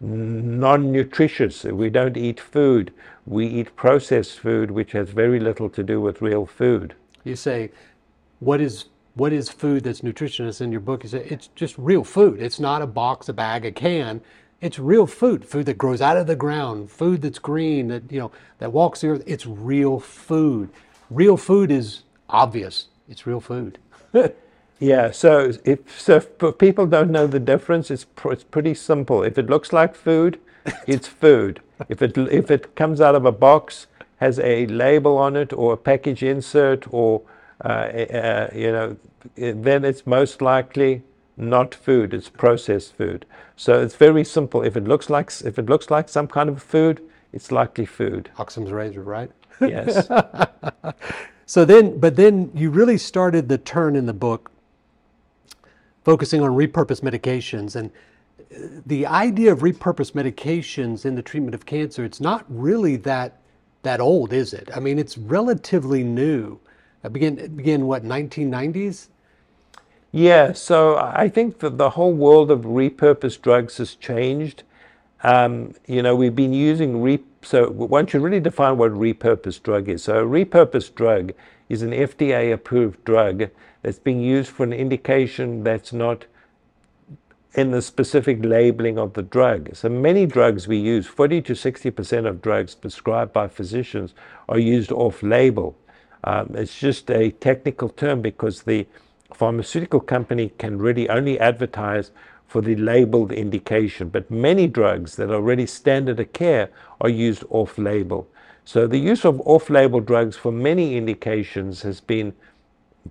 non-nutritious. 0.00 1.64
We 1.64 1.90
don't 1.90 2.16
eat 2.16 2.40
food. 2.40 2.92
We 3.26 3.46
eat 3.46 3.74
processed 3.76 4.38
food, 4.38 4.70
which 4.70 4.92
has 4.92 5.10
very 5.10 5.40
little 5.40 5.68
to 5.70 5.82
do 5.82 6.00
with 6.00 6.22
real 6.22 6.46
food. 6.46 6.94
You 7.24 7.36
say, 7.36 7.70
what 8.40 8.60
is 8.60 8.86
what 9.14 9.32
is 9.32 9.48
food 9.48 9.82
that's 9.84 10.02
nutritious 10.02 10.60
in 10.60 10.70
your 10.70 10.80
book? 10.80 11.02
You 11.02 11.08
say 11.08 11.26
it's 11.28 11.48
just 11.54 11.76
real 11.76 12.04
food. 12.04 12.40
It's 12.40 12.60
not 12.60 12.82
a 12.82 12.86
box, 12.86 13.28
a 13.28 13.32
bag, 13.32 13.64
a 13.64 13.72
can. 13.72 14.20
It's 14.60 14.78
real 14.78 15.06
food, 15.06 15.44
food 15.44 15.66
that 15.66 15.78
grows 15.78 16.00
out 16.00 16.16
of 16.16 16.26
the 16.26 16.34
ground, 16.34 16.90
food 16.90 17.22
that's 17.22 17.38
green, 17.38 17.88
that 17.88 18.10
you 18.10 18.18
know, 18.18 18.32
that 18.58 18.72
walks 18.72 19.02
the 19.02 19.08
earth. 19.08 19.22
It's 19.26 19.46
real 19.46 20.00
food. 20.00 20.70
Real 21.10 21.36
food 21.36 21.70
is 21.70 22.02
obvious. 22.28 22.86
It's 23.08 23.24
real 23.26 23.40
food. 23.40 23.78
yeah. 24.80 25.12
So 25.12 25.52
if 25.64 26.00
so, 26.00 26.16
if 26.16 26.58
people 26.58 26.86
don't 26.86 27.10
know 27.10 27.28
the 27.28 27.38
difference, 27.38 27.90
it's 27.90 28.04
pr- 28.04 28.32
it's 28.32 28.42
pretty 28.42 28.74
simple. 28.74 29.22
If 29.22 29.38
it 29.38 29.48
looks 29.48 29.72
like 29.72 29.94
food, 29.94 30.40
it's 30.88 31.06
food. 31.06 31.60
If 31.88 32.02
it 32.02 32.18
if 32.18 32.50
it 32.50 32.74
comes 32.74 33.00
out 33.00 33.14
of 33.14 33.24
a 33.24 33.32
box, 33.32 33.86
has 34.16 34.40
a 34.40 34.66
label 34.66 35.16
on 35.16 35.36
it 35.36 35.52
or 35.52 35.74
a 35.74 35.76
package 35.76 36.24
insert 36.24 36.92
or 36.92 37.22
uh, 37.64 37.68
uh, 37.68 38.50
you 38.54 38.72
know, 38.72 38.96
then 39.36 39.84
it's 39.84 40.06
most 40.06 40.42
likely 40.42 41.02
not 41.38 41.74
food, 41.74 42.12
it's 42.12 42.28
processed 42.28 42.94
food. 42.94 43.24
So 43.56 43.80
it's 43.80 43.94
very 43.94 44.24
simple. 44.24 44.62
If 44.62 44.76
it 44.76 44.84
looks 44.84 45.08
like 45.08 45.30
if 45.44 45.58
it 45.58 45.66
looks 45.66 45.90
like 45.90 46.08
some 46.08 46.26
kind 46.26 46.48
of 46.48 46.62
food, 46.62 47.00
it's 47.32 47.52
likely 47.52 47.86
food. 47.86 48.30
Occam's 48.38 48.72
razor, 48.72 49.02
right? 49.02 49.30
Yes. 49.60 50.08
so 51.46 51.64
then, 51.64 51.98
but 51.98 52.16
then 52.16 52.50
you 52.54 52.70
really 52.70 52.98
started 52.98 53.48
the 53.48 53.58
turn 53.58 53.96
in 53.96 54.06
the 54.06 54.12
book 54.12 54.50
focusing 56.04 56.40
on 56.40 56.52
repurposed 56.52 57.02
medications. 57.02 57.76
And 57.76 57.90
uh, 58.54 58.80
the 58.86 59.06
idea 59.06 59.52
of 59.52 59.60
repurposed 59.60 60.12
medications 60.12 61.04
in 61.04 61.14
the 61.14 61.22
treatment 61.22 61.54
of 61.54 61.66
cancer, 61.66 62.04
it's 62.04 62.20
not 62.20 62.46
really 62.48 62.96
that, 62.96 63.40
that 63.82 64.00
old, 64.00 64.32
is 64.32 64.54
it? 64.54 64.70
I 64.74 64.80
mean, 64.80 64.98
it's 64.98 65.18
relatively 65.18 66.02
new. 66.02 66.58
It 67.04 67.12
began, 67.12 67.38
it 67.38 67.56
began 67.56 67.86
what, 67.86 68.04
1990s? 68.04 69.08
Yeah, 70.10 70.52
so 70.54 70.96
I 70.96 71.28
think 71.28 71.58
that 71.58 71.76
the 71.76 71.90
whole 71.90 72.12
world 72.12 72.50
of 72.50 72.60
repurposed 72.60 73.42
drugs 73.42 73.76
has 73.76 73.94
changed. 73.94 74.62
Um, 75.22 75.74
you 75.86 76.02
know, 76.02 76.16
we've 76.16 76.34
been 76.34 76.54
using 76.54 77.02
re- 77.02 77.24
so 77.42 77.70
once 77.70 78.14
you 78.14 78.20
really 78.20 78.40
define 78.40 78.78
what 78.78 78.92
repurposed 78.92 79.62
drug 79.62 79.88
is. 79.88 80.04
So 80.04 80.20
a 80.20 80.24
repurposed 80.24 80.94
drug 80.94 81.32
is 81.68 81.82
an 81.82 81.90
FDA 81.90 82.52
approved 82.52 83.04
drug 83.04 83.50
that's 83.82 83.98
being 83.98 84.20
used 84.20 84.50
for 84.50 84.64
an 84.64 84.72
indication 84.72 85.62
that's 85.62 85.92
not 85.92 86.24
in 87.54 87.70
the 87.70 87.82
specific 87.82 88.44
labeling 88.44 88.98
of 88.98 89.14
the 89.14 89.22
drug. 89.22 89.74
So 89.74 89.88
many 89.88 90.26
drugs 90.26 90.68
we 90.68 90.78
use, 90.78 91.06
40 91.06 91.42
to 91.42 91.52
60% 91.52 92.26
of 92.26 92.40
drugs 92.40 92.74
prescribed 92.74 93.32
by 93.32 93.48
physicians 93.48 94.14
are 94.48 94.58
used 94.58 94.92
off 94.92 95.22
label. 95.22 95.76
Um, 96.24 96.54
it's 96.54 96.78
just 96.78 97.10
a 97.10 97.30
technical 97.30 97.88
term 97.88 98.22
because 98.22 98.62
the 98.62 98.86
pharmaceutical 99.34 100.00
company 100.00 100.52
can 100.58 100.78
really 100.78 101.08
only 101.08 101.38
advertise 101.38 102.10
for 102.46 102.62
the 102.62 102.76
labeled 102.76 103.30
indication, 103.30 104.08
but 104.08 104.30
many 104.30 104.66
drugs 104.66 105.16
that 105.16 105.30
are 105.30 105.34
already 105.34 105.66
standard 105.66 106.18
of 106.18 106.32
care 106.32 106.70
are 107.00 107.10
used 107.10 107.44
off 107.50 107.76
label. 107.76 108.26
So 108.64 108.86
the 108.86 108.98
use 108.98 109.24
of 109.24 109.40
off 109.42 109.70
label 109.70 110.00
drugs 110.00 110.36
for 110.36 110.50
many 110.50 110.96
indications 110.96 111.82
has 111.82 112.00
been 112.00 112.34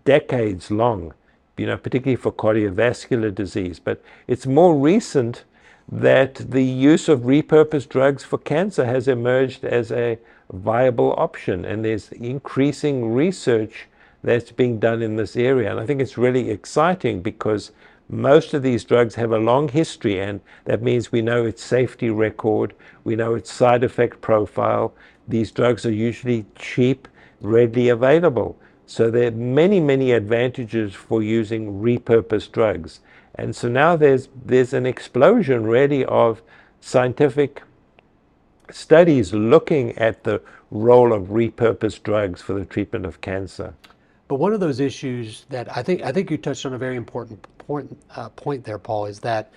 decades 0.05 0.71
long, 0.71 1.13
you 1.55 1.67
know, 1.67 1.77
particularly 1.77 2.15
for 2.15 2.31
cardiovascular 2.31 3.33
disease. 3.33 3.79
But 3.79 4.03
it's 4.27 4.45
more 4.45 4.75
recent 4.75 5.43
that 5.91 6.35
the 6.35 6.63
use 6.63 7.07
of 7.07 7.21
repurposed 7.21 7.89
drugs 7.89 8.23
for 8.23 8.37
cancer 8.39 8.85
has 8.85 9.07
emerged 9.07 9.63
as 9.63 9.91
a 9.91 10.17
viable 10.51 11.13
option, 11.17 11.63
and 11.63 11.85
there's 11.85 12.11
increasing 12.11 13.13
research 13.13 13.87
that's 14.27 14.51
being 14.51 14.77
done 14.77 15.01
in 15.01 15.15
this 15.15 15.37
area. 15.37 15.71
And 15.71 15.79
I 15.79 15.85
think 15.85 16.01
it's 16.01 16.17
really 16.17 16.49
exciting 16.49 17.21
because 17.21 17.71
most 18.09 18.53
of 18.53 18.61
these 18.61 18.83
drugs 18.83 19.15
have 19.15 19.31
a 19.31 19.37
long 19.37 19.69
history, 19.69 20.19
and 20.19 20.41
that 20.65 20.81
means 20.81 21.13
we 21.13 21.21
know 21.21 21.45
its 21.45 21.63
safety 21.63 22.09
record, 22.09 22.73
we 23.05 23.15
know 23.15 23.35
its 23.35 23.49
side 23.49 23.85
effect 23.85 24.19
profile. 24.19 24.93
These 25.29 25.51
drugs 25.51 25.85
are 25.85 25.93
usually 25.93 26.45
cheap, 26.55 27.07
readily 27.39 27.87
available. 27.87 28.57
So 28.85 29.09
there 29.09 29.27
are 29.27 29.31
many, 29.31 29.79
many 29.79 30.11
advantages 30.11 30.93
for 30.93 31.23
using 31.23 31.81
repurposed 31.81 32.51
drugs. 32.51 32.99
And 33.35 33.55
so 33.55 33.69
now 33.69 33.95
there's, 33.95 34.27
there's 34.45 34.73
an 34.73 34.85
explosion 34.85 35.63
really 35.63 36.03
of 36.03 36.41
scientific 36.81 37.63
studies 38.71 39.33
looking 39.33 39.97
at 39.97 40.25
the 40.25 40.41
role 40.69 41.13
of 41.13 41.27
repurposed 41.27 42.03
drugs 42.03 42.41
for 42.41 42.53
the 42.53 42.65
treatment 42.65 43.05
of 43.05 43.21
cancer. 43.21 43.73
But 44.27 44.35
one 44.35 44.53
of 44.53 44.59
those 44.59 44.79
issues 44.79 45.45
that 45.49 45.75
I 45.75 45.83
think 45.83 46.03
I 46.03 46.11
think 46.11 46.29
you 46.29 46.37
touched 46.37 46.65
on 46.65 46.73
a 46.73 46.77
very 46.77 46.95
important 46.95 47.45
point 47.57 47.97
uh, 48.15 48.29
point 48.29 48.63
there, 48.63 48.79
Paul, 48.79 49.05
is 49.05 49.19
that 49.21 49.51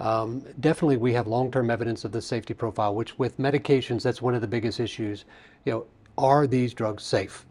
um, 0.00 0.42
definitely 0.60 0.96
we 0.96 1.12
have 1.12 1.26
long-term 1.26 1.70
evidence 1.70 2.04
of 2.04 2.12
the 2.12 2.22
safety 2.22 2.54
profile. 2.54 2.94
Which 2.94 3.18
with 3.18 3.38
medications, 3.38 4.02
that's 4.02 4.22
one 4.22 4.34
of 4.34 4.40
the 4.40 4.46
biggest 4.46 4.80
issues. 4.80 5.24
You 5.64 5.72
know, 5.72 5.86
are 6.16 6.46
these 6.46 6.72
drugs 6.72 7.02
safe? 7.02 7.44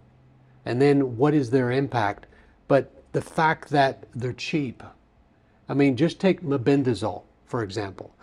And 0.66 0.82
then 0.82 1.18
what 1.18 1.34
is 1.34 1.49
their 1.49 1.72
impact? 1.72 2.26
But 2.68 2.91
the 3.11 3.22
fact 3.22 3.70
that 3.70 4.05
they're 4.16 4.34
cheap. 4.34 4.82
I 5.70 5.74
mean, 5.74 5.95
just 5.95 6.20
take 6.20 6.41
mebendazole 6.41 7.24
for 7.45 7.63
example. 7.63 8.13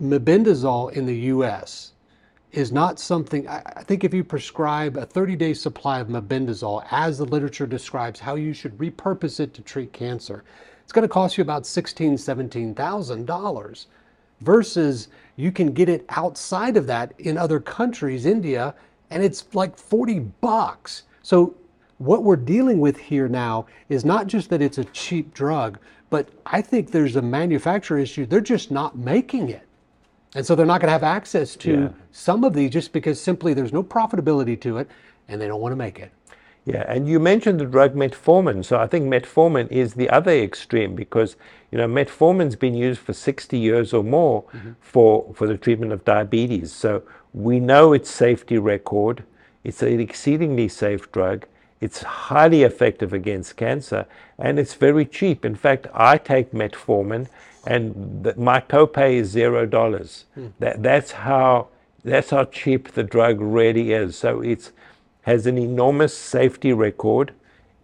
Mebendazole 0.00 0.92
in 0.92 1.06
the 1.06 1.16
U.S 1.32 1.92
is 2.52 2.72
not 2.72 2.98
something, 2.98 3.46
I 3.46 3.82
think 3.82 4.04
if 4.04 4.14
you 4.14 4.24
prescribe 4.24 4.96
a 4.96 5.04
30 5.04 5.36
day 5.36 5.54
supply 5.54 6.00
of 6.00 6.08
mebendazole, 6.08 6.86
as 6.90 7.18
the 7.18 7.26
literature 7.26 7.66
describes 7.66 8.20
how 8.20 8.36
you 8.36 8.54
should 8.54 8.76
repurpose 8.78 9.38
it 9.38 9.52
to 9.54 9.62
treat 9.62 9.92
cancer, 9.92 10.44
it's 10.82 10.92
going 10.92 11.02
to 11.02 11.08
cost 11.08 11.36
you 11.36 11.42
about 11.42 11.64
$16,000, 11.64 12.14
$17,000 12.74 13.86
versus 14.40 15.08
you 15.36 15.52
can 15.52 15.72
get 15.72 15.88
it 15.88 16.06
outside 16.08 16.76
of 16.76 16.86
that 16.86 17.12
in 17.18 17.36
other 17.36 17.60
countries, 17.60 18.24
India, 18.24 18.74
and 19.10 19.22
it's 19.22 19.44
like 19.54 19.76
40 19.76 20.20
bucks. 20.40 21.02
So 21.22 21.54
what 21.98 22.24
we're 22.24 22.36
dealing 22.36 22.80
with 22.80 22.96
here 22.96 23.28
now 23.28 23.66
is 23.90 24.04
not 24.04 24.26
just 24.26 24.48
that 24.50 24.62
it's 24.62 24.78
a 24.78 24.84
cheap 24.84 25.34
drug, 25.34 25.78
but 26.08 26.30
I 26.46 26.62
think 26.62 26.90
there's 26.90 27.16
a 27.16 27.22
manufacturer 27.22 27.98
issue. 27.98 28.24
They're 28.24 28.40
just 28.40 28.70
not 28.70 28.96
making 28.96 29.50
it. 29.50 29.67
And 30.34 30.44
so 30.44 30.54
they're 30.54 30.66
not 30.66 30.80
going 30.80 30.88
to 30.88 30.92
have 30.92 31.02
access 31.02 31.56
to 31.56 31.72
yeah. 31.72 31.88
some 32.12 32.44
of 32.44 32.52
these 32.52 32.70
just 32.70 32.92
because 32.92 33.20
simply 33.20 33.54
there's 33.54 33.72
no 33.72 33.82
profitability 33.82 34.60
to 34.60 34.78
it 34.78 34.88
and 35.28 35.40
they 35.40 35.46
don't 35.46 35.60
want 35.60 35.72
to 35.72 35.76
make 35.76 35.98
it. 35.98 36.12
Yeah, 36.68 36.84
and 36.86 37.08
you 37.08 37.18
mentioned 37.18 37.60
the 37.60 37.64
drug 37.64 37.94
metformin. 37.94 38.62
So 38.62 38.78
I 38.78 38.86
think 38.86 39.06
metformin 39.06 39.72
is 39.72 39.94
the 39.94 40.10
other 40.10 40.32
extreme 40.32 40.94
because 40.94 41.36
you 41.70 41.78
know 41.78 41.88
metformin's 41.88 42.56
been 42.56 42.74
used 42.74 43.00
for 43.00 43.14
60 43.14 43.58
years 43.58 43.94
or 43.94 44.04
more 44.04 44.42
mm-hmm. 44.42 44.72
for 44.80 45.32
for 45.34 45.46
the 45.46 45.56
treatment 45.56 45.92
of 45.92 46.04
diabetes. 46.04 46.70
So 46.70 47.02
we 47.32 47.58
know 47.58 47.94
its 47.94 48.10
safety 48.10 48.58
record. 48.58 49.24
It's 49.64 49.80
an 49.80 49.98
exceedingly 49.98 50.68
safe 50.68 51.10
drug. 51.10 51.46
It's 51.80 52.02
highly 52.02 52.64
effective 52.64 53.14
against 53.14 53.56
cancer 53.56 54.04
and 54.38 54.58
it's 54.58 54.74
very 54.74 55.06
cheap. 55.06 55.46
In 55.46 55.54
fact, 55.54 55.86
I 55.94 56.18
take 56.18 56.52
metformin 56.52 57.28
and 57.66 58.24
the, 58.24 58.34
my 58.36 58.60
copay 58.60 59.14
is 59.14 59.28
zero 59.28 59.66
dollars. 59.66 60.24
Hmm. 60.34 60.48
That 60.58 60.82
that's 60.82 61.12
how 61.12 61.68
that's 62.04 62.30
how 62.30 62.44
cheap 62.44 62.92
the 62.92 63.02
drug 63.02 63.40
really 63.40 63.92
is. 63.92 64.16
So 64.16 64.40
it 64.40 64.70
has 65.22 65.46
an 65.46 65.58
enormous 65.58 66.16
safety 66.16 66.72
record. 66.72 67.32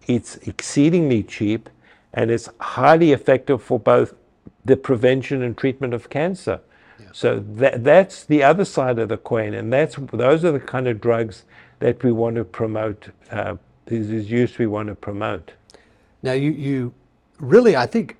It's 0.06 0.36
exceedingly 0.36 1.22
cheap, 1.22 1.68
and 2.12 2.30
it's 2.30 2.48
highly 2.60 3.12
effective 3.12 3.62
for 3.62 3.78
both 3.78 4.14
the 4.64 4.76
prevention 4.76 5.42
and 5.42 5.56
treatment 5.56 5.92
of 5.94 6.08
cancer. 6.08 6.60
Yeah. 6.98 7.06
So 7.12 7.44
that 7.56 7.84
that's 7.84 8.24
the 8.24 8.42
other 8.42 8.64
side 8.64 8.98
of 8.98 9.08
the 9.08 9.16
coin, 9.16 9.54
and 9.54 9.72
that's 9.72 9.96
those 10.12 10.44
are 10.44 10.52
the 10.52 10.60
kind 10.60 10.88
of 10.88 11.00
drugs 11.00 11.44
that 11.80 12.02
we 12.02 12.12
want 12.12 12.36
to 12.36 12.44
promote. 12.44 13.08
Uh, 13.30 13.56
is 13.86 14.30
use 14.30 14.56
we 14.58 14.66
want 14.66 14.88
to 14.88 14.94
promote. 14.94 15.52
Now 16.22 16.32
you 16.32 16.50
you 16.52 16.94
really 17.38 17.76
I 17.76 17.86
think 17.86 18.16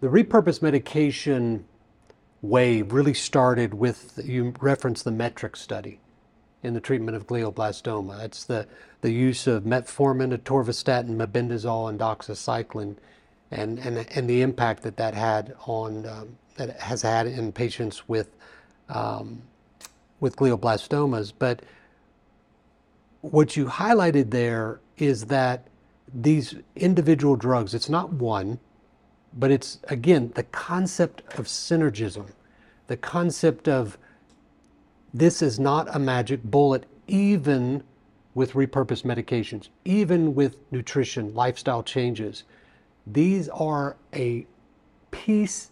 the 0.00 0.08
repurposed 0.08 0.62
medication 0.62 1.64
wave 2.42 2.92
really 2.92 3.14
started 3.14 3.74
with, 3.74 4.20
you 4.24 4.54
referenced 4.60 5.04
the 5.04 5.10
METRIC 5.10 5.56
study 5.56 6.00
in 6.62 6.74
the 6.74 6.80
treatment 6.80 7.16
of 7.16 7.26
glioblastoma. 7.26 8.18
That's 8.18 8.44
the, 8.44 8.66
the 9.00 9.10
use 9.10 9.46
of 9.46 9.64
metformin, 9.64 10.36
atorvastatin, 10.36 11.16
mebendazole, 11.16 11.88
and 11.88 11.98
doxycycline, 11.98 12.96
and, 13.50 13.78
and, 13.78 14.06
and 14.14 14.28
the 14.28 14.42
impact 14.42 14.82
that 14.82 14.96
that 14.96 15.14
had 15.14 15.54
on, 15.66 16.06
um, 16.06 16.36
that 16.56 16.80
has 16.80 17.02
had 17.02 17.26
in 17.26 17.52
patients 17.52 18.08
with, 18.08 18.28
um, 18.88 19.42
with 20.20 20.36
glioblastomas. 20.36 21.32
But 21.38 21.62
what 23.22 23.56
you 23.56 23.66
highlighted 23.66 24.30
there 24.30 24.80
is 24.98 25.26
that 25.26 25.66
these 26.12 26.54
individual 26.74 27.36
drugs, 27.36 27.74
it's 27.74 27.88
not 27.88 28.12
one, 28.12 28.58
but 29.36 29.50
it's, 29.50 29.78
again, 29.84 30.32
the 30.34 30.42
concept 30.44 31.22
of 31.38 31.46
synergism, 31.46 32.26
the 32.86 32.96
concept 32.96 33.68
of 33.68 33.98
this 35.12 35.42
is 35.42 35.60
not 35.60 35.94
a 35.94 35.98
magic 35.98 36.42
bullet, 36.42 36.84
even 37.06 37.82
with 38.34 38.52
repurposed 38.52 39.04
medications, 39.04 39.68
even 39.84 40.34
with 40.34 40.56
nutrition, 40.70 41.34
lifestyle 41.34 41.82
changes. 41.82 42.44
These 43.06 43.48
are 43.50 43.96
a 44.14 44.46
piece 45.10 45.70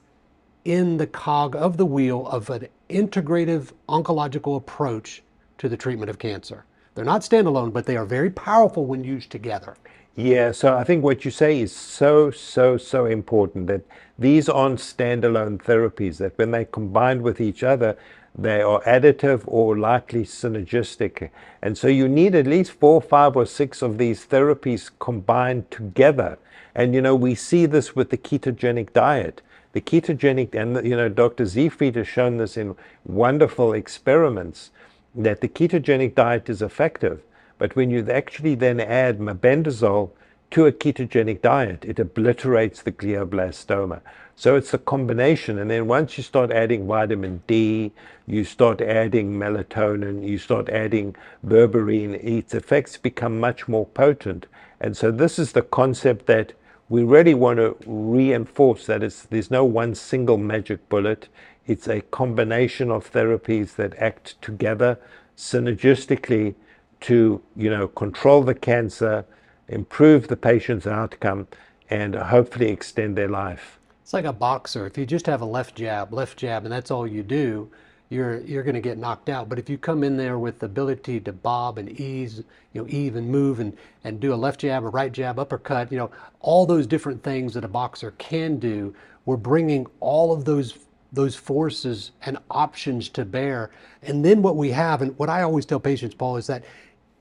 in 0.64 0.96
the 0.96 1.06
cog 1.06 1.54
of 1.54 1.76
the 1.76 1.84
wheel 1.84 2.26
of 2.28 2.48
an 2.50 2.68
integrative 2.88 3.72
oncological 3.88 4.56
approach 4.56 5.22
to 5.58 5.68
the 5.68 5.76
treatment 5.76 6.08
of 6.08 6.18
cancer. 6.18 6.64
They're 6.94 7.04
not 7.04 7.22
standalone, 7.22 7.72
but 7.72 7.86
they 7.86 7.96
are 7.96 8.06
very 8.06 8.30
powerful 8.30 8.86
when 8.86 9.04
used 9.04 9.30
together. 9.30 9.76
Yeah, 10.16 10.52
so 10.52 10.76
I 10.76 10.84
think 10.84 11.02
what 11.02 11.24
you 11.24 11.32
say 11.32 11.60
is 11.60 11.74
so, 11.74 12.30
so, 12.30 12.76
so 12.76 13.06
important 13.06 13.66
that 13.66 13.82
these 14.16 14.48
aren't 14.48 14.78
standalone 14.78 15.58
therapies, 15.58 16.18
that 16.18 16.38
when 16.38 16.52
they 16.52 16.66
combined 16.66 17.22
with 17.22 17.40
each 17.40 17.64
other, 17.64 17.96
they 18.36 18.62
are 18.62 18.80
additive 18.82 19.42
or 19.46 19.76
likely 19.76 20.24
synergistic. 20.24 21.30
And 21.60 21.76
so 21.76 21.88
you 21.88 22.06
need 22.06 22.36
at 22.36 22.46
least 22.46 22.72
four, 22.72 23.00
five, 23.00 23.34
or 23.34 23.44
six 23.44 23.82
of 23.82 23.98
these 23.98 24.24
therapies 24.24 24.90
combined 25.00 25.68
together. 25.72 26.38
And 26.76 26.94
you 26.94 27.02
know, 27.02 27.16
we 27.16 27.34
see 27.34 27.66
this 27.66 27.96
with 27.96 28.10
the 28.10 28.16
ketogenic 28.16 28.92
diet. 28.92 29.42
The 29.72 29.80
ketogenic, 29.80 30.54
and 30.54 30.86
you 30.86 30.96
know, 30.96 31.08
Dr. 31.08 31.44
Seyfried 31.46 31.96
has 31.96 32.06
shown 32.06 32.36
this 32.36 32.56
in 32.56 32.76
wonderful 33.04 33.72
experiments 33.72 34.70
that 35.16 35.40
the 35.40 35.48
ketogenic 35.48 36.14
diet 36.14 36.48
is 36.48 36.62
effective. 36.62 37.20
But 37.58 37.76
when 37.76 37.90
you 37.90 38.08
actually 38.10 38.54
then 38.54 38.80
add 38.80 39.18
mebendazole 39.18 40.10
to 40.54 40.66
a 40.66 40.72
ketogenic 40.72 41.42
diet. 41.42 41.84
It 41.84 41.98
obliterates 41.98 42.80
the 42.80 42.92
glioblastoma. 42.92 44.00
So 44.36 44.54
it's 44.54 44.72
a 44.72 44.78
combination. 44.78 45.58
And 45.58 45.68
then 45.68 45.88
once 45.88 46.16
you 46.16 46.22
start 46.22 46.52
adding 46.52 46.86
vitamin 46.86 47.42
D, 47.48 47.90
you 48.28 48.44
start 48.44 48.80
adding 48.80 49.34
melatonin, 49.34 50.24
you 50.24 50.38
start 50.38 50.68
adding 50.68 51.16
berberine, 51.44 52.22
its 52.22 52.54
effects 52.54 52.96
become 52.96 53.40
much 53.40 53.66
more 53.66 53.84
potent. 53.84 54.46
And 54.80 54.96
so 54.96 55.10
this 55.10 55.40
is 55.40 55.52
the 55.52 55.62
concept 55.62 56.26
that 56.26 56.52
we 56.88 57.02
really 57.02 57.34
want 57.34 57.58
to 57.58 57.76
reinforce 57.84 58.86
that 58.86 59.00
there's 59.30 59.50
no 59.50 59.64
one 59.64 59.96
single 59.96 60.38
magic 60.38 60.88
bullet. 60.88 61.28
It's 61.66 61.88
a 61.88 62.02
combination 62.02 62.92
of 62.92 63.10
therapies 63.10 63.74
that 63.74 63.98
act 63.98 64.40
together 64.40 64.98
synergistically 65.36 66.54
to, 67.02 67.40
you 67.56 67.70
know, 67.70 67.88
control 67.88 68.42
the 68.42 68.54
cancer, 68.54 69.24
improve 69.68 70.28
the 70.28 70.36
patient's 70.36 70.86
outcome, 70.86 71.46
and 71.90 72.14
hopefully 72.14 72.70
extend 72.70 73.16
their 73.16 73.28
life. 73.28 73.78
It's 74.02 74.12
like 74.12 74.24
a 74.24 74.32
boxer. 74.32 74.86
If 74.86 74.98
you 74.98 75.06
just 75.06 75.26
have 75.26 75.40
a 75.40 75.46
left 75.46 75.76
jab, 75.76 76.12
left 76.12 76.38
jab, 76.38 76.64
and 76.64 76.72
that's 76.72 76.90
all 76.90 77.06
you 77.06 77.22
do, 77.22 77.70
you're 78.10 78.40
you're 78.40 78.62
going 78.62 78.74
to 78.74 78.80
get 78.80 78.98
knocked 78.98 79.28
out. 79.28 79.48
But 79.48 79.58
if 79.58 79.70
you 79.70 79.78
come 79.78 80.04
in 80.04 80.16
there 80.16 80.38
with 80.38 80.58
the 80.58 80.66
ability 80.66 81.20
to 81.20 81.32
bob 81.32 81.78
and 81.78 81.88
ease, 82.00 82.42
you 82.72 82.82
know, 82.82 82.88
eave 82.88 83.16
and 83.16 83.28
move 83.28 83.60
and 83.60 83.76
and 84.04 84.20
do 84.20 84.34
a 84.34 84.36
left 84.36 84.60
jab, 84.60 84.84
a 84.84 84.88
right 84.88 85.10
jab, 85.10 85.38
uppercut, 85.38 85.90
you 85.90 85.98
know, 85.98 86.10
all 86.40 86.66
those 86.66 86.86
different 86.86 87.22
things 87.22 87.54
that 87.54 87.64
a 87.64 87.68
boxer 87.68 88.12
can 88.18 88.58
do, 88.58 88.94
we're 89.24 89.36
bringing 89.36 89.86
all 90.00 90.32
of 90.32 90.44
those 90.44 90.78
those 91.14 91.36
forces 91.36 92.10
and 92.26 92.38
options 92.50 93.08
to 93.10 93.24
bear. 93.24 93.70
And 94.02 94.24
then 94.24 94.42
what 94.42 94.56
we 94.56 94.70
have, 94.70 95.00
and 95.00 95.16
what 95.18 95.30
I 95.30 95.42
always 95.42 95.64
tell 95.64 95.80
patients, 95.80 96.14
Paul, 96.14 96.36
is 96.36 96.46
that 96.48 96.64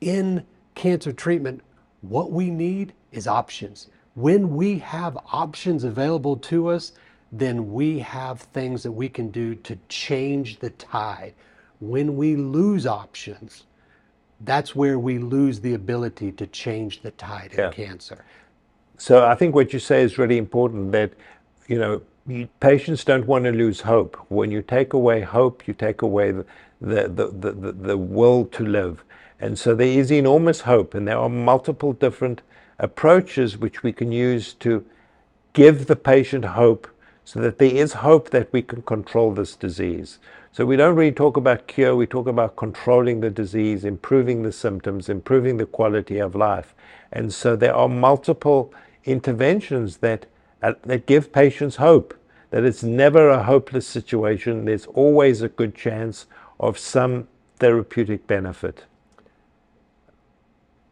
in 0.02 0.46
cancer 0.76 1.14
treatment, 1.14 1.62
what 2.02 2.32
we 2.32 2.50
need 2.50 2.94
is 3.12 3.28
options. 3.28 3.88
When 4.16 4.56
we 4.56 4.80
have 4.80 5.18
options 5.32 5.84
available 5.84 6.36
to 6.38 6.68
us, 6.68 6.94
then 7.32 7.72
we 7.72 8.00
have 8.00 8.42
things 8.42 8.84
that 8.84 8.92
we 8.92 9.10
can 9.10 9.30
do 9.30 9.56
to 9.56 9.78
change 9.90 10.60
the 10.60 10.70
tide. 10.72 11.34
When 11.80 12.16
we 12.16 12.36
lose 12.36 12.86
options, 12.86 13.64
that's 14.42 14.76
where 14.76 15.00
we 15.00 15.20
lose 15.20 15.60
the 15.60 15.74
ability 15.74 16.32
to 16.34 16.48
change 16.48 17.02
the 17.02 17.12
tide 17.12 17.54
in 17.54 17.72
cancer. 17.72 18.26
So 18.98 19.26
I 19.26 19.36
think 19.36 19.56
what 19.56 19.74
you 19.74 19.80
say 19.80 20.02
is 20.02 20.18
really 20.18 20.38
important 20.38 20.92
that, 20.92 21.14
you 21.68 21.80
know, 21.80 22.02
patients 22.60 23.04
don't 23.04 23.28
want 23.28 23.46
to 23.46 23.52
lose 23.52 23.82
hope. 23.82 24.16
When 24.30 24.52
you 24.52 24.62
take 24.62 24.94
away 24.94 25.22
hope, 25.22 25.68
you 25.68 25.74
take 25.74 26.02
away 26.02 26.32
the, 26.32 26.46
the, 26.80 27.08
the, 27.08 27.52
the, 27.52 27.72
the, 27.72 27.98
will 27.98 28.46
to 28.46 28.66
live. 28.66 29.04
And 29.40 29.60
so 29.60 29.76
there 29.76 29.88
is 29.88 30.12
enormous 30.12 30.62
hope, 30.62 30.94
and 30.94 31.08
there 31.08 31.18
are 31.18 31.30
multiple 31.30 31.94
different 31.94 32.42
approaches 32.80 33.58
which 33.58 33.84
we 33.84 33.92
can 33.92 34.12
use 34.12 34.54
to 34.56 34.86
give 35.54 35.88
the 35.88 35.96
patient 35.96 36.46
hope 36.46 36.88
so 37.26 37.40
that 37.40 37.58
there 37.58 37.74
is 37.74 37.94
hope 37.94 38.30
that 38.32 38.52
we 38.52 38.62
can 38.62 38.82
control 38.82 39.34
this 39.34 39.56
disease. 39.56 40.20
So 40.52 40.66
we 40.66 40.76
don't 40.76 40.96
really 40.96 41.12
talk 41.12 41.38
about 41.38 41.68
cure, 41.68 41.96
we 41.96 42.06
talk 42.06 42.28
about 42.28 42.56
controlling 42.58 43.22
the 43.22 43.30
disease, 43.30 43.86
improving 43.86 44.44
the 44.44 44.52
symptoms, 44.52 45.10
improving 45.10 45.58
the 45.58 45.66
quality 45.66 46.20
of 46.20 46.36
life. 46.36 46.76
And 47.12 47.34
so 47.34 47.56
there 47.56 47.74
are 47.76 47.90
multiple 47.90 48.74
interventions 49.06 49.98
that, 49.98 50.26
that 50.84 51.06
give 51.06 51.32
patients 51.32 51.76
hope, 51.76 52.14
that 52.50 52.64
it's 52.64 52.84
never 52.84 53.30
a 53.30 53.44
hopeless 53.44 53.86
situation, 53.88 54.66
there's 54.66 54.86
always 54.86 55.42
a 55.42 55.50
good 55.50 55.76
chance 55.76 56.26
of 56.60 56.78
some 56.78 57.28
therapeutic 57.58 58.28
benefit. 58.28 58.86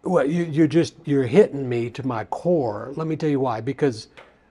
Well, 0.03 0.25
you, 0.25 0.43
you're 0.43 0.67
just 0.67 0.95
you're 1.05 1.27
hitting 1.27 1.69
me 1.69 1.89
to 1.91 2.05
my 2.05 2.25
core. 2.25 2.91
Let 2.95 3.07
me 3.07 3.15
tell 3.15 3.29
you 3.29 3.39
why. 3.39 3.61
Because 3.61 4.07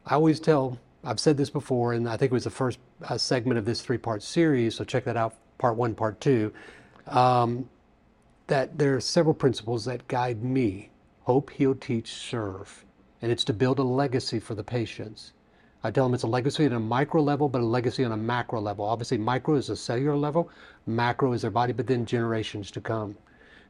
I 0.07 0.15
always 0.15 0.41
tell. 0.41 0.79
I've 1.03 1.19
said 1.19 1.37
this 1.37 1.51
before, 1.51 1.95
and 1.95 2.07
I 2.09 2.17
think 2.17 2.31
it 2.31 2.35
was 2.35 2.45
the 2.45 2.51
first 2.51 2.79
uh, 3.09 3.17
segment 3.17 3.59
of 3.59 3.65
this 3.65 3.81
three-part 3.81 4.23
series. 4.23 4.75
So 4.75 4.85
check 4.85 5.05
that 5.05 5.17
out, 5.17 5.35
part 5.57 5.77
one, 5.77 5.95
part 5.95 6.21
two. 6.21 6.53
Um, 7.07 7.69
that 8.49 8.77
there 8.79 8.95
are 8.97 9.01
several 9.01 9.35
principles 9.35 9.85
that 9.87 10.07
guide 10.09 10.45
me: 10.45 10.91
hope, 11.23 11.51
heal, 11.51 11.75
teach, 11.75 12.13
serve, 12.13 12.85
and 13.23 13.31
it's 13.31 13.45
to 13.45 13.53
build 13.53 13.79
a 13.79 13.83
legacy 13.83 14.39
for 14.39 14.55
the 14.55 14.65
patients. 14.65 15.33
I 15.83 15.91
tell 15.91 16.05
them 16.05 16.15
it's 16.15 16.25
a 16.25 16.29
legacy 16.29 16.67
at 16.67 16.73
a 16.73 16.81
micro 16.81 17.23
level, 17.23 17.49
but 17.49 17.63
a 17.63 17.65
legacy 17.65 18.05
on 18.05 18.13
a 18.13 18.17
macro 18.17 18.61
level. 18.61 18.85
Obviously, 18.85 19.19
micro 19.19 19.55
is 19.55 19.71
a 19.71 19.77
cellular 19.77 20.17
level, 20.17 20.51
macro 20.87 21.33
is 21.33 21.43
their 21.43 21.51
body, 21.51 21.73
but 21.73 21.87
then 21.87 22.05
generations 22.05 22.71
to 22.73 22.81
come. 22.81 23.17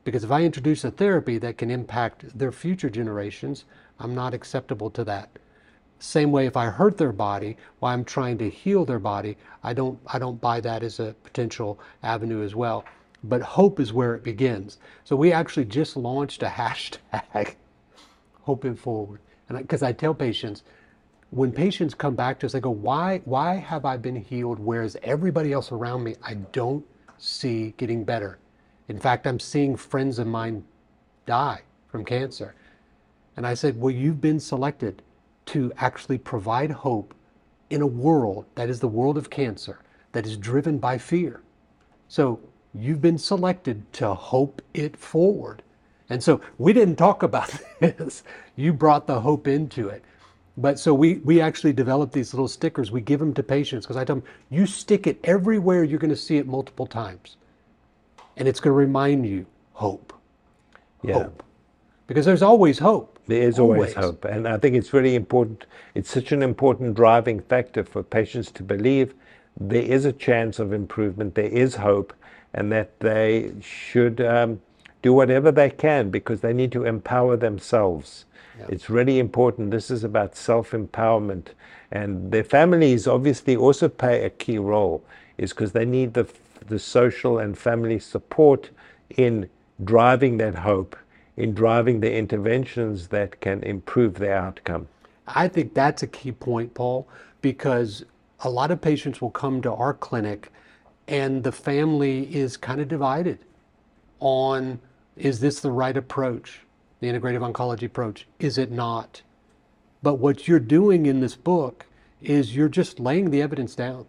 Because 0.03 0.24
if 0.24 0.30
I 0.30 0.42
introduce 0.42 0.84
a 0.84 0.90
therapy 0.90 1.38
that 1.38 1.59
can 1.59 1.70
impact 1.70 2.36
their 2.36 2.53
future 2.53 2.90
generations, 2.90 3.64
I'm 3.98 4.14
not 4.14 4.34
acceptable 4.34 4.90
to 4.90 5.05
that. 5.05 5.30
Same 5.98 6.32
way 6.32 6.46
if 6.46 6.57
I 6.57 6.66
hurt 6.66 6.96
their 6.96 7.12
body 7.12 7.59
while 7.78 7.92
I'm 7.92 8.05
trying 8.05 8.38
to 8.38 8.48
heal 8.48 8.84
their 8.84 8.98
body, 8.98 9.36
I 9.62 9.74
don't 9.74 10.01
I 10.07 10.18
don't 10.18 10.40
buy 10.40 10.61
that 10.62 10.82
as 10.82 10.98
a 10.98 11.14
potential 11.22 11.78
avenue 12.03 12.42
as 12.42 12.55
well. 12.55 12.84
But 13.22 13.42
hope 13.42 13.78
is 13.78 13.92
where 13.92 14.14
it 14.14 14.24
begins. 14.24 14.78
So 15.05 15.14
we 15.14 15.30
actually 15.30 15.66
just 15.66 15.96
launched 15.96 16.42
a 16.42 16.46
hashtag 16.48 17.57
hoping 18.42 18.76
forward. 18.76 19.20
And 19.51 19.59
because 19.59 19.82
I, 19.82 19.92
tell 19.92 20.14
patients, 20.14 20.62
when 21.30 21.53
patients 21.53 21.92
come 21.92 22.14
back 22.14 22.38
to 22.40 22.46
us, 22.46 22.53
they 22.53 22.61
go, 22.61 22.70
why, 22.70 23.20
why 23.24 23.57
have 23.57 23.84
I 23.84 23.96
been 23.96 24.16
healed 24.16 24.59
whereas 24.59 24.96
everybody 25.03 25.53
else 25.53 25.72
around 25.72 26.05
me 26.05 26.14
I 26.22 26.34
don't 26.34 26.84
see 27.18 27.74
getting 27.76 28.05
better? 28.05 28.38
In 28.88 28.98
fact, 28.98 29.26
I'm 29.26 29.38
seeing 29.40 29.76
friends 29.76 30.18
of 30.18 30.26
mine 30.26 30.64
die 31.26 31.62
from 31.88 32.05
cancer. 32.05 32.55
And 33.36 33.46
I 33.46 33.55
said, 33.55 33.80
well, 33.80 33.90
you've 33.90 34.20
been 34.20 34.40
selected 34.40 35.03
to 35.46 35.72
actually 35.78 36.18
provide 36.18 36.70
hope 36.70 37.14
in 37.70 37.82
a 37.82 37.86
world 37.86 38.46
that 38.55 38.68
is 38.68 38.80
the 38.80 38.88
world 38.88 39.18
of 39.18 39.30
cancer, 39.30 39.80
that 40.12 40.26
is 40.26 40.36
driven 40.36 40.78
by 40.78 40.98
fear. 40.98 41.42
So 42.09 42.40
you've 42.74 43.01
been 43.01 43.18
selected 43.18 43.92
to 43.94 44.14
hope 44.14 44.62
it 44.74 44.96
forward. 44.96 45.62
And 46.11 46.22
so 46.22 46.40
we 46.58 46.72
didn't 46.72 46.96
talk 46.96 47.22
about 47.22 47.54
this. 47.80 48.24
You 48.56 48.72
brought 48.72 49.06
the 49.06 49.20
hope 49.20 49.48
into 49.48 49.88
it. 49.88 50.04
But 50.56 50.78
so 50.78 50.92
we, 50.92 51.18
we 51.18 51.40
actually 51.40 51.72
developed 51.72 52.12
these 52.12 52.34
little 52.34 52.48
stickers. 52.48 52.90
We 52.90 53.00
give 53.00 53.20
them 53.20 53.32
to 53.34 53.42
patients 53.42 53.86
because 53.86 53.96
I 53.96 54.04
tell 54.04 54.16
them, 54.16 54.24
you 54.50 54.66
stick 54.66 55.06
it 55.06 55.18
everywhere 55.24 55.84
you're 55.84 56.00
going 56.00 56.11
to 56.11 56.16
see 56.16 56.36
it 56.36 56.46
multiple 56.46 56.86
times. 56.86 57.36
And 58.36 58.46
it's 58.46 58.61
going 58.61 58.72
to 58.72 58.76
remind 58.76 59.26
you 59.26 59.46
hope. 59.72 60.12
Yeah. 61.02 61.14
Hope. 61.14 61.42
Because 62.06 62.26
there's 62.26 62.42
always 62.42 62.78
hope. 62.78 63.18
There 63.26 63.42
is 63.42 63.61
always, 63.61 63.94
hope. 63.94 64.24
And 64.24 64.48
I 64.48 64.58
think 64.58 64.74
it's 64.74 64.92
really 64.92 65.14
important. 65.14 65.66
It's 65.94 66.11
such 66.11 66.32
an 66.32 66.42
important 66.42 66.94
driving 66.94 67.40
factor 67.40 67.84
for 67.84 68.02
patients 68.02 68.50
to 68.52 68.64
believe 68.64 69.14
there 69.58 69.82
is 69.82 70.04
a 70.04 70.12
chance 70.12 70.58
of 70.58 70.72
improvement, 70.72 71.36
there 71.36 71.44
is 71.44 71.76
hope, 71.76 72.12
and 72.54 72.72
that 72.72 72.98
they 72.98 73.52
should 73.61 74.20
um, 74.20 74.61
do 75.03 75.12
whatever 75.12 75.51
they 75.51 75.70
can 75.70 76.11
because 76.11 76.40
they 76.40 76.53
need 76.53 76.72
to 76.72 76.84
empower 76.84 77.36
themselves. 77.36 78.24
It's 78.68 78.90
really 78.90 79.18
important. 79.18 79.70
This 79.70 79.90
is 79.90 80.05
about 80.05 80.36
self 80.36 80.72
empowerment. 80.72 81.48
And 81.90 82.30
their 82.30 82.44
families 82.44 83.07
obviously 83.07 83.57
also 83.57 83.88
play 83.88 84.24
a 84.24 84.30
key 84.30 84.59
role, 84.59 85.03
is 85.38 85.51
because 85.51 85.72
they 85.72 85.84
need 85.84 86.14
the, 86.14 86.28
the 86.66 86.78
social 86.78 87.38
and 87.38 87.57
family 87.57 87.98
support 87.98 88.70
in 89.16 89.48
driving 89.82 90.36
that 90.38 90.57
hope, 90.57 90.96
in 91.36 91.55
driving 91.55 92.01
the 92.01 92.14
interventions 92.14 93.09
that 93.09 93.40
can 93.40 93.62
improve 93.62 94.14
the 94.14 94.32
outcome. 94.32 94.88
I 95.26 95.48
think 95.48 95.74
that's 95.74 96.03
a 96.03 96.07
key 96.07 96.32
point, 96.32 96.74
Paul, 96.74 97.09
because 97.40 98.05
a 98.40 98.51
lot 98.51 98.70
of 98.70 98.80
patients 98.80 99.20
will 99.20 99.30
come 99.30 99.62
to 99.62 99.72
our 99.72 99.94
clinic 99.94 100.53
and 101.09 101.42
the 101.42 101.53
family 101.53 102.34
is 102.34 102.57
kind 102.57 102.80
of 102.80 102.88
divided 102.88 103.38
on 104.20 104.78
is 105.21 105.41
this 105.41 105.61
the 105.61 105.71
right 105.71 105.97
approach, 105.97 106.61
the 107.01 107.09
integrative 107.09 107.53
oncology 107.53 107.85
approach? 107.85 108.27
Is 108.39 108.59
it 108.59 108.71
not? 108.71 109.23
But 110.03 110.14
what 110.14 110.49
you're 110.49 110.59
doing 110.59 111.07
in 111.07 111.21
this 111.21 111.37
book 111.37 111.87
is 112.23 112.57
you're 112.57 112.68
just 112.68 112.99
laying 112.99 113.31
the 113.31 113.43
evidence 113.43 113.75
down 113.75 114.07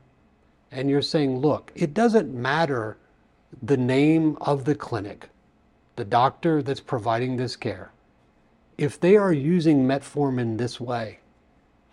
and 0.72 0.89
you're 0.89 1.01
saying, 1.01 1.39
look, 1.39 1.72
it 1.76 1.93
doesn't 1.93 2.34
matter 2.34 2.97
the 3.62 3.78
name 3.78 4.38
of 4.41 4.64
the 4.64 4.76
clinic, 4.76 5.30
the 5.97 6.05
doctor 6.05 6.62
that's 6.62 6.80
providing 6.80 7.36
this 7.36 7.57
care. 7.57 7.91
If 8.78 8.99
they 8.99 9.18
are 9.18 9.34
using 9.34 9.86
metformin 9.86 10.57
this 10.57 10.80
way, 10.80 11.20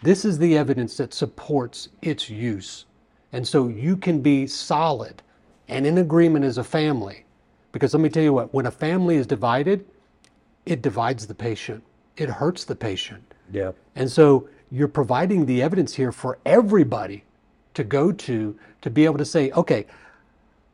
this 0.03 0.25
is 0.25 0.39
the 0.39 0.57
evidence 0.57 0.97
that 0.99 1.13
supports 1.13 1.89
its 2.03 2.31
use. 2.31 2.87
And 3.33 3.47
so 3.47 3.67
you 3.67 3.97
can 3.97 4.21
be 4.21 4.47
solid 4.47 5.23
and 5.67 5.85
in 5.87 5.99
agreement 5.99 6.45
as 6.45 6.57
a 6.57 6.65
family. 6.65 7.25
Because 7.73 7.95
let 7.95 8.01
me 8.01 8.09
tell 8.09 8.23
you 8.23 8.33
what, 8.33 8.53
when 8.53 8.67
a 8.67 8.71
family 8.71 9.17
is 9.17 9.27
divided, 9.27 9.85
it 10.67 10.83
divides 10.83 11.27
the 11.27 11.35
patient, 11.35 11.83
it 12.17 12.29
hurts 12.29 12.65
the 12.65 12.77
patient. 12.77 13.23
Yeah. 13.51 13.73
And 13.95 14.11
so 14.11 14.49
you're 14.71 14.89
providing 14.89 15.47
the 15.47 15.63
evidence 15.63 15.95
here 15.95 16.13
for 16.13 16.39
everybody 16.45 17.25
to 17.75 17.85
go 17.85 18.13
to 18.13 18.59
to 18.83 18.91
be 18.91 19.05
able 19.05 19.19
to 19.19 19.25
say, 19.25 19.51
okay, 19.53 19.87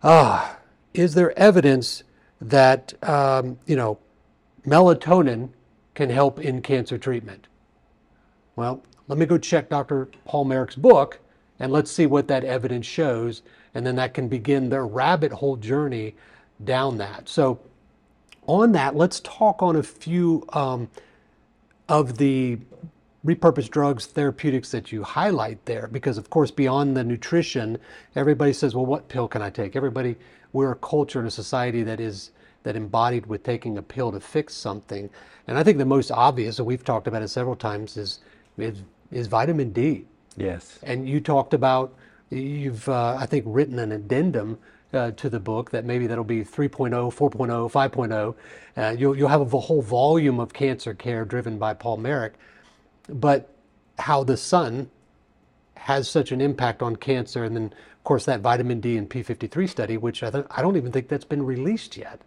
ah, 0.02 0.56
is 0.92 1.14
there 1.14 1.36
evidence 1.38 2.02
that 2.40 2.94
um, 3.02 3.58
you 3.66 3.76
know 3.76 3.98
melatonin 4.66 5.50
can 5.94 6.10
help 6.10 6.40
in 6.40 6.60
cancer 6.60 6.98
treatment. 6.98 7.46
Well, 8.56 8.82
let 9.08 9.18
me 9.18 9.26
go 9.26 9.38
check 9.38 9.68
Dr. 9.68 10.08
Paul 10.24 10.46
Marik's 10.46 10.76
book 10.76 11.20
and 11.58 11.72
let's 11.72 11.90
see 11.90 12.06
what 12.06 12.28
that 12.28 12.44
evidence 12.44 12.86
shows. 12.86 13.42
And 13.74 13.86
then 13.86 13.96
that 13.96 14.14
can 14.14 14.28
begin 14.28 14.68
their 14.68 14.86
rabbit 14.86 15.32
hole 15.32 15.56
journey 15.56 16.14
down 16.62 16.98
that. 16.98 17.28
So, 17.28 17.60
on 18.46 18.72
that, 18.72 18.94
let's 18.94 19.20
talk 19.20 19.62
on 19.62 19.76
a 19.76 19.82
few 19.82 20.46
um, 20.52 20.90
of 21.88 22.18
the 22.18 22.58
repurposed 23.24 23.70
drugs, 23.70 24.06
therapeutics 24.06 24.70
that 24.70 24.92
you 24.92 25.02
highlight 25.02 25.64
there. 25.64 25.88
Because, 25.90 26.18
of 26.18 26.28
course, 26.30 26.50
beyond 26.50 26.96
the 26.96 27.04
nutrition, 27.04 27.78
everybody 28.14 28.52
says, 28.52 28.74
well, 28.74 28.84
what 28.84 29.08
pill 29.08 29.28
can 29.28 29.40
I 29.40 29.50
take? 29.50 29.76
Everybody, 29.76 30.16
we're 30.52 30.72
a 30.72 30.76
culture 30.76 31.18
and 31.18 31.28
a 31.28 31.30
society 31.30 31.82
that 31.84 32.00
is 32.00 32.30
that 32.64 32.76
embodied 32.76 33.26
with 33.26 33.42
taking 33.42 33.76
a 33.76 33.82
pill 33.82 34.10
to 34.10 34.20
fix 34.20 34.54
something. 34.54 35.10
And 35.46 35.58
I 35.58 35.62
think 35.62 35.76
the 35.78 35.84
most 35.84 36.10
obvious, 36.10 36.58
and 36.58 36.66
we've 36.66 36.84
talked 36.84 37.06
about 37.06 37.22
it 37.22 37.28
several 37.28 37.56
times, 37.56 37.96
is 37.96 38.20
is, 38.56 38.82
is 39.10 39.26
vitamin 39.26 39.70
D. 39.72 40.06
Yes. 40.36 40.78
And 40.82 41.08
you 41.08 41.20
talked 41.20 41.54
about 41.54 41.94
you've 42.30 42.88
uh, 42.88 43.16
I 43.18 43.26
think 43.26 43.44
written 43.46 43.78
an 43.78 43.92
addendum 43.92 44.58
uh, 44.94 45.10
to 45.12 45.28
the 45.28 45.40
book 45.40 45.70
that 45.70 45.84
maybe 45.84 46.06
that'll 46.06 46.24
be 46.24 46.44
3.0, 46.44 46.90
4.0, 46.90 47.70
5.0. 47.72 48.34
Uh, 48.76 48.96
you'll 48.98 49.16
you'll 49.16 49.28
have 49.28 49.52
a 49.54 49.60
whole 49.60 49.82
volume 49.82 50.40
of 50.40 50.52
cancer 50.52 50.94
care 50.94 51.24
driven 51.24 51.58
by 51.58 51.74
Paul 51.74 51.98
Marik. 51.98 52.34
but 53.08 53.50
how 53.98 54.24
the 54.24 54.36
sun 54.36 54.90
has 55.76 56.08
such 56.08 56.32
an 56.32 56.40
impact 56.40 56.82
on 56.82 56.96
cancer, 56.96 57.44
and 57.44 57.54
then 57.56 57.66
of 57.66 58.04
course 58.04 58.24
that 58.24 58.40
vitamin 58.40 58.80
D 58.80 58.96
and 58.96 59.08
P53 59.08 59.68
study, 59.68 59.96
which 59.96 60.22
I 60.22 60.30
th- 60.30 60.46
I 60.50 60.62
don't 60.62 60.76
even 60.76 60.92
think 60.92 61.08
that's 61.08 61.24
been 61.24 61.44
released 61.44 61.96
yet. 61.96 62.20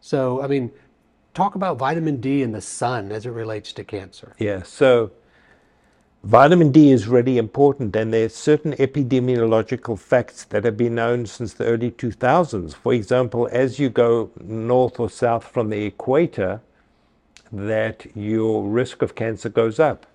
So, 0.00 0.42
I 0.42 0.46
mean, 0.48 0.72
talk 1.34 1.54
about 1.54 1.78
vitamin 1.78 2.20
D 2.20 2.42
and 2.42 2.54
the 2.54 2.60
sun 2.60 3.12
as 3.12 3.26
it 3.26 3.30
relates 3.30 3.72
to 3.74 3.84
cancer. 3.84 4.34
Yeah, 4.38 4.62
so 4.62 5.12
vitamin 6.22 6.70
D 6.70 6.90
is 6.92 7.08
really 7.08 7.38
important, 7.38 7.96
and 7.96 8.12
there 8.12 8.26
are 8.26 8.28
certain 8.28 8.72
epidemiological 8.74 9.98
facts 9.98 10.44
that 10.44 10.64
have 10.64 10.76
been 10.76 10.96
known 10.96 11.26
since 11.26 11.54
the 11.54 11.64
early 11.64 11.90
2000s. 11.90 12.74
For 12.74 12.92
example, 12.92 13.48
as 13.50 13.78
you 13.78 13.88
go 13.88 14.30
north 14.40 15.00
or 15.00 15.08
south 15.08 15.44
from 15.44 15.70
the 15.70 15.84
equator, 15.84 16.60
that 17.52 18.06
your 18.14 18.68
risk 18.68 19.02
of 19.02 19.14
cancer 19.14 19.48
goes 19.48 19.80
up 19.80 20.06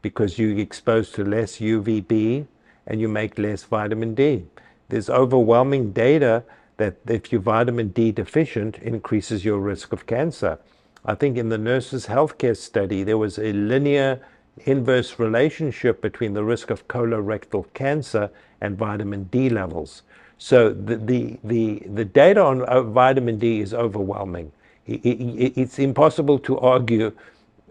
because 0.00 0.38
you're 0.38 0.58
exposed 0.58 1.14
to 1.14 1.24
less 1.24 1.58
UVB 1.58 2.46
and 2.86 3.00
you 3.00 3.08
make 3.08 3.36
less 3.36 3.64
vitamin 3.64 4.14
D. 4.14 4.44
There's 4.88 5.10
overwhelming 5.10 5.92
data 5.92 6.44
that 6.76 6.96
if 7.08 7.32
you're 7.32 7.40
vitamin 7.40 7.88
D 7.88 8.12
deficient, 8.12 8.78
increases 8.78 9.44
your 9.44 9.58
risk 9.58 9.92
of 9.92 10.06
cancer. 10.06 10.58
I 11.04 11.14
think 11.14 11.36
in 11.36 11.48
the 11.48 11.58
nurses' 11.58 12.06
healthcare 12.06 12.56
study, 12.56 13.02
there 13.02 13.18
was 13.18 13.38
a 13.38 13.52
linear 13.52 14.20
inverse 14.64 15.18
relationship 15.18 16.00
between 16.00 16.34
the 16.34 16.44
risk 16.44 16.70
of 16.70 16.88
colorectal 16.88 17.66
cancer 17.74 18.30
and 18.60 18.76
vitamin 18.76 19.24
D 19.24 19.48
levels. 19.50 20.02
So 20.38 20.70
the, 20.70 20.96
the, 20.96 21.38
the, 21.44 21.82
the 21.86 22.04
data 22.04 22.42
on 22.42 22.62
uh, 22.62 22.82
vitamin 22.82 23.38
D 23.38 23.60
is 23.60 23.74
overwhelming. 23.74 24.52
It, 24.86 25.04
it, 25.04 25.60
it's 25.60 25.78
impossible 25.78 26.38
to 26.40 26.58
argue 26.58 27.12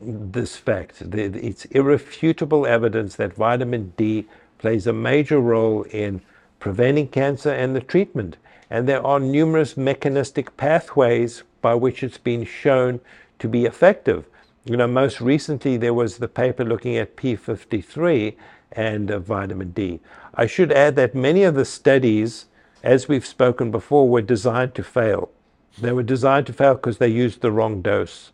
this 0.02 0.58
fact. 0.58 1.02
It's 1.02 1.66
irrefutable 1.66 2.66
evidence 2.66 3.16
that 3.16 3.34
vitamin 3.34 3.94
D 3.98 4.26
plays 4.58 4.88
a 4.88 4.94
major 4.94 5.40
role 5.40 5.84
in 5.84 6.22
preventing 6.60 7.08
cancer 7.08 7.52
and 7.52 7.76
the 7.76 7.82
treatment. 7.82 8.38
And 8.70 8.90
there 8.90 9.06
are 9.06 9.20
numerous 9.20 9.78
mechanistic 9.78 10.58
pathways 10.58 11.44
by 11.62 11.76
which 11.76 12.04
it's 12.04 12.18
been 12.18 12.46
shown 12.46 13.00
to 13.40 13.48
be 13.48 13.66
effective. 13.66 14.26
You 14.68 14.78
know, 14.78 14.88
most 14.88 15.22
recently 15.22 15.78
there 15.78 15.94
was 15.94 16.18
the 16.18 16.28
paper 16.28 16.66
looking 16.66 16.98
at 16.98 17.16
P53 17.16 18.36
and 18.72 19.12
uh, 19.12 19.20
vitamin 19.20 19.72
D. 19.72 20.00
I 20.34 20.48
should 20.48 20.72
add 20.72 20.96
that 20.96 21.14
many 21.14 21.44
of 21.44 21.54
the 21.54 21.66
studies, 21.66 22.48
as 22.84 23.08
we've 23.08 23.28
spoken 23.28 23.70
before, 23.70 24.10
were 24.10 24.24
designed 24.24 24.74
to 24.74 24.84
fail. 24.84 25.30
They 25.78 25.92
were 25.92 26.02
designed 26.02 26.48
to 26.48 26.54
fail 26.54 26.74
because 26.74 26.98
they 26.98 27.10
used 27.10 27.42
the 27.42 27.52
wrong 27.52 27.84
dose. 27.84 28.32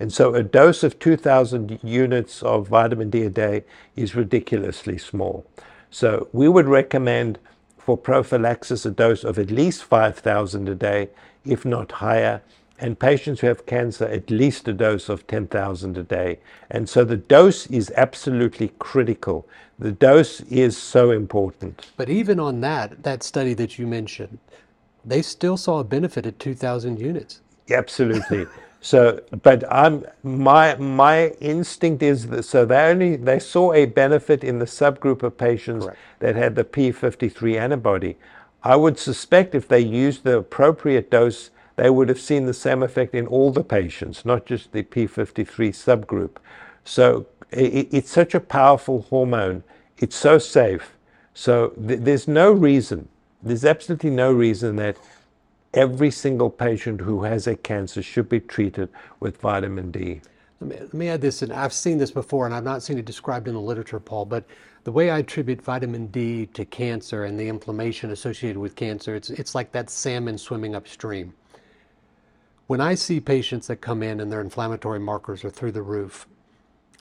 And 0.00 0.12
so 0.12 0.34
a 0.34 0.42
dose 0.42 0.82
of 0.82 0.98
2,000 0.98 1.78
units 1.84 2.42
of 2.42 2.66
vitamin 2.66 3.08
D 3.08 3.22
a 3.22 3.30
day 3.30 3.62
is 3.94 4.16
ridiculously 4.16 4.98
small. 4.98 5.46
So 5.88 6.28
we 6.32 6.48
would 6.48 6.66
recommend 6.66 7.38
for 7.78 7.96
prophylaxis 7.96 8.84
a 8.84 8.90
dose 8.90 9.22
of 9.22 9.38
at 9.38 9.52
least 9.52 9.84
5,000 9.84 10.68
a 10.68 10.74
day, 10.74 11.10
if 11.44 11.64
not 11.64 11.92
higher, 11.92 12.42
and 12.78 12.98
patients 12.98 13.40
who 13.40 13.46
have 13.46 13.66
cancer 13.66 14.04
at 14.04 14.30
least 14.30 14.68
a 14.68 14.72
dose 14.72 15.08
of 15.08 15.26
10,000 15.26 15.96
a 15.96 16.02
day. 16.02 16.38
And 16.70 16.88
so 16.88 17.04
the 17.04 17.16
dose 17.16 17.66
is 17.68 17.92
absolutely 17.96 18.72
critical. 18.78 19.48
The 19.78 19.92
dose 19.92 20.40
is 20.42 20.76
so 20.76 21.10
important. 21.10 21.86
But 21.96 22.08
even 22.08 22.38
on 22.40 22.60
that, 22.60 23.02
that 23.02 23.22
study 23.22 23.54
that 23.54 23.78
you 23.78 23.86
mentioned, 23.86 24.38
they 25.04 25.22
still 25.22 25.56
saw 25.56 25.80
a 25.80 25.84
benefit 25.84 26.26
at 26.26 26.38
2,000 26.38 26.98
units. 26.98 27.40
Absolutely. 27.70 28.46
So, 28.86 29.20
but 29.42 29.64
I'm 29.72 30.04
my 30.22 30.76
my 30.76 31.30
instinct 31.40 32.04
is 32.04 32.28
that 32.28 32.44
so 32.44 32.64
they 32.64 32.78
only 32.88 33.16
they 33.16 33.40
saw 33.40 33.72
a 33.72 33.86
benefit 33.86 34.44
in 34.44 34.60
the 34.60 34.64
subgroup 34.64 35.24
of 35.24 35.36
patients 35.36 35.86
Correct. 35.86 35.98
that 36.20 36.36
had 36.36 36.54
the 36.54 36.62
P53 36.62 37.58
antibody. 37.58 38.16
I 38.62 38.76
would 38.76 38.96
suspect 38.96 39.56
if 39.56 39.66
they 39.66 39.80
used 39.80 40.22
the 40.22 40.38
appropriate 40.38 41.10
dose, 41.10 41.50
they 41.76 41.90
would 41.90 42.08
have 42.08 42.20
seen 42.20 42.46
the 42.46 42.54
same 42.54 42.82
effect 42.82 43.14
in 43.14 43.26
all 43.26 43.50
the 43.52 43.64
patients, 43.64 44.24
not 44.24 44.46
just 44.46 44.72
the 44.72 44.82
P53 44.82 45.46
subgroup. 45.70 46.36
So 46.84 47.26
it, 47.50 47.88
it's 47.92 48.10
such 48.10 48.34
a 48.34 48.40
powerful 48.40 49.02
hormone. 49.02 49.62
It's 49.98 50.16
so 50.16 50.38
safe. 50.38 50.96
So 51.34 51.68
th- 51.86 52.00
there's 52.00 52.26
no 52.26 52.50
reason. 52.52 53.08
There's 53.42 53.64
absolutely 53.64 54.10
no 54.10 54.32
reason 54.32 54.76
that 54.76 54.96
every 55.74 56.10
single 56.10 56.48
patient 56.48 57.02
who 57.02 57.22
has 57.24 57.46
a 57.46 57.54
cancer 57.54 58.02
should 58.02 58.28
be 58.28 58.40
treated 58.40 58.88
with 59.20 59.38
vitamin 59.38 59.90
D. 59.90 60.22
Let 60.60 60.70
me, 60.70 60.76
let 60.80 60.94
me 60.94 61.08
add 61.08 61.20
this, 61.20 61.42
and 61.42 61.52
I've 61.52 61.74
seen 61.74 61.98
this 61.98 62.10
before, 62.10 62.46
and 62.46 62.54
I've 62.54 62.64
not 62.64 62.82
seen 62.82 62.98
it 62.98 63.04
described 63.04 63.46
in 63.46 63.52
the 63.54 63.60
literature, 63.60 64.00
Paul, 64.00 64.24
but 64.24 64.44
the 64.84 64.92
way 64.92 65.10
I 65.10 65.18
attribute 65.18 65.60
vitamin 65.60 66.06
D 66.06 66.46
to 66.54 66.64
cancer 66.64 67.24
and 67.24 67.38
the 67.38 67.46
inflammation 67.46 68.10
associated 68.12 68.58
with 68.58 68.74
cancer, 68.74 69.14
it's, 69.14 69.28
it's 69.28 69.54
like 69.54 69.70
that 69.72 69.90
salmon 69.90 70.38
swimming 70.38 70.74
upstream. 70.74 71.34
When 72.66 72.80
I 72.80 72.96
see 72.96 73.20
patients 73.20 73.68
that 73.68 73.76
come 73.76 74.02
in 74.02 74.18
and 74.18 74.32
their 74.32 74.40
inflammatory 74.40 74.98
markers 74.98 75.44
are 75.44 75.50
through 75.50 75.70
the 75.70 75.82
roof, 75.82 76.26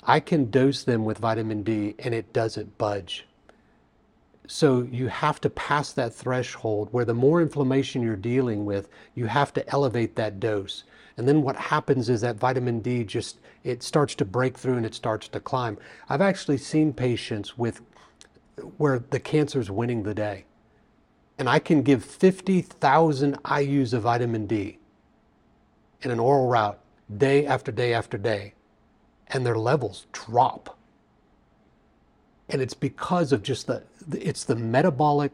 I 0.04 0.20
can 0.20 0.52
dose 0.52 0.84
them 0.84 1.06
with 1.06 1.18
vitamin 1.18 1.64
D 1.64 1.96
and 1.98 2.14
it 2.14 2.32
doesn't 2.34 2.78
budge. 2.78 3.26
So 4.46 4.84
you 4.84 5.08
have 5.08 5.42
to 5.42 5.50
pass 5.50 5.92
that 5.94 6.14
threshold 6.14 6.90
where 6.92 7.04
the 7.04 7.16
more 7.16 7.42
inflammation 7.42 8.04
you're 8.04 8.16
dealing 8.16 8.66
with, 8.66 8.90
you 9.16 9.26
have 9.26 9.54
to 9.54 9.68
elevate 9.70 10.16
that 10.18 10.40
dose. 10.40 10.84
And 11.18 11.28
then 11.28 11.42
what 11.42 11.56
happens 11.56 12.10
is 12.10 12.22
that 12.22 12.36
vitamin 12.36 12.82
D 12.82 13.04
just 13.04 13.40
it 13.64 13.82
starts 13.82 14.14
to 14.16 14.26
break 14.26 14.60
through 14.60 14.78
and 14.78 14.86
it 14.86 14.94
starts 14.94 15.28
to 15.30 15.40
climb. 15.40 15.80
I've 16.08 16.22
actually 16.22 16.60
seen 16.60 16.94
patients 16.94 17.58
with 17.58 17.82
where 18.78 19.00
the 19.00 19.20
cancer 19.20 19.60
is 19.60 19.72
winning 19.72 20.04
the 20.04 20.14
day. 20.14 20.46
And 21.40 21.50
I 21.50 21.58
can 21.58 21.82
give 21.82 22.06
50,000 22.06 23.42
IUs 23.42 23.94
of 23.94 24.04
vitamin 24.04 24.46
D 24.46 24.78
in 26.06 26.12
an 26.12 26.20
oral 26.20 26.48
route 26.48 26.80
day 27.18 27.46
after 27.46 27.72
day 27.72 27.94
after 27.94 28.18
day, 28.18 28.54
and 29.28 29.46
their 29.46 29.58
levels 29.58 30.06
drop. 30.12 30.78
And 32.48 32.62
it's 32.62 32.76
because 32.76 33.32
of 33.32 33.42
just 33.42 33.66
the 33.66 33.84
it's 34.12 34.44
the 34.44 34.56
metabolic 34.56 35.32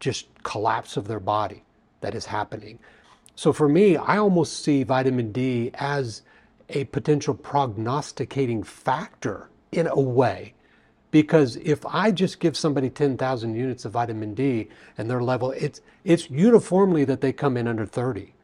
just 0.00 0.26
collapse 0.42 0.96
of 0.96 1.06
their 1.06 1.20
body 1.20 1.62
that 2.00 2.14
is 2.14 2.26
happening. 2.26 2.80
So 3.36 3.52
for 3.52 3.68
me 3.68 3.96
i 3.96 4.18
almost 4.18 4.62
see 4.64 4.82
vitamin 4.82 5.30
d 5.30 5.70
as 5.74 6.22
a 6.68 6.84
potential 6.84 7.34
prognosticating 7.34 8.64
factor 8.64 9.48
in 9.70 9.86
a 9.86 10.00
way. 10.00 10.54
Because 11.12 11.56
if 11.56 11.86
i 11.86 12.10
just 12.10 12.40
give 12.40 12.56
somebody 12.56 12.90
10,000 12.90 13.54
units 13.54 13.84
of 13.84 13.92
vitamin 13.92 14.34
d 14.34 14.68
and 14.98 15.08
their 15.08 15.22
level 15.22 15.52
it's 15.52 15.80
it's 16.02 16.28
uniformly 16.28 17.04
that 17.04 17.20
they 17.20 17.32
come 17.32 17.56
in 17.56 17.68
under 17.68 17.86
30 17.86 18.34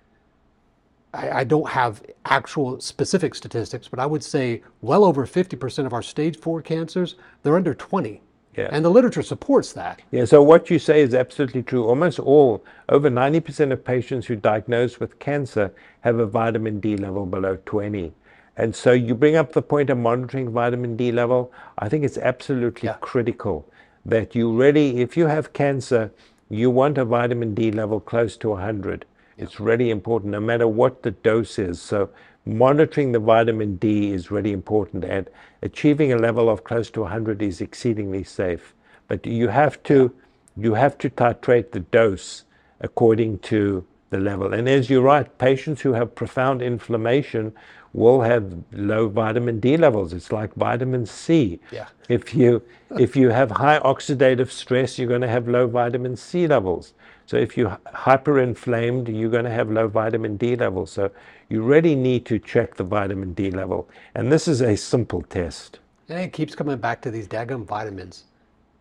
I, 1.15 1.41
I 1.41 1.45
don't 1.45 1.69
have 1.71 2.03
actual 2.25 2.81
specific 2.81 3.35
statistics, 3.35 3.89
but 3.89 3.99
I 3.99 4.07
would 4.07 4.25
say 4.25 4.62
well 4.83 5.05
over 5.05 5.27
50% 5.27 5.87
of 5.87 5.93
our 5.93 6.03
stage 6.03 6.39
four 6.39 6.61
cancers, 6.61 7.17
they're 7.43 7.57
under 7.57 7.75
20. 7.75 8.21
Yeah. 8.57 8.69
And 8.71 8.85
the 8.85 8.91
literature 8.91 9.23
supports 9.23 9.73
that. 9.73 10.01
Yeah, 10.12 10.25
so 10.27 10.43
what 10.43 10.71
you 10.71 10.79
say 10.79 11.01
is 11.01 11.12
absolutely 11.12 11.62
true. 11.62 11.87
Almost 11.87 12.21
all, 12.21 12.65
over 12.89 13.11
90% 13.11 13.73
of 13.73 13.85
patients 13.85 14.27
who 14.27 14.37
diagnosed 14.37 15.01
with 15.01 15.19
cancer 15.19 15.75
have 16.03 16.19
a 16.19 16.27
vitamin 16.27 16.79
D 16.79 16.97
level 16.97 17.27
below 17.27 17.59
20. 17.67 18.12
And 18.57 18.75
so 18.75 18.93
you 18.93 19.15
bring 19.17 19.35
up 19.35 19.53
the 19.53 19.62
point 19.62 19.91
of 19.91 19.99
monitoring 19.99 20.51
vitamin 20.51 20.97
D 20.97 21.11
level. 21.11 21.53
I 21.79 21.89
think 21.89 22.05
it's 22.05 22.19
absolutely 22.19 22.89
yeah. 22.89 22.97
critical 23.01 23.69
that 24.07 24.35
you 24.35 24.53
really, 24.53 25.01
if 25.01 25.17
you 25.17 25.27
have 25.27 25.53
cancer, 25.53 26.12
you 26.49 26.71
want 26.71 26.99
a 26.99 27.05
vitamin 27.05 27.55
D 27.55 27.73
level 27.73 27.99
close 27.99 28.37
to 28.37 28.51
100. 28.51 29.05
It's 29.37 29.61
really 29.61 29.91
important, 29.91 30.32
no 30.32 30.41
matter 30.41 30.68
what 30.68 31.03
the 31.03 31.11
dose 31.11 31.59
is. 31.59 31.80
So 31.80 32.11
monitoring 32.47 33.12
the 33.12 33.18
vitamin 33.18 33.76
D 33.76 34.12
is 34.12 34.30
really 34.30 34.53
important, 34.53 35.05
and 35.05 35.28
achieving 35.62 36.12
a 36.12 36.18
level 36.18 36.49
of 36.49 36.64
close 36.64 36.91
to 36.91 37.03
100 37.03 37.43
is 37.43 37.61
exceedingly 37.61 38.24
safe. 38.24 38.74
But 39.09 39.26
you 39.26 39.49
have 39.49 39.82
to 39.85 40.14
you 40.57 40.74
have 40.74 40.97
to 40.99 41.11
titrate 41.11 41.72
the 41.72 41.80
dose 41.80 42.45
according 42.80 43.39
to 43.41 43.85
the 44.11 44.18
level. 44.18 44.55
And 44.55 44.68
as 44.68 44.89
you're 44.89 45.03
right, 45.03 45.39
patients 45.39 45.80
who 45.80 45.95
have 45.95 46.14
profound 46.14 46.62
inflammation 46.62 47.53
will 47.93 48.20
have 48.20 48.55
low 48.72 49.09
vitamin 49.09 49.59
D 49.61 49.76
levels. 49.76 50.12
It's 50.12 50.30
like 50.30 50.55
vitamin 50.55 51.07
C. 51.07 51.61
Yeah. 51.72 51.89
If 52.09 52.35
you 52.35 52.62
if 52.99 53.16
you 53.16 53.30
have 53.30 53.51
high 53.51 53.80
oxidative 53.80 54.51
stress, 54.51 54.99
you're 54.99 55.09
going 55.09 55.22
to 55.22 55.28
have 55.28 55.49
low 55.49 55.66
vitamin 55.66 56.16
C 56.16 56.47
levels. 56.47 56.95
So 57.27 57.37
if 57.37 57.57
you're 57.57 57.79
hyperinflamed, 57.87 59.09
you're 59.18 59.31
going 59.31 59.45
to 59.45 59.51
have 59.51 59.70
low 59.70 59.89
vitamin 59.89 60.37
D 60.37 60.57
levels. 60.57 60.91
So 60.93 61.11
you 61.49 61.62
really 61.62 61.95
need 61.95 62.27
to 62.27 62.39
check 62.39 62.75
the 62.75 62.85
vitamin 62.85 63.33
D 63.35 63.51
level. 63.51 63.89
And 64.14 64.31
this 64.31 64.47
is 64.47 64.61
a 64.61 64.77
simple 64.77 65.22
test. 65.22 65.79
And 66.09 66.20
it 66.20 66.33
keeps 66.33 66.55
coming 66.55 66.77
back 66.77 67.01
to 67.03 67.11
these 67.11 67.27
daggum 67.27 67.64
vitamins. 67.64 68.25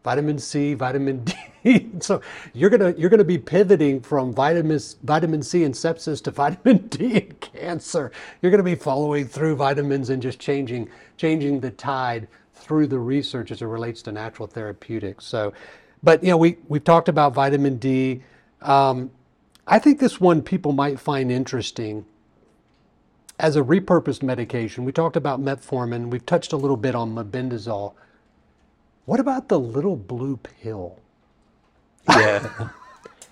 Vitamin 0.04 0.38
C, 0.38 0.74
vitamin 0.74 1.24
D. 1.24 1.34
so 2.02 2.22
you're 2.54 2.70
gonna 2.70 2.94
you're 2.98 3.10
gonna 3.10 3.24
be 3.24 3.38
pivoting 3.38 4.02
from 4.02 4.34
vitamins 4.34 4.98
vitamin 5.04 5.42
C 5.42 5.64
and 5.64 5.74
sepsis 5.74 6.22
to 6.26 6.32
vitamin 6.44 6.88
D 6.88 7.16
and 7.16 7.40
cancer. 7.40 8.12
You're 8.42 8.52
gonna 8.52 8.64
be 8.64 8.76
following 8.76 9.26
through 9.26 9.56
vitamins 9.56 10.10
and 10.10 10.22
just 10.22 10.40
changing 10.40 10.90
changing 11.16 11.62
the 11.62 11.72
tide 11.72 12.28
through 12.54 12.88
the 12.88 13.00
research 13.00 13.52
as 13.52 13.62
it 13.62 13.66
relates 13.66 14.02
to 14.02 14.12
natural 14.12 14.46
therapeutics. 14.46 15.26
So, 15.26 15.54
but 16.04 16.22
you 16.22 16.32
know 16.32 16.38
we 16.38 16.58
we've 16.68 16.84
talked 16.84 17.08
about 17.08 17.34
vitamin 17.34 17.78
D. 17.78 18.22
Um, 18.64 19.12
I 19.68 19.80
think 19.80 20.00
this 20.00 20.22
one 20.22 20.42
people 20.42 20.74
might 20.74 21.00
find 21.00 21.32
interesting 21.32 22.06
as 23.40 23.56
a 23.56 23.62
repurposed 23.64 24.24
medication. 24.24 24.86
We 24.86 24.92
talked 24.92 25.16
about 25.18 25.42
metformin. 25.42 26.10
We've 26.10 26.26
touched 26.26 26.54
a 26.54 26.58
little 26.58 26.78
bit 26.78 26.96
on 26.96 27.16
mebendazole. 27.16 27.94
What 29.06 29.20
about 29.20 29.50
the 29.50 29.60
little 29.60 29.98
blue 29.98 30.38
pill? 30.38 31.00
Yeah. 32.10 32.70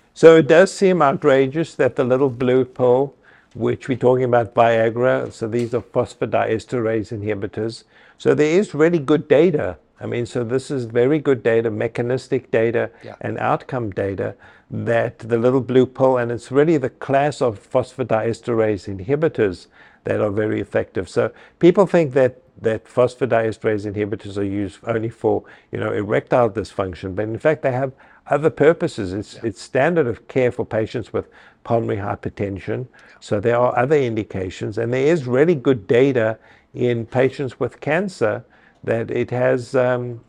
so 0.14 0.36
it 0.36 0.48
does 0.48 0.72
seem 0.72 1.02
outrageous 1.02 1.74
that 1.76 1.96
the 1.96 2.04
little 2.04 2.30
blue 2.30 2.64
pill, 2.64 3.14
which 3.54 3.88
we're 3.88 3.98
talking 3.98 4.24
about 4.24 4.54
Viagra, 4.54 5.32
so 5.32 5.48
these 5.48 5.74
are 5.74 5.82
phosphodiesterase 5.82 7.12
inhibitors. 7.18 7.84
So 8.18 8.34
there 8.34 8.58
is 8.58 8.74
really 8.74 8.98
good 9.00 9.28
data. 9.28 9.78
I 10.00 10.06
mean, 10.06 10.26
so 10.26 10.42
this 10.44 10.70
is 10.70 10.84
very 10.86 11.18
good 11.18 11.42
data, 11.42 11.70
mechanistic 11.70 12.50
data, 12.50 12.90
Yeah. 13.04 13.14
and 13.20 13.38
outcome 13.38 13.90
data 13.90 14.34
that 14.70 15.18
the 15.20 15.38
little 15.38 15.60
blue 15.60 15.86
pill, 15.86 16.16
and 16.16 16.32
it's 16.32 16.50
really 16.50 16.78
the 16.78 16.90
class 16.90 17.40
of 17.42 17.60
phosphodiesterase 17.70 18.88
inhibitors 18.88 19.66
that 20.04 20.20
are 20.20 20.30
very 20.30 20.60
effective. 20.60 21.08
So 21.08 21.30
people 21.58 21.86
think 21.86 22.14
that 22.14 22.38
that 22.60 22.84
phosphodiesterase 22.84 23.90
inhibitors 23.92 24.36
are 24.36 24.44
used 24.44 24.78
only 24.86 25.08
for 25.08 25.42
you 25.72 25.78
know 25.78 25.92
erectile 25.92 26.50
dysfunction, 26.50 27.14
but 27.14 27.24
in 27.24 27.38
fact 27.38 27.62
they 27.62 27.72
have 27.72 27.92
other 28.28 28.50
purposes. 28.50 29.12
It's 29.12 29.34
it's 29.42 29.60
standard 29.60 30.06
of 30.06 30.26
care 30.28 30.50
for 30.52 30.64
patients 30.64 31.12
with 31.12 31.26
pulmonary 31.64 31.98
hypertension. 31.98 32.86
So 33.20 33.40
there 33.40 33.56
are 33.58 33.76
other 33.78 33.96
indications, 33.96 34.78
and 34.78 34.92
there 34.92 35.06
is 35.06 35.26
really 35.26 35.54
good 35.54 35.86
data 35.86 36.38
in 36.74 37.06
patients 37.06 37.60
with 37.60 37.80
cancer 37.80 38.44
that 38.84 39.10
it 39.10 39.30
has 39.30 39.74
um, 39.74 40.20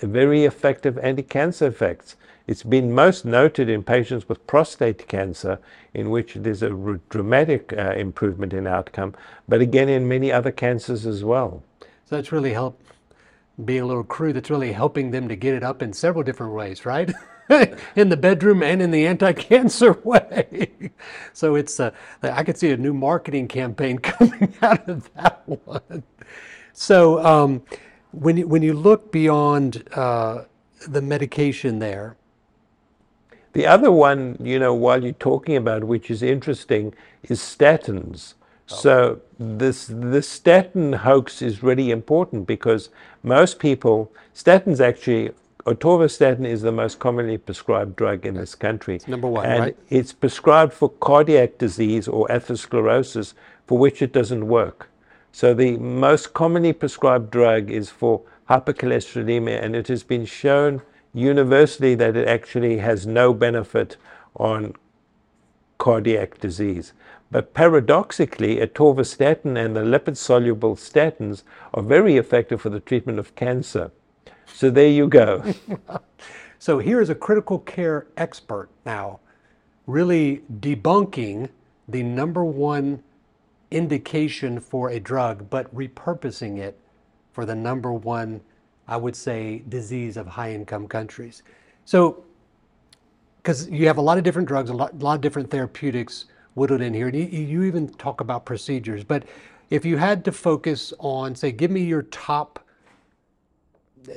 very 0.00 0.44
effective 0.44 0.98
anti-cancer 0.98 1.66
effects. 1.66 2.16
It's 2.46 2.62
been 2.62 2.92
most 2.92 3.24
noted 3.24 3.70
in 3.70 3.82
patients 3.82 4.28
with 4.28 4.46
prostate 4.46 5.08
cancer, 5.08 5.58
in 5.94 6.10
which 6.10 6.34
there's 6.34 6.62
a 6.62 6.70
r- 6.74 7.00
dramatic 7.08 7.72
uh, 7.72 7.92
improvement 7.92 8.52
in 8.52 8.66
outcome, 8.66 9.14
but 9.48 9.60
again 9.62 9.88
in 9.88 10.06
many 10.06 10.30
other 10.30 10.52
cancers 10.52 11.06
as 11.06 11.24
well. 11.24 11.62
So 11.80 12.16
that's 12.16 12.32
really 12.32 12.52
helped 12.52 12.82
being 13.64 13.82
a 13.82 13.86
little 13.86 14.04
crew 14.04 14.32
that's 14.32 14.50
really 14.50 14.72
helping 14.72 15.10
them 15.10 15.28
to 15.28 15.36
get 15.36 15.54
it 15.54 15.62
up 15.62 15.80
in 15.80 15.92
several 15.92 16.24
different 16.24 16.52
ways, 16.52 16.84
right? 16.84 17.10
in 17.96 18.08
the 18.08 18.16
bedroom 18.16 18.62
and 18.62 18.82
in 18.82 18.90
the 18.90 19.06
anti-cancer 19.06 19.92
way. 20.04 20.68
so 21.32 21.54
it's 21.54 21.78
uh, 21.78 21.92
I 22.22 22.42
could 22.42 22.58
see 22.58 22.70
a 22.70 22.76
new 22.76 22.92
marketing 22.92 23.48
campaign 23.48 23.98
coming 24.00 24.54
out 24.60 24.88
of 24.88 25.12
that 25.14 25.42
one. 25.46 26.02
So 26.72 27.24
um, 27.24 27.62
when 28.14 28.36
you, 28.36 28.46
when 28.46 28.62
you 28.62 28.74
look 28.74 29.12
beyond 29.12 29.88
uh, 29.94 30.44
the 30.88 31.02
medication 31.02 31.78
there, 31.78 32.16
The 33.54 33.66
other 33.66 33.92
one, 33.92 34.36
you 34.40 34.58
know, 34.58 34.74
while 34.74 35.02
you're 35.02 35.12
talking 35.12 35.56
about, 35.56 35.84
which 35.84 36.10
is 36.10 36.22
interesting, 36.22 36.92
is 37.22 37.38
statins. 37.38 38.34
So 38.66 39.20
this 39.38 39.86
the 39.86 40.22
statin 40.22 40.92
hoax 40.92 41.42
is 41.42 41.62
really 41.62 41.90
important 41.90 42.46
because 42.46 42.88
most 43.22 43.58
people 43.58 44.10
statins 44.34 44.80
actually 44.80 45.30
atorvastatin 45.66 46.46
is 46.46 46.62
the 46.62 46.72
most 46.72 46.98
commonly 46.98 47.38
prescribed 47.38 47.94
drug 47.96 48.26
in 48.26 48.34
this 48.34 48.54
country. 48.54 49.00
number 49.06 49.28
one, 49.28 49.46
and 49.46 49.60
right? 49.60 49.76
It's 49.90 50.12
prescribed 50.12 50.72
for 50.72 50.88
cardiac 50.88 51.58
disease 51.58 52.08
or 52.08 52.26
atherosclerosis 52.28 53.34
for 53.66 53.78
which 53.78 54.02
it 54.02 54.12
doesn't 54.12 54.48
work. 54.48 54.88
So 55.34 55.52
the 55.52 55.76
most 55.78 56.32
commonly 56.32 56.72
prescribed 56.72 57.32
drug 57.32 57.68
is 57.68 57.90
for 57.90 58.22
hypercholesterolemia, 58.48 59.60
and 59.60 59.74
it 59.74 59.88
has 59.88 60.04
been 60.04 60.26
shown 60.26 60.80
universally 61.12 61.96
that 61.96 62.16
it 62.16 62.28
actually 62.28 62.78
has 62.78 63.04
no 63.04 63.34
benefit 63.34 63.96
on 64.36 64.76
cardiac 65.78 66.38
disease. 66.38 66.92
But 67.32 67.52
paradoxically, 67.52 68.58
atorvastatin 68.58 69.56
and 69.56 69.74
the 69.74 69.80
lipid 69.80 70.16
soluble 70.16 70.76
statins 70.76 71.42
are 71.72 71.82
very 71.82 72.16
effective 72.16 72.60
for 72.60 72.70
the 72.70 72.78
treatment 72.78 73.18
of 73.18 73.34
cancer. 73.34 73.90
So 74.46 74.70
there 74.70 74.86
you 74.86 75.08
go. 75.08 75.52
So 76.60 76.78
here 76.78 77.02
is 77.02 77.10
a 77.10 77.14
critical 77.14 77.58
care 77.58 78.06
expert 78.16 78.70
now, 78.86 79.20
really 79.86 80.44
debunking 80.60 81.50
the 81.86 82.02
number 82.02 82.42
one 82.42 83.02
indication 83.70 84.60
for 84.60 84.90
a 84.90 85.00
drug, 85.00 85.48
but 85.50 85.74
repurposing 85.74 86.58
it 86.58 86.78
for 87.32 87.44
the 87.44 87.54
number 87.54 87.92
one, 87.92 88.40
I 88.86 88.96
would 88.96 89.16
say, 89.16 89.62
disease 89.68 90.16
of 90.16 90.26
high 90.26 90.52
income 90.52 90.86
countries. 90.86 91.42
So, 91.84 92.24
because 93.38 93.68
you 93.68 93.86
have 93.86 93.98
a 93.98 94.02
lot 94.02 94.16
of 94.16 94.24
different 94.24 94.48
drugs, 94.48 94.70
a 94.70 94.74
lot, 94.74 94.98
lot 94.98 95.14
of 95.16 95.20
different 95.20 95.50
therapeutics 95.50 96.26
whittled 96.54 96.80
in 96.80 96.94
here, 96.94 97.08
and 97.08 97.16
you, 97.16 97.24
you 97.24 97.64
even 97.64 97.88
talk 97.88 98.20
about 98.20 98.46
procedures. 98.46 99.04
But 99.04 99.24
if 99.70 99.84
you 99.84 99.96
had 99.96 100.24
to 100.24 100.32
focus 100.32 100.92
on, 100.98 101.34
say, 101.34 101.52
give 101.52 101.70
me 101.70 101.82
your 101.82 102.02
top 102.02 102.63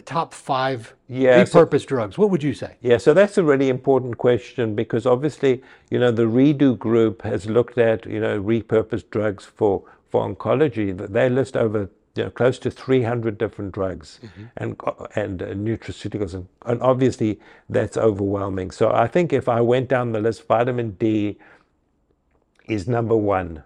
top 0.05 0.33
five 0.33 0.93
Yeah, 1.07 1.43
so- 1.43 1.65
repurposed 1.65 1.85
drugs, 1.88 2.17
what 2.17 2.29
would 2.29 2.43
you 2.43 2.53
say? 2.53 2.75
Yeah, 2.81 2.97
so 2.97 3.13
that's 3.13 3.38
a 3.38 3.43
really 3.43 3.69
important 3.69 4.17
question 4.17 4.75
because 4.75 5.05
obviously, 5.05 5.61
you 5.89 5.99
know, 5.99 6.11
the 6.11 6.27
ReDO 6.27 6.75
group 6.75 7.21
has 7.23 7.45
looked 7.47 7.77
at, 7.77 8.05
you 8.05 8.19
know, 8.19 8.41
repurposed 8.41 9.09
drugs 9.09 9.45
for, 9.45 9.83
for 10.09 10.27
oncology. 10.27 10.95
They 10.95 11.29
list 11.29 11.55
over 11.57 11.89
you 12.15 12.23
know, 12.23 12.29
close 12.31 12.57
to 12.59 12.71
300 12.71 13.38
different 13.38 13.71
drugs 13.73 14.19
and, 14.55 14.75
and 15.15 15.41
uh, 15.43 15.47
nutraceuticals. 15.53 16.33
And, 16.33 16.47
and 16.65 16.81
obviously, 16.81 17.39
that's 17.69 17.95
overwhelming. 17.95 18.71
So 18.71 18.91
I 18.91 19.05
think 19.07 19.33
if 19.33 19.47
I 19.47 19.61
went 19.61 19.88
down 19.88 20.13
the 20.13 20.19
list, 20.19 20.47
vitamin 20.47 20.91
D 20.99 21.38
is 22.67 22.88
number 22.88 23.15
one. 23.15 23.63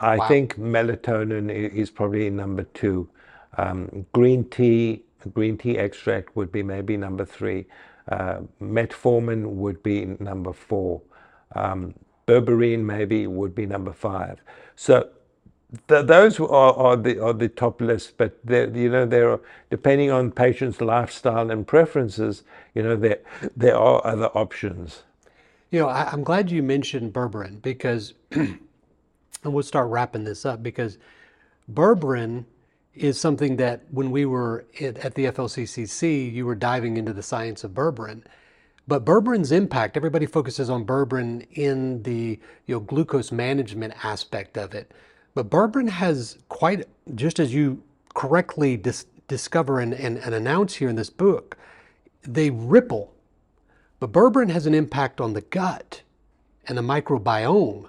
I 0.00 0.16
Wow. 0.18 0.26
think 0.28 0.58
melatonin 0.58 1.48
is 1.50 1.88
probably 1.90 2.28
number 2.30 2.64
two. 2.64 3.08
Um, 3.56 4.06
green 4.12 4.44
tea, 4.50 5.04
green 5.32 5.56
tea 5.56 5.78
extract 5.78 6.36
would 6.36 6.52
be 6.52 6.62
maybe 6.62 6.96
number 6.96 7.24
three. 7.24 7.66
Uh, 8.08 8.40
metformin 8.60 9.46
would 9.46 9.82
be 9.82 10.04
number 10.20 10.52
four. 10.52 11.00
Um, 11.54 11.94
berberine 12.26 12.80
maybe 12.80 13.26
would 13.26 13.54
be 13.54 13.66
number 13.66 13.92
five. 13.92 14.40
So 14.76 15.08
th- 15.88 16.06
those 16.06 16.38
are, 16.40 16.46
are 16.74 16.96
the 16.96 17.18
are 17.22 17.32
the 17.32 17.48
top 17.48 17.80
list. 17.80 18.16
But 18.16 18.38
you 18.48 18.90
know, 18.90 19.06
there 19.06 19.30
are 19.30 19.40
depending 19.70 20.10
on 20.10 20.30
patients' 20.30 20.80
lifestyle 20.80 21.50
and 21.50 21.66
preferences. 21.66 22.42
You 22.74 22.82
know, 22.82 22.96
there 22.96 23.20
there 23.56 23.76
are 23.76 24.06
other 24.06 24.28
options. 24.34 25.02
You 25.70 25.80
know, 25.80 25.88
I, 25.88 26.10
I'm 26.12 26.22
glad 26.22 26.50
you 26.50 26.62
mentioned 26.62 27.12
berberine 27.12 27.60
because, 27.60 28.14
and 28.30 28.58
we'll 29.42 29.62
start 29.64 29.88
wrapping 29.88 30.24
this 30.24 30.46
up 30.46 30.62
because 30.62 30.98
berberine 31.72 32.44
is 32.94 33.20
something 33.20 33.56
that 33.56 33.82
when 33.90 34.10
we 34.10 34.24
were 34.24 34.66
at, 34.80 35.14
the 35.14 35.26
FLCCC, 35.26 36.32
you 36.32 36.46
were 36.46 36.54
diving 36.54 36.96
into 36.96 37.12
the 37.12 37.22
science 37.22 37.64
of 37.64 37.72
berberine. 37.72 38.22
But 38.86 39.04
berberine's 39.04 39.52
impact, 39.52 39.96
everybody 39.96 40.26
focuses 40.26 40.70
on 40.70 40.84
berberine 40.84 41.46
in 41.52 42.02
the 42.02 42.38
you 42.66 42.74
know 42.76 42.80
glucose 42.80 43.32
management 43.32 43.94
aspect 44.04 44.58
of 44.58 44.74
it. 44.74 44.92
But 45.34 45.50
berberine 45.50 45.88
has 45.88 46.38
quite, 46.48 46.86
just 47.14 47.40
as 47.40 47.54
you 47.54 47.82
correctly 48.14 48.76
dis- 48.76 49.06
discover 49.28 49.80
and, 49.80 49.94
and, 49.94 50.18
and 50.18 50.34
announce 50.34 50.74
here 50.74 50.88
in 50.88 50.96
this 50.96 51.10
book, 51.10 51.56
they 52.22 52.50
ripple 52.50 53.12
but 54.00 54.12
berberine 54.12 54.50
has 54.50 54.66
an 54.66 54.74
impact 54.74 55.20
on 55.20 55.32
the 55.32 55.40
gut 55.40 56.02
and 56.66 56.76
the 56.78 56.82
microbiome 56.82 57.88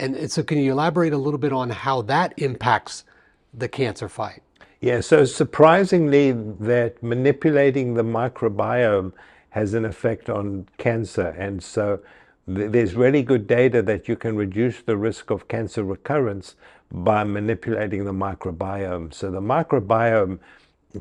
and 0.00 0.30
so, 0.32 0.42
can 0.42 0.58
you 0.58 0.72
elaborate 0.72 1.12
a 1.12 1.18
little 1.18 1.38
bit 1.38 1.52
on 1.52 1.70
how 1.70 2.02
that 2.02 2.34
impacts 2.38 3.04
the 3.52 3.68
cancer 3.68 4.08
fight? 4.08 4.42
Yeah, 4.80 5.00
so 5.00 5.24
surprisingly, 5.24 6.32
that 6.32 7.02
manipulating 7.02 7.94
the 7.94 8.02
microbiome 8.02 9.12
has 9.50 9.74
an 9.74 9.84
effect 9.84 10.30
on 10.30 10.66
cancer. 10.78 11.34
And 11.38 11.62
so 11.62 12.00
th- 12.46 12.70
there's 12.70 12.94
really 12.94 13.22
good 13.22 13.46
data 13.46 13.82
that 13.82 14.08
you 14.08 14.16
can 14.16 14.36
reduce 14.36 14.80
the 14.80 14.96
risk 14.96 15.30
of 15.30 15.48
cancer 15.48 15.84
recurrence 15.84 16.54
by 16.90 17.24
manipulating 17.24 18.04
the 18.04 18.12
microbiome. 18.12 19.12
So 19.12 19.30
the 19.30 19.40
microbiome 19.40 20.38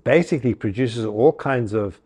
basically 0.04 0.54
produces 0.54 1.06
all 1.06 1.34
kinds 1.34 1.74
of 1.74 2.00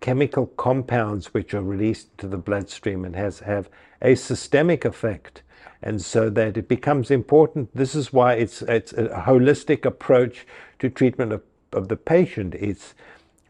chemical 0.00 0.46
compounds 0.46 1.34
which 1.34 1.54
are 1.54 1.62
released 1.62 2.08
into 2.12 2.28
the 2.28 2.36
bloodstream 2.36 3.04
and 3.04 3.16
has 3.16 3.40
have 3.40 3.68
a 4.02 4.14
systemic 4.14 4.84
effect 4.84 5.42
and 5.82 6.02
so 6.02 6.30
that 6.30 6.56
it 6.56 6.68
becomes 6.68 7.10
important 7.10 7.68
this 7.74 7.94
is 7.94 8.12
why 8.12 8.34
it's 8.34 8.62
it's 8.62 8.92
a 8.92 9.24
holistic 9.26 9.84
approach 9.84 10.46
to 10.78 10.88
treatment 10.88 11.32
of, 11.32 11.42
of 11.72 11.88
the 11.88 11.96
patient 11.96 12.54
it's 12.54 12.94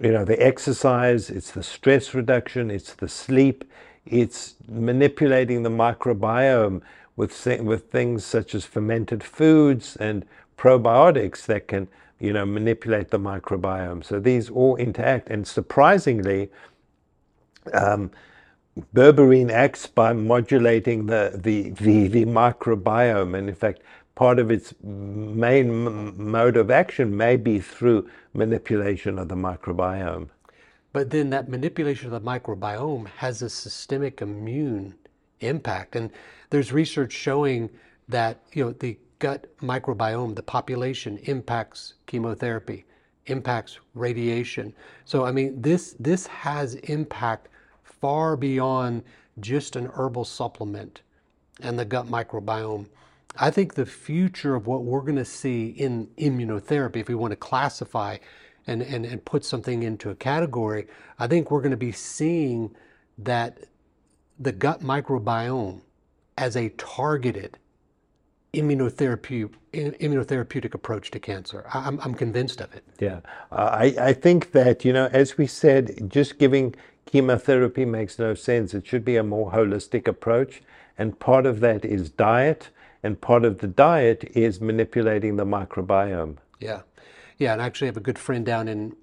you 0.01 0.13
know 0.13 0.25
the 0.25 0.41
exercise 0.45 1.31
it's 1.31 1.51
the 1.53 1.63
stress 1.63 2.15
reduction 2.15 2.71
it's 2.71 2.95
the 2.95 3.09
sleep 3.09 3.65
it's 4.05 4.55
manipulating 4.69 5.63
the 5.63 5.71
microbiome 5.71 6.81
with 7.17 7.47
with 7.63 7.91
things 7.91 8.25
such 8.25 8.55
as 8.55 8.65
fermented 8.65 9.23
foods 9.23 9.97
and 9.97 10.25
probiotics 10.57 11.47
that 11.47 11.69
can 11.69 11.89
you 12.19 12.33
know, 12.33 12.47
manipulate 12.47 13.11
the 13.11 13.19
microbiome. 13.19 14.05
So 14.05 14.19
these 14.19 14.49
all 14.49 14.77
interact, 14.77 15.29
and 15.29 15.47
surprisingly, 15.47 16.51
um, 17.73 18.11
berberine 18.95 19.51
acts 19.51 19.87
by 19.87 20.13
modulating 20.13 21.07
the, 21.07 21.33
the, 21.35 21.71
the, 21.71 22.09
the, 22.09 22.25
microbiome. 22.25 23.37
And 23.37 23.49
in 23.49 23.55
fact, 23.55 23.83
part 24.15 24.39
of 24.39 24.51
its 24.51 24.75
main 24.83 26.23
mode 26.31 26.57
of 26.57 26.71
action 26.71 27.17
may 27.17 27.37
be 27.37 27.59
through 27.59 28.09
manipulation 28.35 29.19
of 29.19 29.29
the 29.29 29.35
microbiome. 29.35 30.29
But 30.93 31.11
then 31.11 31.31
that 31.31 31.49
manipulation 31.49 32.13
of 32.13 32.23
the 32.23 32.29
microbiome 32.29 33.07
has 33.09 33.43
a 33.43 33.51
systemic 33.51 34.23
immune 34.23 34.95
impact. 35.41 35.97
And 35.97 36.11
there's 36.51 36.73
research 36.73 37.13
showing 37.13 37.71
that, 38.09 38.41
you 38.53 38.65
know, 38.65 38.73
the 38.73 38.99
gut 39.19 39.47
microbiome, 39.61 40.35
the 40.35 40.43
population 40.43 41.19
impacts 41.25 41.95
chemotherapy, 42.07 42.85
impacts 43.27 43.79
radiation. 43.95 44.75
So 45.05 45.25
I 45.25 45.33
mean, 45.33 45.61
this 45.61 45.97
this 45.99 46.27
has 46.27 46.75
impact 46.75 47.49
far 48.01 48.37
beyond 48.37 49.03
just 49.41 49.77
an 49.77 49.91
herbal 49.95 50.25
supplement 50.25 51.03
and 51.61 51.79
the 51.79 51.85
gut 51.85 52.07
microbiome. 52.07 52.87
I 53.39 53.51
think 53.51 53.75
the 53.75 53.87
future 53.87 54.55
of 54.55 54.67
what 54.67 54.85
we're 54.85 55.03
going 55.03 55.17
to 55.17 55.25
see 55.25 55.69
in 55.69 56.07
immunotherapy, 56.19 56.97
if 56.97 57.09
we 57.09 57.15
want 57.15 57.33
to 57.33 57.37
classify 57.37 58.17
and, 58.67 58.83
and, 58.83 59.05
and 59.05 59.25
put 59.25 59.45
something 59.45 59.83
into 59.83 60.11
a 60.11 60.15
category, 60.15 60.87
I 61.19 61.27
think 61.27 61.51
we're 61.51 61.61
going 61.61 61.71
to 61.73 61.77
be 61.77 61.93
seeing 61.93 62.75
that 63.19 63.59
the 64.39 64.53
gut 64.53 64.81
microbiome 64.81 65.81
as 66.39 66.57
a 66.57 66.71
targeted 66.71 67.59
immunotherapy, 68.55 69.51
immunotherapeutic 69.73 70.75
approach 70.75 71.11
to 71.11 71.19
cancer. 71.19 71.67
I'm, 71.73 72.01
I'm 72.01 72.15
convinced 72.15 72.61
of 72.61 72.75
it. 72.75 72.85
Yeah, 72.99 73.21
uh, 73.53 73.71
I, 73.73 73.95
I 74.01 74.13
think 74.15 74.53
that, 74.53 74.85
you 74.85 74.93
know, 74.93 75.09
as 75.13 75.37
we 75.37 75.47
said, 75.47 76.11
just 76.11 76.39
giving 76.39 76.75
chemotherapy 77.07 77.85
makes 77.85 78.19
no 78.19 78.35
sense. 78.35 78.75
It 78.75 78.87
should 78.87 79.05
be 79.05 79.17
a 79.17 79.23
more 79.23 79.53
holistic 79.53 80.07
approach. 80.07 80.63
And 80.99 81.19
part 81.19 81.47
of 81.47 81.61
that 81.61 81.85
is 81.85 82.11
diet, 82.11 82.71
and 83.03 83.21
part 83.21 83.45
of 83.45 83.59
the 83.59 83.67
diet 83.67 84.25
is 84.35 84.61
manipulating 84.61 85.37
the 85.37 85.45
microbiome. 85.45 86.37
Yeah. 86.61 86.83
Yeah, 87.39 87.53
and 87.53 87.63
I 87.63 87.67
actually 87.67 87.89
have 87.89 87.97
a 87.97 88.01
good 88.01 88.19
friend 88.19 88.45
down 88.45 88.69
in 88.69 88.97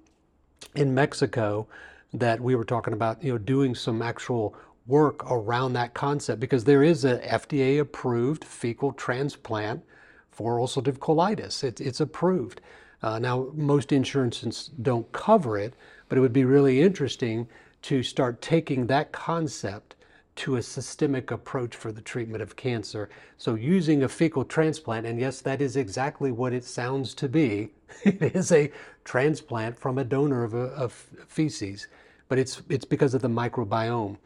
in 0.74 0.94
Mexico 0.94 1.66
that 2.12 2.40
we 2.40 2.54
were 2.54 2.64
talking 2.64 2.94
about, 2.94 3.22
you 3.22 3.32
know, 3.32 3.38
doing 3.38 3.74
some 3.74 4.00
actual 4.02 4.56
work 4.86 5.30
around 5.30 5.72
that 5.72 5.94
concept 5.94 6.40
because 6.40 6.64
there 6.64 6.82
is 6.82 7.04
a 7.04 7.18
FDA 7.18 7.80
approved 7.80 8.44
fecal 8.44 8.92
transplant 8.92 9.82
for 10.30 10.58
ulcerative 10.58 10.98
colitis. 10.98 11.64
It, 11.64 11.80
it's 11.80 12.00
approved. 12.00 12.60
Uh, 13.02 13.18
now, 13.18 13.48
most 13.54 13.92
insurances 13.92 14.70
don't 14.80 15.10
cover 15.12 15.58
it, 15.58 15.74
but 16.08 16.18
it 16.18 16.20
would 16.20 16.32
be 16.32 16.44
really 16.44 16.80
interesting 16.80 17.48
to 17.84 18.02
start 18.02 18.40
taking 18.40 18.86
that 18.86 19.12
concept 19.12 19.94
to 20.36 20.56
a 20.56 20.62
systemic 20.62 21.30
approach 21.30 21.76
for 21.76 21.92
the 21.92 22.00
treatment 22.00 22.42
of 22.42 22.56
cancer. 22.56 23.10
So, 23.36 23.56
using 23.56 24.02
a 24.02 24.08
fecal 24.08 24.42
transplant, 24.42 25.06
and 25.06 25.20
yes, 25.20 25.42
that 25.42 25.60
is 25.60 25.76
exactly 25.76 26.32
what 26.32 26.54
it 26.54 26.64
sounds 26.64 27.12
to 27.16 27.28
be. 27.28 27.72
it 28.04 28.34
is 28.34 28.50
a 28.52 28.72
transplant 29.04 29.78
from 29.78 29.98
a 29.98 30.04
donor 30.04 30.44
of, 30.44 30.54
a, 30.54 30.68
of 30.68 30.92
feces, 31.28 31.86
but 32.28 32.38
it's 32.38 32.62
it's 32.70 32.86
because 32.86 33.12
of 33.12 33.20
the 33.20 33.28
microbiome. 33.28 34.16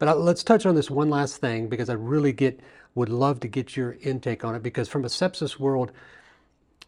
But 0.00 0.08
uh, 0.08 0.16
let's 0.16 0.42
touch 0.42 0.66
on 0.66 0.74
this 0.74 0.90
one 0.90 1.08
last 1.08 1.36
thing 1.36 1.68
because 1.68 1.88
I 1.88 1.94
really 1.94 2.32
get 2.32 2.58
would 2.96 3.08
love 3.08 3.38
to 3.40 3.48
get 3.48 3.76
your 3.76 3.96
intake 4.02 4.44
on 4.44 4.56
it 4.56 4.64
because 4.64 4.88
from 4.88 5.04
a 5.04 5.08
sepsis 5.08 5.60
world, 5.60 5.92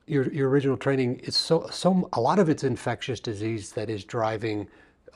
your 0.09 0.33
your 0.33 0.49
original 0.49 0.77
training 0.77 1.21
is 1.21 1.37
so 1.37 1.69
so 1.71 2.09
a 2.13 2.21
lot 2.21 2.41
of 2.41 2.49
it's 2.49 2.65
infectious 2.65 3.21
disease 3.21 3.71
that 3.73 3.89
is 3.89 4.05
driving 4.05 4.67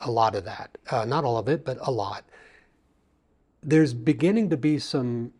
a 0.03 0.11
lot 0.11 0.35
of 0.35 0.45
that. 0.45 0.77
Uh, 0.89 1.05
not 1.05 1.23
all 1.23 1.37
of 1.37 1.47
it, 1.47 1.65
but 1.65 1.77
a 1.81 1.91
lot. 1.91 2.23
There's 3.61 3.93
beginning 3.93 4.49
to 4.49 4.57
be 4.57 4.79
some 4.79 5.31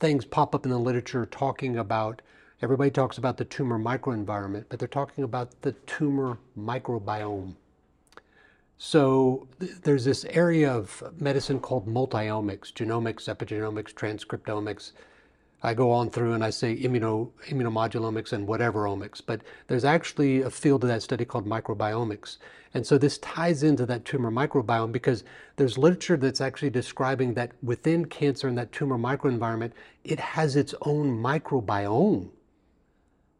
things 0.00 0.24
pop 0.24 0.54
up 0.54 0.64
in 0.64 0.70
the 0.70 0.78
literature 0.78 1.26
talking 1.26 1.78
about. 1.78 2.20
Everybody 2.62 2.90
talks 2.90 3.18
about 3.18 3.36
the 3.36 3.44
tumor 3.44 3.78
microenvironment, 3.78 4.64
but 4.68 4.78
they're 4.78 4.88
talking 4.88 5.24
about 5.24 5.62
the 5.62 5.72
tumor 5.86 6.38
microbiome. 6.58 7.54
So 8.78 9.48
th- 9.60 9.72
there's 9.82 10.04
this 10.04 10.24
area 10.26 10.72
of 10.72 11.02
medicine 11.18 11.60
called 11.60 11.86
multiomics, 11.86 12.72
genomics, 12.72 13.34
epigenomics, 13.34 13.94
transcriptomics. 13.94 14.92
I 15.62 15.72
go 15.72 15.90
on 15.90 16.10
through 16.10 16.32
and 16.32 16.44
I 16.44 16.50
say 16.50 16.76
immuno, 16.76 17.30
immunomodulomics 17.48 18.32
and 18.32 18.46
whatever 18.46 18.84
omics, 18.84 19.22
but 19.24 19.40
there's 19.68 19.84
actually 19.84 20.42
a 20.42 20.50
field 20.50 20.84
of 20.84 20.88
that 20.88 21.02
study 21.02 21.24
called 21.24 21.46
microbiomics. 21.46 22.36
And 22.74 22.84
so 22.84 22.98
this 22.98 23.18
ties 23.18 23.62
into 23.62 23.86
that 23.86 24.04
tumor 24.04 24.32
microbiome 24.32 24.90
because 24.90 25.22
there's 25.56 25.78
literature 25.78 26.16
that's 26.16 26.40
actually 26.40 26.70
describing 26.70 27.34
that 27.34 27.52
within 27.62 28.04
cancer 28.06 28.48
and 28.48 28.58
that 28.58 28.72
tumor 28.72 28.98
microenvironment, 28.98 29.70
it 30.02 30.18
has 30.18 30.56
its 30.56 30.74
own 30.82 31.22
microbiome. 31.22 32.30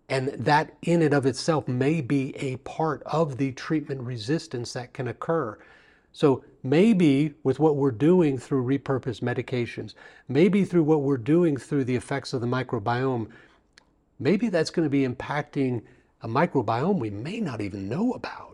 And 0.09 0.29
that 0.29 0.77
in 0.83 1.03
and 1.03 1.13
of 1.13 1.27
itself 1.27 1.67
may 1.67 2.01
be 2.01 2.37
a 2.37 2.57
part 2.59 3.03
of 3.05 3.37
the 3.37 3.51
treatment 3.53 4.03
resistance 4.03 4.73
that 4.75 4.93
can 4.93 5.09
occur. 5.09 5.59
So 6.13 6.45
maybe 6.63 7.35
with 7.43 7.59
what 7.59 7.75
we're 7.75 7.91
doing 7.91 8.39
through 8.39 8.65
repurposed 8.65 9.21
medications, 9.21 9.95
maybe 10.29 10.65
through 10.65 10.85
what 10.85 11.03
we're 11.03 11.17
doing 11.17 11.57
through 11.57 11.85
the 11.85 11.97
effects 11.97 12.33
of 12.35 12.41
the 12.41 12.47
microbiome, 12.47 13.29
maybe 14.21 14.49
that's 14.49 14.71
going 14.71 14.87
to 14.87 14.91
be 14.91 15.09
impacting 15.09 15.83
a 16.23 16.29
microbiome 16.29 17.01
we 17.01 17.11
may 17.11 17.41
not 17.41 17.61
even 17.61 17.89
know 17.89 18.13
about. 18.13 18.54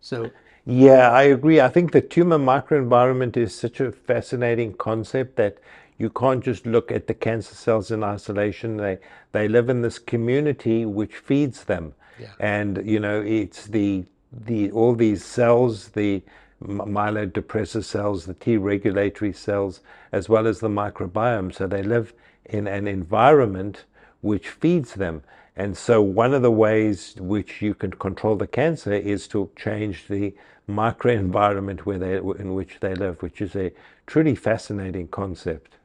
So 0.00 0.30
yeah, 0.66 1.10
I 1.10 1.22
agree. 1.24 1.60
I 1.60 1.68
think 1.68 1.92
the 1.92 2.00
tumor 2.00 2.38
microenvironment 2.38 3.36
is 3.36 3.54
such 3.54 3.80
a 3.80 3.92
fascinating 3.92 4.74
concept 4.74 5.36
that 5.36 5.58
you 5.98 6.10
can't 6.10 6.42
just 6.42 6.66
look 6.66 6.90
at 6.90 7.06
the 7.06 7.14
cancer 7.14 7.54
cells 7.54 7.90
in 7.90 8.02
isolation. 8.02 8.76
They 8.76 8.98
they 9.32 9.48
live 9.48 9.68
in 9.68 9.82
this 9.82 9.98
community 9.98 10.84
which 10.84 11.16
feeds 11.16 11.64
them, 11.64 11.94
yeah. 12.18 12.28
and 12.38 12.82
you 12.84 13.00
know 13.00 13.20
it's 13.20 13.66
the 13.66 14.04
the 14.32 14.70
all 14.70 14.94
these 14.94 15.24
cells, 15.24 15.88
the 15.88 16.22
myelodepressor 16.62 17.82
cells, 17.82 18.26
the 18.26 18.34
T 18.34 18.56
regulatory 18.56 19.32
cells, 19.32 19.80
as 20.12 20.28
well 20.28 20.46
as 20.46 20.60
the 20.60 20.68
microbiome. 20.68 21.54
So 21.54 21.66
they 21.66 21.82
live 21.82 22.12
in 22.44 22.66
an 22.66 22.86
environment 22.86 23.84
which 24.20 24.48
feeds 24.48 24.94
them. 24.94 25.22
And 25.60 25.76
so 25.76 26.00
one 26.00 26.32
of 26.32 26.40
the 26.40 26.50
ways 26.50 27.14
which 27.18 27.60
you 27.60 27.74
can 27.74 27.90
control 27.90 28.34
the 28.34 28.46
cancer 28.46 28.94
is 28.94 29.28
to 29.28 29.50
change 29.56 30.08
the 30.08 30.32
microenvironment 30.66 31.80
where 31.80 31.98
they, 31.98 32.16
in 32.16 32.54
which 32.54 32.78
they 32.80 32.94
live, 32.94 33.20
which 33.20 33.42
is 33.42 33.54
a 33.54 33.70
truly 34.06 34.34
fascinating 34.34 35.08
concept. 35.08 35.76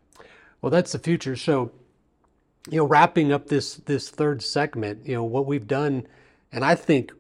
Well, 0.62 0.70
that's 0.70 0.94
the 0.94 1.00
future. 1.00 1.36
So, 1.36 1.74
you 2.70 2.78
know, 2.78 2.86
wrapping 2.86 3.34
up 3.34 3.48
this 3.48 3.76
this 3.76 4.10
third 4.10 4.42
segment, 4.42 5.06
you 5.06 5.16
know, 5.16 5.26
what 5.26 5.46
we've 5.46 5.68
done, 5.68 6.08
and 6.54 6.64
I 6.64 6.76
think 6.76 7.12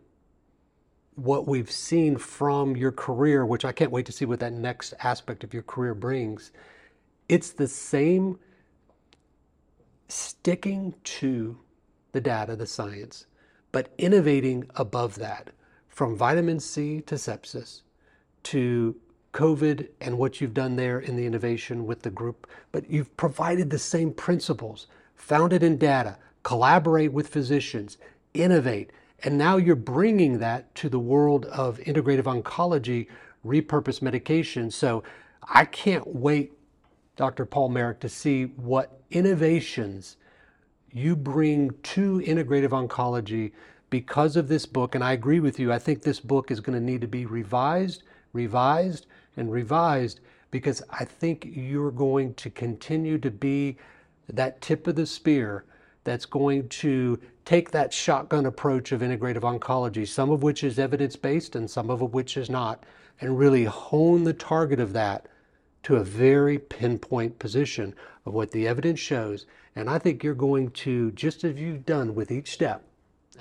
what 1.15 1.45
we've 1.45 1.69
seen 1.69 2.15
from 2.15 2.77
your 2.77 2.93
career, 2.93 3.45
which 3.45 3.65
I 3.65 3.73
can't 3.73 3.91
wait 3.91 4.05
to 4.05 4.13
see 4.13 4.23
what 4.23 4.39
that 4.39 4.53
next 4.53 4.93
aspect 5.03 5.43
of 5.43 5.53
your 5.53 5.63
career 5.63 5.93
brings, 5.93 6.53
it's 7.27 7.49
the 7.49 7.67
same 7.67 8.39
sticking 10.07 10.93
to 11.03 11.57
the 12.15 12.21
data, 12.21 12.55
the 12.55 12.65
science, 12.65 13.25
but 13.73 13.93
innovating 13.97 14.65
above 14.75 15.15
that 15.15 15.49
from 15.89 16.15
vitamin 16.15 16.61
C 16.61 17.01
to 17.01 17.15
sepsis 17.15 17.81
to 18.43 18.95
COVID 19.33 19.89
and 19.99 20.17
what 20.17 20.39
you've 20.39 20.53
done 20.53 20.77
there 20.77 20.97
in 20.97 21.17
the 21.17 21.25
innovation 21.25 21.85
with 21.85 22.03
the 22.03 22.09
group, 22.09 22.47
but 22.71 22.89
you've 22.89 23.15
provided 23.17 23.69
the 23.69 23.77
same 23.77 24.13
principles 24.13 24.87
founded 25.13 25.61
in 25.61 25.77
data, 25.77 26.17
collaborate 26.43 27.11
with 27.11 27.27
physicians, 27.27 27.97
innovate, 28.33 28.91
and 29.23 29.37
now 29.37 29.57
you're 29.57 29.75
bringing 29.75 30.39
that 30.39 30.73
to 30.75 30.87
the 30.87 30.99
world 30.99 31.45
of 31.47 31.79
integrative 31.79 32.23
oncology, 32.23 33.07
repurposed 33.45 34.01
medication. 34.01 34.71
So 34.71 35.03
I 35.43 35.65
can't 35.65 36.07
wait, 36.07 36.53
Dr. 37.17 37.45
Paul 37.45 37.69
Marik, 37.69 37.99
to 37.99 38.09
see 38.09 38.45
what 38.45 39.01
innovations 39.11 40.15
you 40.95 41.13
bring 41.13 41.71
to 41.83 42.21
integrative 42.21 42.69
oncology 42.69 43.51
because 43.89 44.37
of 44.37 44.47
this 44.47 44.65
book. 44.65 44.95
And 44.95 45.03
I 45.03 45.11
agree 45.11 45.41
with 45.41 45.59
you. 45.59 45.73
I 45.73 45.77
think 45.77 46.01
this 46.01 46.21
book 46.21 46.49
is 46.49 46.61
going 46.61 46.79
to 46.79 46.83
need 46.83 47.01
to 47.01 47.07
be 47.07 47.25
revised, 47.25 48.03
revised, 48.31 49.05
and 49.35 49.51
revised 49.51 50.21
because 50.51 50.81
I 50.89 51.03
think 51.03 51.49
you're 51.51 51.91
going 51.91 52.33
to 52.35 52.49
continue 52.49 53.17
to 53.17 53.29
be 53.29 53.75
that 54.29 54.61
tip 54.61 54.87
of 54.87 54.95
the 54.95 55.05
spear 55.05 55.65
that's 56.05 56.25
going 56.25 56.69
to 56.69 57.19
take 57.43 57.71
that 57.71 57.93
shotgun 57.93 58.45
approach 58.45 58.93
of 58.93 59.01
integrative 59.01 59.41
oncology, 59.41 60.07
some 60.07 60.29
of 60.29 60.43
which 60.43 60.63
is 60.63 60.79
evidence 60.79 61.17
based 61.17 61.57
and 61.57 61.69
some 61.69 61.89
of 61.89 61.99
which 62.13 62.37
is 62.37 62.49
not, 62.49 62.85
and 63.19 63.37
really 63.37 63.65
hone 63.65 64.23
the 64.23 64.33
target 64.33 64.79
of 64.79 64.93
that 64.93 65.27
to 65.83 65.97
a 65.97 66.03
very 66.03 66.57
pinpoint 66.57 67.37
position 67.37 67.93
of 68.25 68.33
what 68.33 68.51
the 68.51 68.65
evidence 68.65 68.99
shows. 68.99 69.45
And 69.75 69.89
I 69.89 69.97
think 69.97 70.23
you're 70.23 70.33
going 70.33 70.71
to, 70.71 71.11
just 71.11 71.43
as 71.43 71.57
you've 71.57 71.85
done 71.85 72.15
with 72.15 72.31
each 72.31 72.51
step, 72.51 72.83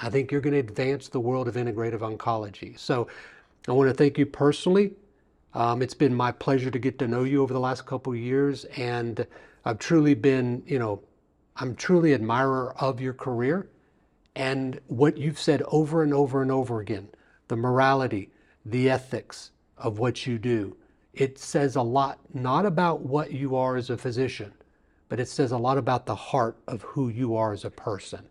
I 0.03 0.11
think 0.11 0.33
you're 0.33 0.41
going 0.41 0.55
to 0.55 0.59
advance 0.59 1.09
the 1.09 1.21
world 1.21 1.47
of 1.47 1.55
integrative 1.55 2.01
oncology. 2.01 2.79
So 2.79 3.07
I 3.69 3.73
want 3.73 3.89
to 3.89 3.95
thank 3.95 4.19
you 4.19 4.27
personally. 4.27 4.93
Um, 5.55 5.83
it's 5.83 5.95
been 5.95 6.15
my 6.15 6.33
pleasure 6.33 6.71
to 6.71 6.79
get 6.79 6.99
to 6.99 7.07
know 7.07 7.23
you 7.23 7.43
over 7.43 7.53
the 7.53 7.61
last 7.61 7.87
couple 7.87 8.13
of 8.13 8.19
years, 8.19 8.65
and 8.77 9.25
I've 9.65 9.79
truly 9.79 10.15
been, 10.15 10.65
you 10.67 10.81
know, 10.81 11.01
I'm 11.57 11.77
truly 11.77 12.13
admirer 12.13 12.75
of 12.81 13.01
your 13.01 13.15
career 13.15 13.69
and 14.35 14.81
what 14.89 15.17
you've 15.17 15.39
said 15.39 15.63
over 15.69 16.03
and 16.03 16.13
over 16.13 16.43
and 16.43 16.51
over 16.51 16.81
again, 16.81 17.09
the 17.47 17.57
morality, 17.57 18.33
the 18.67 18.91
ethics 18.91 19.53
of 19.79 20.01
what 20.01 20.27
you 20.27 20.39
do. 20.39 20.77
It 21.13 21.39
says 21.39 21.77
a 21.77 21.83
lot, 21.83 22.19
not 22.35 22.67
about 22.67 23.03
what 23.03 23.33
you 23.33 23.55
are 23.55 23.77
as 23.77 23.91
a 23.91 23.97
physician, 23.97 24.53
but 25.09 25.21
it 25.21 25.29
says 25.29 25.53
a 25.53 25.59
lot 25.59 25.79
about 25.79 26.07
the 26.07 26.15
heart 26.15 26.57
of 26.67 26.83
who 26.83 27.09
you 27.09 27.37
are 27.37 27.53
as 27.53 27.65
a 27.65 27.71
person. 27.71 28.29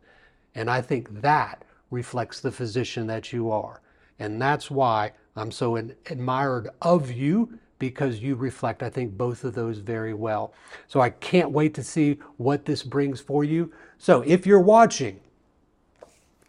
And 0.55 0.69
I 0.69 0.81
think 0.81 1.21
that 1.21 1.63
reflects 1.91 2.39
the 2.39 2.51
physician 2.51 3.07
that 3.07 3.31
you 3.31 3.51
are. 3.51 3.81
And 4.19 4.41
that's 4.41 4.69
why 4.69 5.11
I'm 5.35 5.51
so 5.51 5.75
admired 5.75 6.69
of 6.81 7.11
you 7.11 7.57
because 7.79 8.19
you 8.19 8.35
reflect, 8.35 8.81
I 8.81 8.89
think, 8.89 9.17
both 9.17 9.43
of 9.43 9.55
those 9.55 9.79
very 9.79 10.13
well. 10.13 10.53
So 10.87 11.01
I 11.01 11.09
can't 11.09 11.51
wait 11.51 11.73
to 11.73 11.83
see 11.83 12.19
what 12.37 12.65
this 12.65 12.81
brings 12.83 13.19
for 13.19 13.43
you. 13.43 13.73
So 13.97 14.21
if 14.21 14.45
you're 14.45 14.59
watching, 14.59 15.19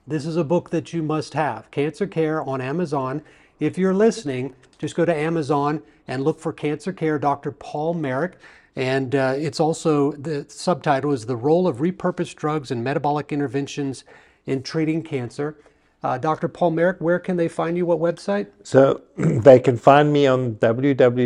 this 0.06 0.26
is 0.26 0.36
a 0.36 0.44
book 0.44 0.70
that 0.70 0.92
you 0.92 1.02
must 1.02 1.34
have 1.34 1.70
Cancer 1.70 2.06
Care 2.06 2.42
on 2.42 2.60
Amazon. 2.60 3.22
If 3.58 3.78
you're 3.78 3.94
listening, 3.94 4.54
just 4.78 4.94
go 4.94 5.04
to 5.04 5.14
Amazon 5.14 5.82
and 6.06 6.22
look 6.22 6.38
for 6.38 6.52
Cancer 6.52 6.92
Care, 6.92 7.18
Dr. 7.18 7.50
Paul 7.50 7.94
Marik. 7.94 8.34
And 8.76 9.14
uh, 9.14 9.34
it's 9.36 9.60
also 9.60 10.12
the 10.12 10.46
subtitle 10.48 11.12
is 11.12 11.26
The 11.26 11.36
Role 11.36 11.68
of 11.68 11.76
Repurposed 11.78 12.34
Drugs 12.36 12.70
and 12.70 12.82
Metabolic 12.82 13.32
Interventions 13.32 14.04
in 14.46 14.62
Treating 14.62 15.02
Cancer. 15.02 15.56
Uh, 16.02 16.18
Dr. 16.18 16.48
Paul 16.48 16.72
Marik, 16.72 17.00
where 17.00 17.18
can 17.18 17.36
they 17.38 17.48
find 17.48 17.76
you? 17.78 17.86
What 17.86 17.98
website? 17.98 18.48
So 18.62 19.02
they 19.16 19.58
can 19.58 19.78
find 19.78 20.12
me 20.12 20.26
on 20.26 20.56
www.flccc.net, 20.56 21.16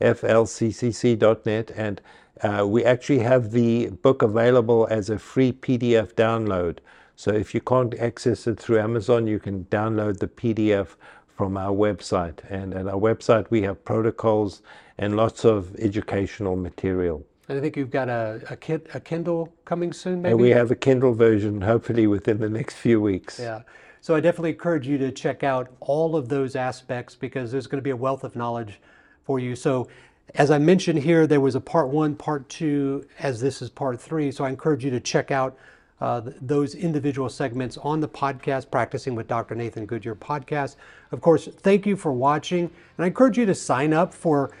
flccc.net, 0.00 1.70
and 1.76 2.00
uh, 2.42 2.64
we 2.66 2.84
actually 2.84 3.18
have 3.18 3.50
the 3.50 3.88
book 3.88 4.22
available 4.22 4.86
as 4.90 5.10
a 5.10 5.18
free 5.18 5.52
PDF 5.52 6.14
download. 6.14 6.78
So 7.16 7.32
if 7.32 7.52
you 7.52 7.60
can't 7.60 7.98
access 7.98 8.46
it 8.46 8.60
through 8.60 8.78
Amazon, 8.78 9.26
you 9.26 9.40
can 9.40 9.64
download 9.64 10.20
the 10.20 10.28
PDF 10.28 10.94
from 11.38 11.56
our 11.56 11.70
website. 11.70 12.40
And 12.50 12.74
at 12.74 12.88
our 12.88 13.00
website, 13.00 13.46
we 13.48 13.62
have 13.62 13.82
protocols 13.84 14.60
and 14.98 15.16
lots 15.16 15.44
of 15.44 15.74
educational 15.76 16.56
material. 16.56 17.24
And 17.48 17.56
I 17.56 17.60
think 17.60 17.76
you've 17.76 17.92
got 17.92 18.08
a, 18.08 18.42
a, 18.50 18.56
kit, 18.56 18.88
a 18.92 19.00
Kindle 19.00 19.50
coming 19.64 19.92
soon, 19.92 20.20
maybe? 20.20 20.32
And 20.32 20.40
we 20.40 20.50
have 20.50 20.72
a 20.72 20.74
Kindle 20.74 21.14
version, 21.14 21.60
hopefully 21.62 22.08
within 22.08 22.40
the 22.40 22.48
next 22.48 22.74
few 22.74 23.00
weeks. 23.00 23.38
Yeah. 23.38 23.62
So 24.00 24.16
I 24.16 24.20
definitely 24.20 24.50
encourage 24.50 24.88
you 24.88 24.98
to 24.98 25.12
check 25.12 25.44
out 25.44 25.70
all 25.80 26.16
of 26.16 26.28
those 26.28 26.56
aspects 26.56 27.14
because 27.14 27.52
there's 27.52 27.68
going 27.68 27.78
to 27.78 27.82
be 27.82 27.90
a 27.90 27.96
wealth 27.96 28.24
of 28.24 28.34
knowledge 28.34 28.80
for 29.24 29.38
you. 29.38 29.54
So 29.54 29.88
as 30.34 30.50
I 30.50 30.58
mentioned 30.58 30.98
here, 30.98 31.26
there 31.26 31.40
was 31.40 31.54
a 31.54 31.60
part 31.60 31.88
one, 31.88 32.16
part 32.16 32.48
two, 32.48 33.06
as 33.20 33.40
this 33.40 33.62
is 33.62 33.70
part 33.70 34.00
three. 34.00 34.32
So 34.32 34.44
I 34.44 34.50
encourage 34.50 34.84
you 34.84 34.90
to 34.90 35.00
check 35.00 35.30
out 35.30 35.56
uh, 36.00 36.22
those 36.40 36.74
individual 36.74 37.28
segments 37.28 37.76
on 37.78 38.00
the 38.00 38.08
podcast, 38.08 38.70
Practicing 38.70 39.14
with 39.14 39.26
Dr. 39.26 39.54
Nathan 39.54 39.86
Goodyear 39.86 40.14
podcast. 40.14 40.76
Of 41.10 41.20
course, 41.20 41.46
thank 41.46 41.86
you 41.86 41.96
for 41.96 42.12
watching. 42.12 42.60
And 42.60 43.04
I 43.04 43.06
encourage 43.06 43.38
you 43.38 43.46
to 43.46 43.54
sign 43.54 43.92
up 43.92 44.14
for 44.14 44.52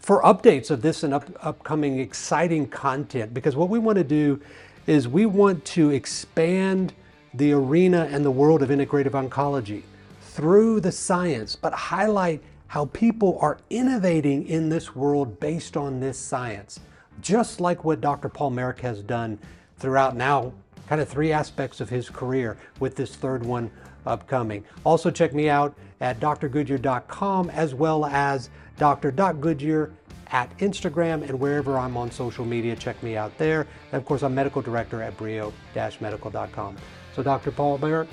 for 0.00 0.22
updates 0.22 0.70
of 0.70 0.80
this 0.80 1.02
and 1.02 1.12
up, 1.12 1.30
upcoming 1.42 1.98
exciting 1.98 2.66
content 2.66 3.34
because 3.34 3.54
what 3.54 3.68
we 3.68 3.78
want 3.78 3.98
to 3.98 4.04
do 4.04 4.40
is 4.86 5.06
we 5.06 5.26
want 5.26 5.62
to 5.64 5.90
expand 5.90 6.94
the 7.34 7.52
arena 7.52 8.08
and 8.10 8.24
the 8.24 8.30
world 8.30 8.62
of 8.62 8.70
integrative 8.70 9.10
oncology 9.10 9.82
through 10.22 10.80
the 10.80 10.90
science, 10.92 11.54
but 11.54 11.72
highlight 11.72 12.42
how 12.68 12.86
people 12.86 13.38
are 13.40 13.58
innovating 13.70 14.46
in 14.48 14.68
this 14.68 14.96
world 14.96 15.38
based 15.38 15.76
on 15.76 16.00
this 16.00 16.18
science, 16.18 16.80
just 17.20 17.60
like 17.60 17.84
what 17.84 18.00
Dr. 18.00 18.28
Paul 18.28 18.50
Marik 18.50 18.80
has 18.80 19.02
done 19.02 19.38
throughout 19.78 20.16
now 20.16 20.52
kind 20.88 21.00
of 21.00 21.08
three 21.08 21.32
aspects 21.32 21.80
of 21.80 21.88
his 21.88 22.10
career 22.10 22.56
with 22.80 22.96
this 22.96 23.16
third 23.16 23.44
one 23.44 23.70
upcoming. 24.06 24.64
Also, 24.84 25.10
check 25.10 25.34
me 25.34 25.48
out 25.48 25.74
at 26.00 26.20
drgoodyear.com 26.20 27.50
as 27.50 27.74
well 27.74 28.04
as 28.06 28.50
dr.goodyear 28.78 29.92
at 30.32 30.56
Instagram 30.58 31.22
and 31.22 31.38
wherever 31.38 31.78
I'm 31.78 31.96
on 31.96 32.10
social 32.10 32.44
media. 32.44 32.74
Check 32.76 33.00
me 33.02 33.16
out 33.16 33.36
there. 33.38 33.66
And 33.92 34.00
of 34.00 34.04
course, 34.04 34.22
I'm 34.22 34.34
medical 34.34 34.62
director 34.62 35.02
at 35.02 35.16
brio-medical.com. 35.16 36.76
So, 37.14 37.22
Dr. 37.22 37.52
Paul 37.52 37.78
Marik, 37.78 38.08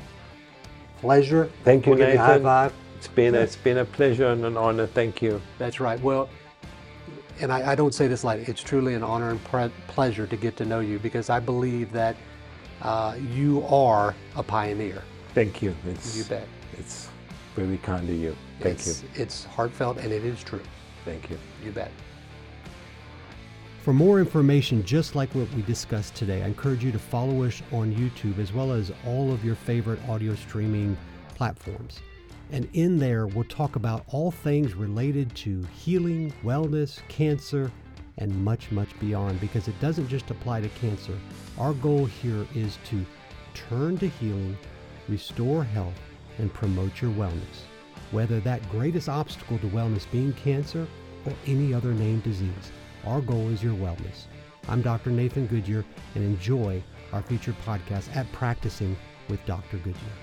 pleasure. 0.97 1.49
Thank 1.63 1.87
you, 1.87 1.93
we'll 1.93 2.05
Nathan. 2.05 2.17
high 2.17 2.39
five. 2.39 2.73
It's 2.97 3.07
been, 3.07 3.33
a, 3.33 3.39
it's 3.39 3.55
been 3.55 3.79
a 3.79 3.85
pleasure 3.85 4.27
and 4.27 4.45
an 4.45 4.55
honor. 4.55 4.85
Thank 4.85 5.23
you. 5.23 5.41
That's 5.57 5.79
right. 5.79 5.99
Well, 6.01 6.29
and 7.39 7.51
I, 7.51 7.71
I 7.71 7.75
don't 7.75 7.95
say 7.95 8.07
this 8.07 8.23
lightly, 8.23 8.45
it's 8.47 8.61
truly 8.61 8.93
an 8.93 9.01
honor 9.01 9.31
and 9.31 9.43
pre- 9.45 9.71
pleasure 9.87 10.27
to 10.27 10.37
get 10.37 10.55
to 10.57 10.65
know 10.65 10.81
you 10.81 10.99
because 10.99 11.31
I 11.31 11.39
believe 11.39 11.91
that 11.93 12.15
uh, 12.81 13.15
you 13.33 13.63
are 13.67 14.15
a 14.35 14.43
pioneer. 14.43 15.01
Thank 15.33 15.61
you. 15.61 15.75
It's, 15.87 16.17
You 16.17 16.23
bet. 16.25 16.47
It's 16.77 17.09
very 17.55 17.77
kind 17.77 18.07
of 18.09 18.15
you. 18.15 18.35
Thank 18.59 18.79
it's, 18.79 19.03
you. 19.03 19.09
It's 19.15 19.45
heartfelt 19.45 19.97
and 19.97 20.11
it 20.11 20.25
is 20.25 20.43
true. 20.43 20.61
Thank 21.05 21.29
you. 21.29 21.37
You 21.63 21.71
bet. 21.71 21.91
For 23.81 23.93
more 23.93 24.19
information 24.19 24.83
just 24.85 25.15
like 25.15 25.33
what 25.33 25.51
we 25.53 25.63
discussed 25.63 26.13
today, 26.13 26.43
I 26.43 26.45
encourage 26.45 26.83
you 26.83 26.91
to 26.91 26.99
follow 26.99 27.43
us 27.43 27.63
on 27.71 27.93
YouTube 27.95 28.37
as 28.37 28.53
well 28.53 28.71
as 28.71 28.91
all 29.05 29.33
of 29.33 29.43
your 29.43 29.55
favorite 29.55 29.99
audio 30.07 30.35
streaming 30.35 30.95
platforms. 31.33 31.99
And 32.51 32.67
in 32.73 32.99
there, 32.99 33.27
we'll 33.27 33.45
talk 33.45 33.77
about 33.77 34.03
all 34.09 34.29
things 34.29 34.75
related 34.75 35.33
to 35.37 35.63
healing, 35.73 36.33
wellness, 36.43 36.99
cancer, 37.07 37.71
and 38.17 38.43
much, 38.43 38.71
much 38.71 38.97
beyond 38.99 39.39
because 39.39 39.67
it 39.67 39.79
doesn't 39.79 40.07
just 40.07 40.29
apply 40.29 40.61
to 40.61 40.69
cancer. 40.69 41.17
Our 41.61 41.73
goal 41.73 42.05
here 42.05 42.47
is 42.55 42.79
to 42.85 43.05
turn 43.53 43.95
to 43.99 44.07
healing, 44.09 44.57
restore 45.07 45.63
health, 45.63 45.93
and 46.39 46.51
promote 46.51 47.03
your 47.03 47.11
wellness. 47.11 47.67
Whether 48.09 48.39
that 48.39 48.67
greatest 48.71 49.07
obstacle 49.07 49.59
to 49.59 49.67
wellness 49.67 50.09
being 50.09 50.33
cancer 50.33 50.87
or 51.23 51.33
any 51.45 51.71
other 51.71 51.93
named 51.93 52.23
disease, 52.23 52.71
our 53.05 53.21
goal 53.21 53.47
is 53.49 53.61
your 53.61 53.75
wellness. 53.75 54.25
I'm 54.69 54.81
Dr. 54.81 55.11
Nathan 55.11 55.45
Goodyear 55.45 55.85
and 56.15 56.23
enjoy 56.23 56.81
our 57.13 57.21
future 57.21 57.55
podcast 57.63 58.15
at 58.15 58.31
Practicing 58.31 58.97
with 59.29 59.45
Dr. 59.45 59.77
Goodyear. 59.77 60.20